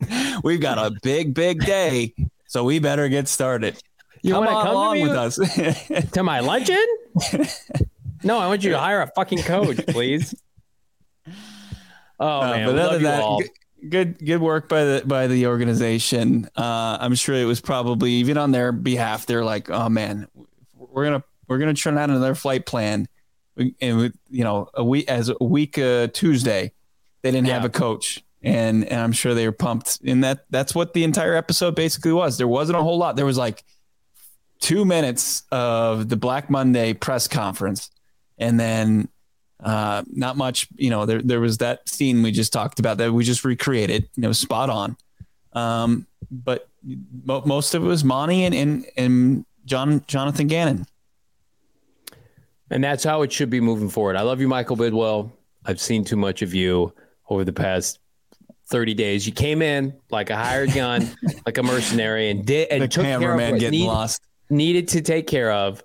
We've 0.44 0.60
got 0.60 0.78
a 0.78 0.92
big, 1.02 1.34
big 1.34 1.64
day. 1.64 2.14
So 2.46 2.64
we 2.64 2.78
better 2.78 3.08
get 3.08 3.28
started. 3.28 3.80
You 4.22 4.34
come 4.34 4.44
wanna 4.44 4.62
come 4.62 4.68
along 4.68 5.00
with 5.00 5.12
us. 5.12 5.36
to 6.12 6.22
my 6.22 6.40
luncheon? 6.40 6.84
no, 8.24 8.38
I 8.38 8.46
want 8.46 8.64
you 8.64 8.70
to 8.70 8.78
hire 8.78 9.02
a 9.02 9.06
fucking 9.08 9.42
coach, 9.42 9.84
please. 9.88 10.34
Oh 12.20 12.40
uh, 12.40 12.50
man, 12.50 12.66
but 12.66 12.78
other 12.80 12.98
than 12.98 13.02
that, 13.04 13.48
good 13.88 14.18
good 14.18 14.40
work 14.40 14.68
by 14.68 14.82
the 14.82 15.02
by 15.06 15.28
the 15.28 15.46
organization. 15.46 16.48
Uh, 16.56 16.98
I'm 17.00 17.14
sure 17.14 17.36
it 17.36 17.44
was 17.44 17.60
probably 17.60 18.10
even 18.14 18.36
on 18.36 18.50
their 18.50 18.72
behalf. 18.72 19.26
They're 19.26 19.44
like, 19.44 19.70
oh 19.70 19.88
man, 19.88 20.26
we're 20.74 21.04
gonna 21.04 21.22
we're 21.46 21.58
gonna 21.58 21.74
turn 21.74 21.96
out 21.96 22.10
another 22.10 22.34
flight 22.34 22.66
plan, 22.66 23.06
and 23.80 23.98
with 23.98 24.18
you 24.28 24.42
know 24.42 24.68
a 24.74 24.84
week 24.84 25.08
as 25.08 25.30
a 25.40 25.44
week 25.44 25.78
uh, 25.78 26.08
Tuesday, 26.08 26.72
they 27.22 27.30
didn't 27.30 27.46
yeah. 27.46 27.54
have 27.54 27.64
a 27.64 27.70
coach, 27.70 28.24
and 28.42 28.84
and 28.84 29.00
I'm 29.00 29.12
sure 29.12 29.34
they 29.34 29.46
were 29.46 29.52
pumped. 29.52 30.00
And 30.06 30.22
that 30.24 30.44
that's 30.50 30.74
what 30.74 30.94
the 30.94 31.04
entire 31.04 31.34
episode 31.34 31.74
basically 31.74 32.12
was. 32.12 32.38
There 32.38 32.48
wasn't 32.48 32.78
a 32.78 32.82
whole 32.82 32.98
lot. 32.98 33.16
There 33.16 33.26
was 33.26 33.38
like 33.38 33.64
two 34.60 34.84
minutes 34.84 35.42
of 35.50 36.08
the 36.08 36.16
Black 36.16 36.50
Monday 36.50 36.92
press 36.92 37.28
conference, 37.28 37.90
and 38.38 38.58
then 38.58 39.08
uh, 39.62 40.02
not 40.08 40.36
much, 40.36 40.68
you 40.76 40.90
know, 40.90 41.06
there, 41.06 41.20
there 41.20 41.40
was 41.40 41.58
that 41.58 41.88
scene 41.88 42.22
we 42.22 42.30
just 42.30 42.52
talked 42.52 42.78
about 42.78 42.98
that 42.98 43.12
we 43.12 43.24
just 43.24 43.44
recreated, 43.44 44.08
you 44.14 44.22
know, 44.22 44.32
spot 44.32 44.70
on. 44.70 44.96
Um, 45.52 46.06
but 46.30 46.68
mo- 47.24 47.42
most 47.44 47.74
of 47.74 47.82
it 47.82 47.86
was 47.86 48.04
Monti 48.04 48.44
and, 48.44 48.54
and, 48.54 48.86
and 48.96 49.46
John, 49.64 50.04
Jonathan 50.06 50.46
Gannon. 50.46 50.86
And 52.70 52.84
that's 52.84 53.02
how 53.02 53.22
it 53.22 53.32
should 53.32 53.50
be 53.50 53.60
moving 53.60 53.88
forward. 53.88 54.14
I 54.14 54.22
love 54.22 54.40
you, 54.40 54.46
Michael 54.46 54.76
Bidwill. 54.76 55.32
I've 55.64 55.80
seen 55.80 56.04
too 56.04 56.16
much 56.16 56.42
of 56.42 56.54
you 56.54 56.92
over 57.28 57.44
the 57.44 57.52
past 57.52 57.98
30 58.68 58.94
days. 58.94 59.26
You 59.26 59.32
came 59.32 59.62
in 59.62 59.94
like 60.10 60.30
a 60.30 60.36
hired 60.36 60.72
gun, 60.72 61.10
like 61.46 61.58
a 61.58 61.62
mercenary, 61.62 62.30
and 62.30 62.44
did 62.44 62.68
and 62.68 62.82
the 62.82 62.88
took 62.88 63.04
cameraman 63.04 63.38
care 63.38 63.54
of 63.54 63.60
getting 63.60 63.80
needed, 63.80 63.86
lost. 63.86 64.22
Needed 64.50 64.88
to 64.88 65.00
take 65.00 65.26
care 65.26 65.52
of, 65.52 65.82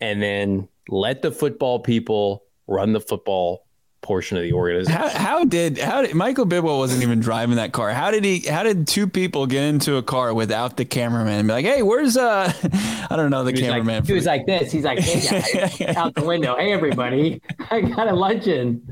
and 0.00 0.22
then 0.22 0.68
let 0.88 1.22
the 1.22 1.30
football 1.30 1.80
people 1.80 2.44
run 2.66 2.92
the 2.92 3.00
football 3.00 3.64
portion 4.00 4.36
of 4.36 4.42
the 4.42 4.52
organization. 4.52 4.98
How, 4.98 5.08
how, 5.08 5.44
did 5.44 5.78
how 5.78 6.02
did 6.02 6.14
Michael 6.14 6.46
Bidwill 6.46 6.78
wasn't 6.78 7.02
even 7.02 7.20
driving 7.20 7.56
that 7.56 7.72
car? 7.72 7.90
How 7.90 8.10
did 8.10 8.24
he? 8.24 8.40
How 8.40 8.62
did 8.62 8.86
two 8.86 9.06
people 9.06 9.46
get 9.46 9.64
into 9.64 9.96
a 9.96 10.02
car 10.02 10.32
without 10.32 10.76
the 10.76 10.84
cameraman? 10.84 11.40
And 11.40 11.48
be 11.48 11.52
like, 11.52 11.64
hey, 11.64 11.82
where's 11.82 12.16
uh? 12.16 12.52
I 13.10 13.16
don't 13.16 13.30
know 13.30 13.44
the 13.44 13.52
he 13.52 13.60
cameraman. 13.60 13.96
Like, 13.96 14.06
he 14.06 14.12
was 14.12 14.26
like 14.26 14.46
this. 14.46 14.70
He's 14.70 14.84
like, 14.84 14.98
hey 14.98 15.40
guys, 15.40 15.80
out 15.96 16.14
the 16.14 16.24
window. 16.24 16.56
Hey 16.56 16.72
everybody, 16.72 17.42
I 17.70 17.80
got 17.80 18.08
a 18.08 18.14
luncheon. 18.14 18.82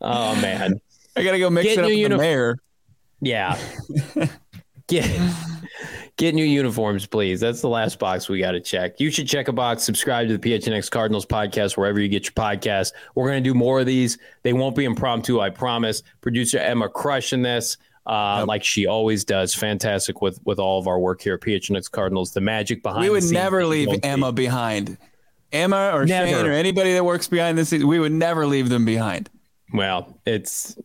Oh 0.00 0.34
man, 0.40 0.80
I 1.16 1.24
gotta 1.24 1.38
go 1.38 1.50
mix 1.50 1.66
Get 1.66 1.78
it 1.78 1.80
up 1.80 1.86
with 1.86 1.98
uni- 1.98 2.14
the 2.14 2.18
mayor. 2.18 2.58
Yeah. 3.20 3.58
Get 4.88 5.08
Get 6.16 6.34
new 6.34 6.44
uniforms, 6.44 7.06
please. 7.06 7.40
That's 7.40 7.62
the 7.62 7.68
last 7.68 7.98
box 7.98 8.28
we 8.28 8.40
got 8.40 8.50
to 8.50 8.60
check. 8.60 9.00
You 9.00 9.10
should 9.10 9.26
check 9.26 9.48
a 9.48 9.52
box. 9.52 9.84
Subscribe 9.84 10.28
to 10.28 10.36
the 10.36 10.50
PHNX 10.50 10.90
Cardinals 10.90 11.24
podcast 11.24 11.78
wherever 11.78 11.98
you 11.98 12.08
get 12.08 12.24
your 12.24 12.32
podcast. 12.32 12.92
We're 13.14 13.30
going 13.30 13.42
to 13.42 13.48
do 13.48 13.54
more 13.54 13.80
of 13.80 13.86
these. 13.86 14.18
They 14.42 14.52
won't 14.52 14.76
be 14.76 14.84
impromptu, 14.84 15.40
I 15.40 15.48
promise. 15.48 16.02
Producer 16.20 16.58
Emma 16.58 16.90
crushing 16.90 17.40
this. 17.40 17.78
Uh, 18.04 18.40
yep. 18.40 18.48
like 18.48 18.64
she 18.64 18.86
always 18.86 19.24
does. 19.24 19.54
Fantastic 19.54 20.20
with 20.20 20.40
with 20.44 20.58
all 20.58 20.78
of 20.78 20.86
our 20.86 20.98
work 20.98 21.22
here 21.22 21.34
at 21.34 21.40
PHNX 21.40 21.90
Cardinals. 21.90 22.32
The 22.32 22.40
magic 22.42 22.82
behind. 22.82 23.02
We 23.02 23.08
would 23.08 23.24
never 23.30 23.64
leave 23.64 23.88
Emma 24.02 24.30
be. 24.30 24.44
behind. 24.44 24.98
Emma 25.52 25.92
or 25.94 26.04
never. 26.04 26.28
Shane 26.28 26.46
or 26.46 26.52
anybody 26.52 26.92
that 26.92 27.04
works 27.04 27.28
behind 27.28 27.56
the 27.56 27.64
scenes, 27.64 27.84
we 27.84 27.98
would 27.98 28.12
never 28.12 28.46
leave 28.46 28.68
them 28.68 28.84
behind. 28.84 29.30
Well, 29.72 30.18
it's. 30.26 30.76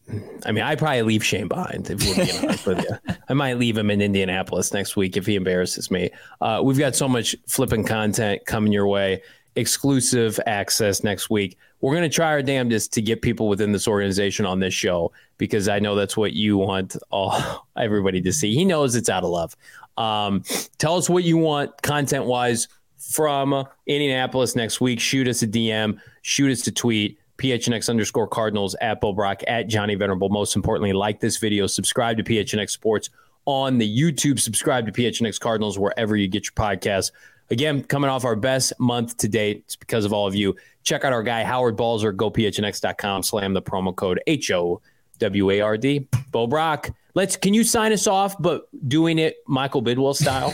I 0.46 0.52
mean, 0.52 0.64
I 0.64 0.76
probably 0.76 1.02
leave 1.02 1.26
Shane 1.26 1.48
behind. 1.48 1.90
If 1.90 2.06
we're 2.06 2.26
being 2.26 2.46
honest 2.46 2.66
with 2.68 2.84
you, 2.84 3.16
I 3.30 3.34
might 3.34 3.58
leave 3.58 3.78
him 3.78 3.90
in 3.90 4.02
Indianapolis 4.02 4.74
next 4.74 4.96
week 4.96 5.18
if 5.18 5.26
he 5.26 5.36
embarrasses 5.36 5.90
me. 5.90 6.12
Uh, 6.42 6.62
we've 6.64 6.78
got 6.78 6.96
so 6.96 7.08
much 7.08 7.36
flipping 7.48 7.84
content 7.84 8.46
coming 8.46 8.72
your 8.72 8.88
way, 8.88 9.24
exclusive 9.56 10.40
access 10.46 11.04
next 11.04 11.30
week. 11.30 11.58
We're 11.82 11.96
going 11.96 12.10
to 12.10 12.14
try 12.14 12.28
our 12.28 12.44
damnedest 12.44 12.94
to 12.94 13.02
get 13.02 13.22
people 13.22 13.48
within 13.48 13.72
this 13.72 13.88
organization 13.88 14.46
on 14.46 14.60
this 14.60 14.74
show 14.74 15.12
because 15.38 15.68
I 15.68 15.80
know 15.80 15.96
that's 15.96 16.16
what 16.16 16.34
you 16.34 16.58
want 16.58 16.96
all 17.10 17.68
everybody 17.78 18.22
to 18.22 18.34
see. 18.34 18.54
He 18.54 18.66
knows 18.66 18.96
it's 18.96 19.10
out 19.10 19.24
of 19.24 19.30
love. 19.30 19.56
Um, 19.98 20.44
tell 20.78 20.96
us 20.98 21.10
what 21.10 21.24
you 21.24 21.38
want 21.38 21.82
content 21.82 22.26
wise 22.26 22.68
from 22.98 23.66
Indianapolis 23.88 24.56
next 24.56 24.82
week. 24.82 25.00
Shoot 25.00 25.28
us 25.28 25.42
a 25.42 25.48
DM. 25.48 26.00
Shoot 26.22 26.52
us 26.52 26.68
a 26.68 26.72
tweet 26.72 27.20
PHNX 27.38 27.90
underscore 27.90 28.28
Cardinals 28.28 28.76
at 28.82 29.02
Bo 29.02 29.14
Brock 29.14 29.42
at 29.48 29.68
Johnny 29.68 29.96
Venerable. 29.96 30.30
Most 30.30 30.56
importantly, 30.56 30.94
like 30.94 31.20
this 31.20 31.38
video, 31.38 31.68
subscribe 31.68 32.18
to 32.18 32.24
PHNX 32.24 32.70
Sports 32.70 33.10
on 33.46 33.78
the 33.78 34.02
YouTube, 34.02 34.40
subscribe 34.40 34.86
to 34.86 34.92
PHNX 34.92 35.40
Cardinals 35.40 35.78
wherever 35.78 36.16
you 36.16 36.28
get 36.28 36.46
your 36.46 36.54
podcasts. 36.54 37.12
Again, 37.52 37.84
coming 37.84 38.10
off 38.10 38.26
our 38.26 38.36
best 38.36 38.74
month 38.80 39.18
to 39.18 39.28
date. 39.28 39.64
It's 39.66 39.76
because 39.76 40.04
of 40.04 40.14
all 40.14 40.26
of 40.26 40.34
you. 40.34 40.56
Check 40.84 41.04
out 41.04 41.14
our 41.14 41.22
guy, 41.22 41.44
Howard 41.44 41.76
Balzer. 41.76 42.12
Go 42.12 42.32
PHNX.com, 42.32 43.22
slam 43.22 43.54
the 43.54 43.62
promo 43.62 43.96
code 43.96 44.20
H 44.26 44.50
O 44.52 44.82
W 45.20 45.52
A 45.52 45.62
R 45.62 45.78
D. 45.78 46.08
Bo 46.32 46.48
Brock. 46.48 46.90
Let's 47.14 47.38
can 47.38 47.54
you 47.54 47.64
sign 47.64 47.94
us 47.94 48.08
off, 48.08 48.36
but 48.42 48.68
doing 48.90 49.20
it 49.20 49.38
Michael 49.48 49.84
Bidwill 49.84 50.16
style? 50.16 50.54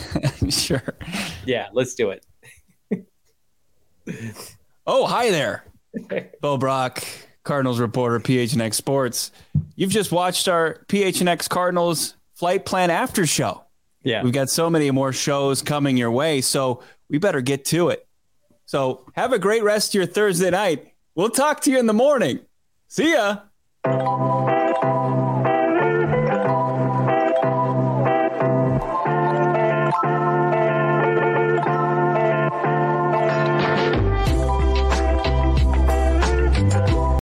sure. 0.50 0.82
Yeah, 1.46 1.68
let's 1.72 1.94
do 1.94 2.10
it. 2.10 2.26
oh, 4.86 5.06
hi 5.06 5.30
there. 5.30 5.64
Bo 6.40 6.56
Brock, 6.56 7.04
Cardinals 7.44 7.80
reporter, 7.80 8.20
PHNX 8.20 8.74
Sports. 8.74 9.30
You've 9.76 9.90
just 9.90 10.12
watched 10.12 10.48
our 10.48 10.84
PHNX 10.88 11.48
Cardinals 11.48 12.14
flight 12.34 12.64
plan 12.64 12.90
after 12.90 13.26
show. 13.26 13.64
Yeah. 14.02 14.22
We've 14.22 14.32
got 14.32 14.50
so 14.50 14.68
many 14.68 14.90
more 14.90 15.12
shows 15.12 15.62
coming 15.62 15.96
your 15.96 16.10
way, 16.10 16.40
so 16.40 16.82
we 17.08 17.18
better 17.18 17.40
get 17.40 17.64
to 17.66 17.90
it. 17.90 18.06
So 18.64 19.06
have 19.14 19.32
a 19.32 19.38
great 19.38 19.62
rest 19.62 19.90
of 19.90 19.94
your 19.94 20.06
Thursday 20.06 20.50
night. 20.50 20.92
We'll 21.14 21.30
talk 21.30 21.60
to 21.62 21.70
you 21.70 21.78
in 21.78 21.86
the 21.86 21.92
morning. 21.92 22.40
See 22.88 23.12
ya. 23.12 24.61